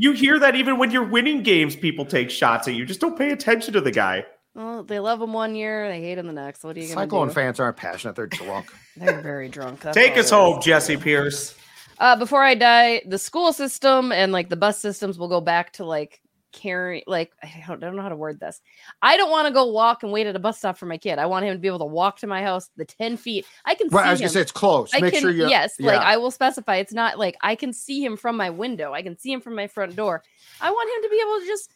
you 0.00 0.12
hear 0.12 0.38
that 0.38 0.54
even 0.56 0.78
when 0.78 0.90
you're 0.90 1.04
winning 1.04 1.42
games, 1.42 1.76
people 1.76 2.04
take 2.04 2.30
shots 2.30 2.68
at 2.68 2.74
you. 2.74 2.86
Just 2.86 3.00
don't 3.00 3.16
pay 3.16 3.30
attention 3.30 3.72
to 3.74 3.80
the 3.80 3.90
guy. 3.90 4.24
Well, 4.54 4.82
they 4.82 4.98
love 4.98 5.22
him 5.22 5.32
one 5.32 5.54
year, 5.54 5.88
they 5.88 6.00
hate 6.00 6.18
him 6.18 6.26
the 6.26 6.32
next. 6.32 6.64
What 6.64 6.76
are 6.76 6.80
you 6.80 6.86
going 6.86 6.96
to 6.96 7.04
Cyclone 7.04 7.30
fans 7.30 7.60
aren't 7.60 7.76
passionate. 7.76 8.16
They're 8.16 8.26
drunk. 8.26 8.72
They're 8.96 9.20
very 9.20 9.48
drunk. 9.48 9.80
That's 9.80 9.96
Take 9.96 10.16
us 10.16 10.30
home, 10.30 10.60
Jesse 10.60 10.96
Pierce. 10.96 11.56
Uh, 11.98 12.16
before 12.16 12.42
I 12.42 12.54
die, 12.54 13.02
the 13.06 13.18
school 13.18 13.52
system 13.52 14.10
and 14.10 14.32
like 14.32 14.48
the 14.48 14.56
bus 14.56 14.80
systems 14.80 15.18
will 15.18 15.28
go 15.28 15.40
back 15.40 15.72
to 15.74 15.84
like 15.84 16.20
carry. 16.52 17.04
Like 17.06 17.32
I 17.42 17.64
don't, 17.66 17.82
I 17.82 17.86
don't 17.86 17.96
know 17.96 18.02
how 18.02 18.08
to 18.08 18.16
word 18.16 18.40
this. 18.40 18.60
I 19.02 19.16
don't 19.16 19.30
want 19.30 19.46
to 19.48 19.52
go 19.54 19.66
walk 19.66 20.02
and 20.02 20.12
wait 20.12 20.26
at 20.26 20.36
a 20.36 20.38
bus 20.38 20.58
stop 20.58 20.78
for 20.78 20.86
my 20.86 20.98
kid. 20.98 21.18
I 21.18 21.26
want 21.26 21.44
him 21.44 21.54
to 21.54 21.58
be 21.58 21.68
able 21.68 21.78
to 21.80 21.84
walk 21.84 22.18
to 22.18 22.26
my 22.26 22.42
house 22.42 22.70
the 22.76 22.84
ten 22.84 23.16
feet. 23.16 23.46
I 23.64 23.74
can 23.74 23.88
Right, 23.88 24.02
see 24.04 24.08
I 24.08 24.10
was 24.12 24.20
him. 24.20 24.24
gonna 24.24 24.32
say 24.32 24.40
it's 24.40 24.52
close. 24.52 24.92
I 24.94 25.00
Make 25.00 25.14
can 25.14 25.22
sure 25.22 25.30
you. 25.30 25.48
yes, 25.48 25.78
like. 25.80 26.00
I 26.00 26.16
will 26.16 26.30
specify. 26.30 26.76
It's 26.76 26.92
not 26.92 27.18
like 27.18 27.36
I 27.42 27.54
can 27.54 27.72
see 27.72 28.02
him 28.04 28.16
from 28.16 28.36
my 28.36 28.50
window. 28.50 28.92
I 28.92 29.02
can 29.02 29.16
see 29.18 29.32
him 29.32 29.40
from 29.40 29.54
my 29.54 29.66
front 29.66 29.94
door. 29.96 30.22
I 30.60 30.70
want 30.70 30.96
him 30.96 31.02
to 31.02 31.08
be 31.10 31.20
able 31.22 31.40
to 31.40 31.46
just 31.46 31.70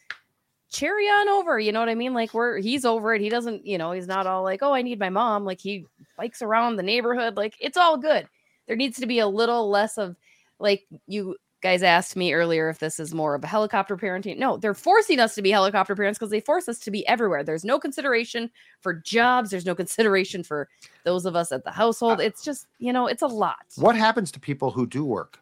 cherry 0.71 1.05
on 1.05 1.29
over. 1.29 1.59
You 1.59 1.71
know 1.71 1.79
what 1.79 1.89
I 1.89 1.95
mean? 1.95 2.13
Like 2.13 2.33
we're 2.33 2.57
he's 2.59 2.85
over 2.85 3.13
it. 3.13 3.21
He 3.21 3.29
doesn't. 3.29 3.65
You 3.65 3.77
know, 3.77 3.91
he's 3.91 4.07
not 4.07 4.25
all 4.27 4.43
like, 4.43 4.59
oh, 4.63 4.73
I 4.73 4.81
need 4.81 4.99
my 4.99 5.09
mom. 5.09 5.45
Like 5.45 5.61
he 5.61 5.85
bikes 6.17 6.41
around 6.41 6.75
the 6.77 6.83
neighborhood. 6.83 7.37
Like 7.37 7.55
it's 7.59 7.77
all 7.77 7.97
good. 7.97 8.27
There 8.67 8.75
needs 8.75 8.99
to 8.99 9.05
be 9.05 9.19
a 9.19 9.27
little 9.27 9.69
less 9.69 9.97
of 9.97 10.15
like 10.59 10.85
you 11.07 11.35
guys 11.63 11.81
asked 11.81 12.15
me 12.17 12.33
earlier 12.33 12.69
if 12.69 12.79
this 12.79 12.99
is 12.99 13.13
more 13.13 13.33
of 13.33 13.43
a 13.43 13.47
helicopter 13.47 13.95
parenting. 13.95 14.37
No, 14.37 14.57
they're 14.57 14.73
forcing 14.73 15.19
us 15.19 15.33
to 15.35 15.41
be 15.41 15.49
helicopter 15.49 15.95
parents 15.95 16.19
because 16.19 16.29
they 16.29 16.41
force 16.41 16.67
us 16.67 16.77
to 16.79 16.91
be 16.91 17.07
everywhere. 17.07 17.41
There's 17.41 17.63
no 17.63 17.79
consideration 17.79 18.51
for 18.81 18.93
jobs. 18.93 19.49
There's 19.49 19.65
no 19.65 19.73
consideration 19.83 20.43
for 20.43 20.69
those 21.05 21.25
of 21.25 21.35
us 21.35 21.51
at 21.51 21.63
the 21.63 21.71
household. 21.71 22.19
Uh, 22.19 22.23
it's 22.23 22.43
just, 22.43 22.67
you 22.77 22.91
know, 22.91 23.07
it's 23.07 23.21
a 23.21 23.27
lot. 23.27 23.65
What 23.77 23.95
happens 23.95 24.29
to 24.33 24.39
people 24.39 24.71
who 24.71 24.85
do 24.85 25.05
work? 25.05 25.39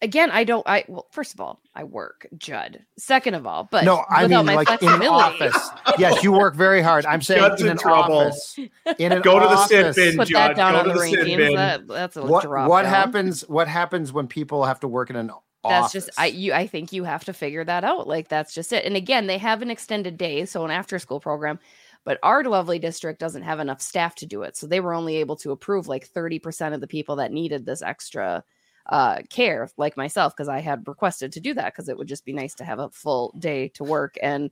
Again, 0.00 0.30
I 0.30 0.44
don't 0.44 0.62
I 0.66 0.84
well, 0.86 1.06
first 1.10 1.34
of 1.34 1.40
all, 1.40 1.60
I 1.74 1.82
work, 1.82 2.28
Judd. 2.38 2.84
Second 2.98 3.34
of 3.34 3.46
all, 3.48 3.68
but 3.70 3.84
no, 3.84 4.04
I 4.08 4.28
mean 4.28 4.46
my 4.46 4.54
like 4.54 4.80
in 4.80 4.88
an 4.88 5.02
office. 5.02 5.56
yes, 5.98 6.22
you 6.22 6.30
work 6.30 6.54
very 6.54 6.80
hard. 6.82 7.04
I'm 7.04 7.20
saying 7.20 7.40
Judd's 7.42 7.60
in 7.62 7.66
in 7.66 7.72
an 7.72 7.78
trouble. 7.78 8.18
office. 8.18 8.58
In 8.98 9.10
an 9.12 9.22
Go 9.22 9.40
to 9.40 9.46
the 9.46 9.66
sin 9.66 9.86
office. 9.86 9.96
bin. 9.96 10.16
Put 10.16 10.28
Judd, 10.28 10.50
that 10.50 10.56
down 10.56 10.72
go 10.74 10.78
on 10.78 10.84
to 10.84 10.90
the 10.92 10.98
the 11.00 11.06
sin 11.06 11.14
rankings. 11.26 11.36
bin. 11.36 11.54
That, 11.56 11.88
that's 11.88 12.16
a 12.16 12.22
What 12.24 12.44
drop 12.44 12.68
what 12.68 12.82
down. 12.82 12.90
happens? 12.92 13.40
What 13.48 13.66
happens 13.66 14.12
when 14.12 14.28
people 14.28 14.64
have 14.64 14.78
to 14.80 14.88
work 14.88 15.10
in 15.10 15.16
an 15.16 15.30
office? 15.30 15.42
that's 15.64 15.82
office? 15.86 15.92
just 16.06 16.10
I 16.16 16.26
you 16.26 16.52
I 16.52 16.68
think 16.68 16.92
you 16.92 17.02
have 17.02 17.24
to 17.24 17.32
figure 17.32 17.64
that 17.64 17.82
out. 17.82 18.06
Like 18.06 18.28
that's 18.28 18.54
just 18.54 18.72
it. 18.72 18.84
And 18.84 18.94
again, 18.96 19.26
they 19.26 19.38
have 19.38 19.62
an 19.62 19.70
extended 19.70 20.16
day, 20.16 20.44
so 20.44 20.64
an 20.64 20.70
after 20.70 21.00
school 21.00 21.18
program, 21.18 21.58
but 22.04 22.20
our 22.22 22.44
lovely 22.44 22.78
district 22.78 23.18
doesn't 23.18 23.42
have 23.42 23.58
enough 23.58 23.82
staff 23.82 24.14
to 24.16 24.26
do 24.26 24.42
it. 24.42 24.56
So 24.56 24.68
they 24.68 24.78
were 24.78 24.94
only 24.94 25.16
able 25.16 25.34
to 25.38 25.50
approve 25.50 25.88
like 25.88 26.08
30% 26.08 26.72
of 26.72 26.80
the 26.80 26.86
people 26.86 27.16
that 27.16 27.32
needed 27.32 27.66
this 27.66 27.82
extra 27.82 28.44
uh 28.88 29.18
care 29.28 29.68
like 29.76 29.96
myself 29.96 30.34
because 30.34 30.48
I 30.48 30.60
had 30.60 30.86
requested 30.88 31.32
to 31.32 31.40
do 31.40 31.52
that 31.54 31.72
because 31.74 31.88
it 31.88 31.98
would 31.98 32.08
just 32.08 32.24
be 32.24 32.32
nice 32.32 32.54
to 32.54 32.64
have 32.64 32.78
a 32.78 32.88
full 32.90 33.34
day 33.38 33.68
to 33.74 33.84
work 33.84 34.16
and 34.22 34.50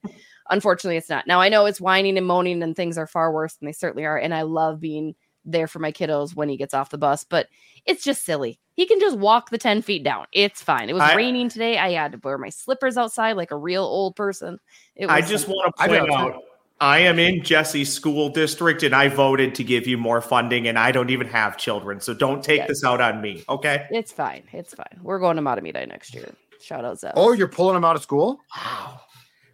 unfortunately 0.50 0.96
it's 0.98 1.08
not. 1.08 1.26
Now 1.26 1.40
I 1.40 1.48
know 1.48 1.66
it's 1.66 1.80
whining 1.80 2.18
and 2.18 2.26
moaning 2.26 2.62
and 2.62 2.76
things 2.76 2.98
are 2.98 3.06
far 3.06 3.32
worse 3.32 3.54
than 3.54 3.66
they 3.66 3.72
certainly 3.72 4.04
are 4.04 4.18
and 4.18 4.34
I 4.34 4.42
love 4.42 4.80
being 4.80 5.14
there 5.44 5.68
for 5.68 5.78
my 5.78 5.92
kiddos 5.92 6.34
when 6.34 6.48
he 6.48 6.56
gets 6.56 6.74
off 6.74 6.90
the 6.90 6.98
bus, 6.98 7.22
but 7.24 7.46
it's 7.86 8.02
just 8.02 8.24
silly. 8.24 8.58
He 8.74 8.84
can 8.84 8.98
just 8.98 9.16
walk 9.16 9.50
the 9.50 9.58
10 9.58 9.80
feet 9.80 10.02
down. 10.02 10.26
It's 10.32 10.60
fine. 10.60 10.90
It 10.90 10.94
was 10.94 11.02
I- 11.02 11.14
raining 11.14 11.48
today. 11.48 11.78
I 11.78 11.92
had 11.92 12.12
to 12.12 12.20
wear 12.22 12.36
my 12.36 12.48
slippers 12.50 12.96
outside 12.98 13.36
like 13.36 13.52
a 13.52 13.56
real 13.56 13.84
old 13.84 14.16
person. 14.16 14.58
It 14.96 15.06
was 15.06 15.14
I 15.14 15.20
just 15.26 15.46
want 15.48 15.74
to 15.76 15.82
I 15.82 15.86
do 15.86 15.98
point 15.98 16.10
too. 16.10 16.14
out 16.16 16.42
I 16.80 16.98
am 16.98 17.18
in 17.18 17.42
Jesse's 17.42 17.92
school 17.92 18.28
district 18.28 18.82
and 18.82 18.94
I 18.94 19.08
voted 19.08 19.54
to 19.54 19.64
give 19.64 19.86
you 19.86 19.96
more 19.96 20.20
funding 20.20 20.68
and 20.68 20.78
I 20.78 20.92
don't 20.92 21.08
even 21.10 21.26
have 21.28 21.56
children. 21.56 22.00
So 22.00 22.12
don't 22.12 22.42
take 22.44 22.58
Yes. 22.58 22.68
this 22.68 22.84
out 22.84 23.00
on 23.00 23.20
me. 23.22 23.44
Okay. 23.48 23.86
it's 23.90 24.12
fine. 24.12 24.42
It's 24.52 24.74
fine. 24.74 25.00
We're 25.02 25.18
going 25.18 25.36
to 25.36 25.42
Mahtomedi 25.42 25.88
next 25.88 26.14
year. 26.14 26.28
Shout 26.60 26.84
out 26.84 26.98
Zeb. 27.00 27.12
oh, 27.16 27.32
you're 27.32 27.48
pulling 27.48 27.74
them 27.74 27.84
out 27.84 27.96
of 27.96 28.02
school. 28.02 28.40
Wow. 28.54 29.00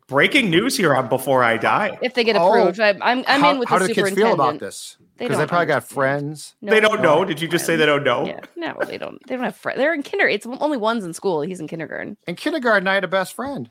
Breaking 0.08 0.50
news 0.50 0.76
here 0.76 0.94
on 0.94 1.08
Before 1.08 1.42
I 1.44 1.56
Die. 1.56 1.96
if 2.02 2.14
they 2.14 2.24
get 2.24 2.36
Oh, 2.36 2.48
approved, 2.58 2.80
I, 2.80 2.90
I'm 3.00 3.24
I'm 3.26 3.40
how, 3.40 3.50
in 3.52 3.58
with 3.60 3.68
how 3.68 3.78
the 3.78 3.86
do 3.88 3.94
kids 3.94 4.10
feel 4.10 4.34
about 4.34 4.58
this? 4.58 4.96
Because 5.16 5.36
they 5.36 5.42
don't 5.42 5.48
probably 5.48 5.66
got 5.66 5.84
friends. 5.84 6.54
No, 6.60 6.72
they 6.72 6.80
don't 6.80 7.00
no, 7.00 7.20
know. 7.20 7.24
Did 7.24 7.40
you 7.40 7.46
just 7.46 7.64
say 7.64 7.76
they 7.76 7.86
don't 7.86 8.02
know? 8.02 8.26
Yeah, 8.26 8.40
no, 8.56 8.76
they 8.84 8.98
don't. 8.98 9.24
They 9.28 9.36
don't 9.36 9.44
have 9.44 9.56
friends. 9.56 9.78
They're 9.78 9.94
in 9.94 10.02
kinder. 10.02 10.26
It's 10.26 10.44
only 10.46 10.76
one's 10.76 11.04
in 11.04 11.14
school. 11.14 11.42
He's 11.42 11.60
in 11.60 11.68
kindergarten. 11.68 12.16
In 12.26 12.34
kindergarten, 12.34 12.88
I 12.88 12.94
had 12.94 13.04
a 13.04 13.08
best 13.08 13.34
friend. 13.34 13.70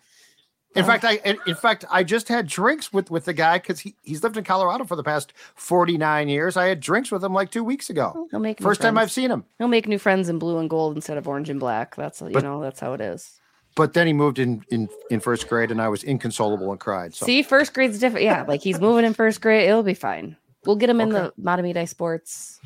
In 0.74 0.84
Oh. 0.84 0.88
fact, 0.88 1.04
I 1.04 1.16
in, 1.26 1.56
fact 1.56 1.84
I 1.92 2.04
just 2.04 2.30
had 2.30 2.48
drinks 2.48 2.94
with 2.94 3.12
with 3.12 3.26
the 3.26 3.34
guy 3.34 3.58
because 3.58 3.82
he, 3.82 3.94
he's 4.04 4.24
lived 4.24 4.38
in 4.38 4.44
Colorado 4.46 4.86
for 4.86 4.96
the 4.96 5.04
past 5.04 5.34
forty 5.56 5.98
nine 5.98 6.30
years. 6.30 6.56
I 6.56 6.68
had 6.68 6.80
drinks 6.80 7.12
with 7.12 7.22
him 7.24 7.34
like 7.34 7.52
two 7.52 7.64
weeks 7.64 7.90
ago. 7.90 8.14
Oh, 8.16 8.28
he'll 8.32 8.40
make 8.40 8.60
new 8.60 8.64
First 8.64 8.82
time. 8.82 8.98
I've 8.98 9.12
seen 9.12 9.30
him. 9.30 9.44
He'll 9.58 9.68
make 9.68 9.88
new 9.88 10.00
friends 10.00 10.30
in 10.30 10.40
blue 10.40 10.60
and 10.60 10.70
gold 10.70 10.96
instead 10.96 11.18
of 11.18 11.28
orange 11.28 11.50
and 11.50 11.60
black. 11.60 11.96
That's 11.98 12.22
you 12.22 12.30
But- 12.32 12.44
know 12.44 12.62
that's 12.62 12.80
how 12.80 12.94
it 12.94 13.02
is. 13.02 13.38
But 13.76 13.94
then 13.94 14.06
he 14.08 14.14
moved 14.14 14.40
in 14.40 14.64
in 14.70 14.88
in 15.10 15.20
first 15.20 15.48
grade, 15.50 15.72
and 15.72 15.82
I 15.82 15.88
was 15.90 16.04
inconsolable 16.04 16.72
and 16.72 16.80
cried. 16.80 17.16
So 17.16 17.26
See, 17.26 17.42
first 17.44 17.74
grade's 17.74 18.00
different. 18.00 18.26
Yeah, 18.26 18.44
like 18.48 18.62
he's 18.62 18.80
moving 18.82 19.06
in 19.06 19.14
first 19.14 19.42
grade. 19.42 19.68
It'll 19.70 19.84
be 19.84 19.94
fine. 19.94 20.36
We'll 20.66 20.76
get 20.78 20.90
him 20.90 21.02
in 21.02 21.14
Okay. 21.16 21.32
the 21.36 21.42
Mahtomedi 21.42 21.88
sports. 21.88 22.60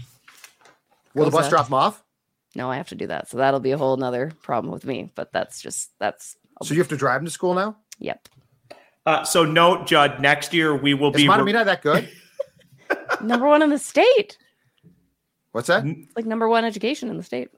will 1.13 1.25
the 1.25 1.31
bus 1.31 1.49
drop 1.49 1.67
him 1.67 1.73
off? 1.75 2.03
No, 2.55 2.69
I 2.71 2.77
have 2.77 2.89
to 2.89 2.95
do 2.95 3.07
that. 3.07 3.29
So 3.29 3.37
that'll 3.37 3.59
be 3.59 3.71
a 3.71 3.77
whole 3.77 3.97
nother 3.97 4.31
problem 4.41 4.71
with 4.71 4.85
me. 4.85 5.11
But 5.15 5.31
that's 5.31 5.61
just 5.61 5.91
that's 5.99 6.37
So 6.63 6.73
you 6.73 6.79
have 6.79 6.87
to 6.89 6.97
drive 6.97 7.19
them 7.21 7.25
to 7.25 7.31
school 7.31 7.53
now? 7.53 7.77
Yep. 7.99 8.29
Uh, 9.05 9.23
so 9.23 9.45
note, 9.45 9.85
Judd, 9.85 10.19
next 10.19 10.53
year 10.53 10.75
we 10.75 10.93
will 10.93 11.11
Is 11.11 11.17
be. 11.17 11.27
Mahtomedi 11.27 11.65
that 11.65 11.81
good? 11.81 12.09
Number 13.21 13.47
one 13.47 13.61
in 13.61 13.69
the 13.69 13.79
state. 13.79 14.37
What's 15.51 15.67
that? 15.67 15.85
Like 16.17 16.25
number 16.25 16.49
one 16.49 16.65
education 16.65 17.09
in 17.09 17.15
the 17.15 17.23
state. 17.23 17.49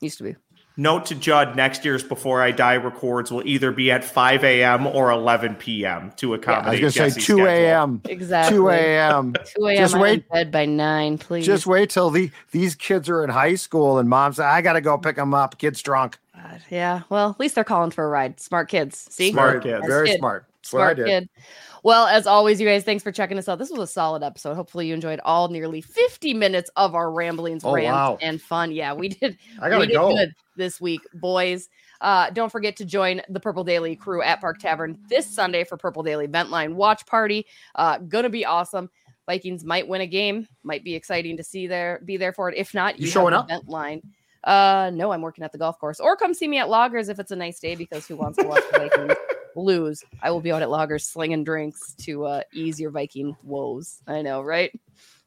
Used 0.00 0.18
to 0.18 0.24
be. 0.24 0.36
Note 0.76 1.06
to 1.06 1.14
Judd, 1.14 1.54
next 1.54 1.84
year's 1.84 2.02
Before 2.02 2.42
I 2.42 2.50
Die 2.50 2.76
records 2.76 3.30
will 3.30 3.46
either 3.46 3.72
be 3.72 3.90
at 3.90 4.04
5 4.04 4.44
a.m. 4.44 4.86
or 4.86 5.10
11 5.10 5.56
p.m. 5.56 6.12
to 6.16 6.34
accommodate. 6.34 6.80
I 6.80 6.84
was 6.84 6.94
going 6.94 7.10
to 7.10 7.20
say 7.20 7.26
2 7.26 7.46
a.m. 7.46 8.00
Exactly. 8.06 8.56
2 8.56 8.68
a.m. 8.70 9.34
2 9.56 9.66
a.m. 9.66 9.76
Just 9.76 9.94
I'm 9.94 10.00
wait. 10.00 10.12
in 10.12 10.24
bed 10.30 10.50
by 10.50 10.64
nine, 10.64 11.18
please. 11.18 11.44
Just 11.44 11.66
wait 11.66 11.90
till 11.90 12.10
the 12.10 12.30
these 12.52 12.74
kids 12.74 13.08
are 13.08 13.22
in 13.22 13.30
high 13.30 13.54
school 13.54 13.98
and 13.98 14.08
mom's 14.08 14.38
I 14.38 14.62
got 14.62 14.74
to 14.74 14.80
go 14.80 14.96
pick 14.96 15.16
them 15.16 15.34
up. 15.34 15.58
Kids 15.58 15.82
drunk. 15.82 16.18
God, 16.42 16.62
yeah. 16.70 17.02
Well, 17.08 17.30
at 17.30 17.40
least 17.40 17.54
they're 17.54 17.64
calling 17.64 17.90
for 17.90 18.04
a 18.04 18.08
ride. 18.08 18.40
Smart 18.40 18.68
kids. 18.68 19.06
See? 19.10 19.30
Smart 19.32 19.62
Very- 19.62 19.76
kids. 19.78 19.86
Very 19.86 20.06
Kid. 20.08 20.18
smart. 20.18 20.46
That's 20.48 20.70
Smart 20.70 20.96
did. 20.96 21.06
kid. 21.06 21.28
Well, 21.82 22.06
as 22.06 22.26
always, 22.28 22.60
you 22.60 22.66
guys, 22.68 22.84
thanks 22.84 23.02
for 23.02 23.10
checking 23.10 23.36
us 23.36 23.48
out. 23.48 23.58
This 23.58 23.70
was 23.70 23.80
a 23.80 23.86
solid 23.92 24.22
episode. 24.22 24.54
Hopefully, 24.54 24.86
you 24.86 24.94
enjoyed 24.94 25.20
all 25.24 25.48
nearly 25.48 25.80
50 25.80 26.34
minutes 26.34 26.70
of 26.76 26.94
our 26.94 27.10
ramblings, 27.10 27.64
Oh, 27.64 27.74
rants, 27.74 27.86
wow. 27.92 28.18
and 28.20 28.40
fun. 28.40 28.70
Yeah, 28.70 28.92
we 28.94 29.08
did. 29.08 29.36
I 29.60 29.68
gotta 29.68 29.86
did 29.86 29.94
go. 29.94 30.14
good 30.14 30.32
this 30.56 30.80
week, 30.80 31.00
boys. 31.14 31.68
Uh, 32.00 32.30
don't 32.30 32.50
forget 32.52 32.76
to 32.76 32.84
join 32.84 33.20
the 33.28 33.40
Purple 33.40 33.64
Daily 33.64 33.96
crew 33.96 34.22
at 34.22 34.40
Park 34.40 34.58
Tavern 34.60 34.98
this 35.08 35.26
Sunday 35.26 35.64
for 35.64 35.76
Purple 35.76 36.02
Daily 36.04 36.26
Vent 36.26 36.50
Line 36.50 36.76
Watch 36.76 37.04
Party. 37.06 37.46
Uh, 37.74 37.98
gonna 37.98 38.28
be 38.28 38.44
awesome. 38.44 38.88
Vikings 39.26 39.64
might 39.64 39.86
win 39.86 40.00
a 40.02 40.06
game. 40.06 40.46
Might 40.64 40.84
be 40.84 40.94
exciting 40.94 41.36
to 41.36 41.44
see 41.44 41.66
there, 41.68 42.00
be 42.04 42.16
there 42.16 42.32
for 42.32 42.48
it. 42.48 42.56
If 42.56 42.74
not, 42.74 42.98
You 43.00 43.06
have 43.06 43.12
showing 43.12 43.32
the 43.32 43.38
up? 43.40 43.48
Vent 43.48 43.68
Line. 43.68 44.02
Uh, 44.44 44.90
no, 44.92 45.12
I'm 45.12 45.22
working 45.22 45.44
at 45.44 45.52
the 45.52 45.58
golf 45.58 45.78
course, 45.78 46.00
or 46.00 46.16
come 46.16 46.34
see 46.34 46.48
me 46.48 46.58
at 46.58 46.68
Loggers 46.68 47.08
if 47.08 47.18
it's 47.18 47.30
a 47.30 47.36
nice 47.36 47.60
day. 47.60 47.74
Because 47.76 48.06
who 48.06 48.16
wants 48.16 48.38
to 48.38 48.46
watch 48.46 48.62
the 48.70 48.78
Vikings 48.78 49.14
lose? 49.56 50.02
I 50.22 50.30
will 50.30 50.40
be 50.40 50.50
out 50.52 50.62
at 50.62 50.70
Loggers 50.70 51.06
slinging 51.06 51.44
drinks 51.44 51.94
to 52.02 52.24
uh, 52.24 52.42
ease 52.52 52.80
your 52.80 52.90
Viking 52.90 53.36
woes. 53.42 54.00
I 54.06 54.22
know, 54.22 54.42
right? 54.42 54.70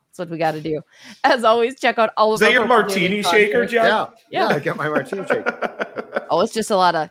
That's 0.10 0.20
what 0.20 0.30
we 0.30 0.38
got 0.38 0.52
to 0.52 0.62
do. 0.62 0.82
As 1.24 1.44
always, 1.44 1.80
check 1.80 1.98
out 2.00 2.12
all 2.18 2.32
of 2.34 2.36
Is 2.36 2.40
that 2.42 2.48
our 2.48 2.54
your 2.54 2.68
martini 2.68 3.22
shaker, 3.22 3.66
content. 3.66 3.72
Judd? 3.72 3.86
Yeah. 3.86 4.08
Yeah. 4.30 4.50
Yeah. 4.50 4.56
I 4.56 4.60
get 4.60 4.78
my 4.78 4.88
martini 4.90 5.26
shaker. 5.26 5.60
Oh, 6.30 6.42
it's 6.42 6.54
just 6.54 6.72
a 6.72 6.76
lot 6.76 6.96
of. 6.96 7.10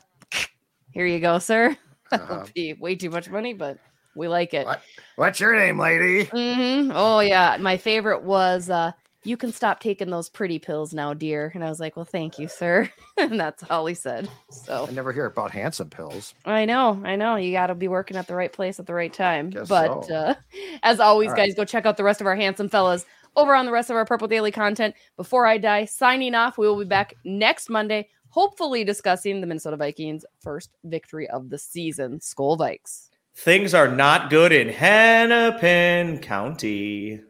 Here 0.91 1.07
you 1.07 1.21
go, 1.21 1.39
sir. 1.39 1.77
That'll 2.11 2.27
Uh-huh. 2.37 2.47
be 2.55 2.73
way 2.75 2.97
too 2.97 3.11
much 3.11 3.31
money, 3.31 3.53
but 3.55 3.79
we 4.17 4.27
like 4.29 4.53
it. 4.55 4.67
What? 4.67 4.81
What's 5.17 5.39
your 5.41 5.55
name, 5.55 5.79
lady? 5.79 6.25
hmm 6.25 6.91
Oh 6.93 7.21
yeah, 7.21 7.57
my 7.61 7.77
favorite 7.77 8.23
was 8.25 8.69
uh, 8.71 8.91
"You 9.25 9.37
can 9.37 9.53
stop 9.53 9.81
taking 9.81 10.11
those 10.11 10.29
pretty 10.29 10.59
pills 10.59 10.95
now, 10.95 11.15
dear." 11.15 11.51
And 11.55 11.65
I 11.65 11.69
was 11.69 11.81
like, 11.81 11.97
"Well, 11.97 12.05
thank 12.05 12.39
you, 12.39 12.49
sir." 12.49 12.91
and 13.17 13.39
that's 13.39 13.65
all 13.71 13.87
he 13.87 13.95
said. 13.95 14.29
So 14.51 14.87
I 14.89 14.93
never 14.93 15.13
hear 15.13 15.27
about 15.27 15.51
handsome 15.51 15.91
pills. 15.91 16.35
I 16.45 16.65
know, 16.65 17.01
I 17.05 17.17
know, 17.17 17.37
you 17.37 17.53
got 17.53 17.69
to 17.69 17.75
be 17.75 17.89
working 17.89 18.17
at 18.17 18.27
the 18.27 18.35
right 18.35 18.53
place 18.53 18.79
at 18.79 18.87
the 18.87 18.95
right 18.95 19.13
time. 19.13 19.51
Guess 19.51 19.69
but 19.69 20.05
so. 20.05 20.15
uh, 20.15 20.35
as 20.83 21.01
always, 21.01 21.29
All 21.29 21.35
right. 21.35 21.47
guys, 21.47 21.55
go 21.55 21.65
check 21.65 21.87
out 21.87 21.97
the 21.97 22.05
rest 22.05 22.21
of 22.21 22.27
our 22.27 22.37
handsome 22.37 22.69
fellas 22.69 23.05
over 23.37 23.55
on 23.55 23.67
the 23.67 23.73
rest 23.73 23.91
of 23.91 23.97
our 23.97 24.05
Purple 24.05 24.29
Daily 24.29 24.51
content. 24.51 24.95
Before 25.17 25.47
I 25.47 25.59
die, 25.59 25.85
signing 25.85 26.35
off. 26.35 26.59
We 26.59 26.67
will 26.67 26.79
be 26.79 26.85
back 26.85 27.15
next 27.25 27.69
Monday, 27.69 28.09
hopefully 28.29 28.85
discussing 28.85 29.41
the 29.41 29.47
Minnesota 29.47 29.77
Vikings' 29.77 30.25
first 30.41 30.71
victory 30.85 31.29
of 31.29 31.51
the 31.51 31.59
season. 31.59 32.21
Skol 32.21 32.59
Vikes. 32.59 33.11
Things 33.37 33.75
are 33.75 33.89
not 33.89 34.31
good 34.31 34.53
in 34.53 34.69
Hennepin 34.69 36.21
County. 36.21 37.21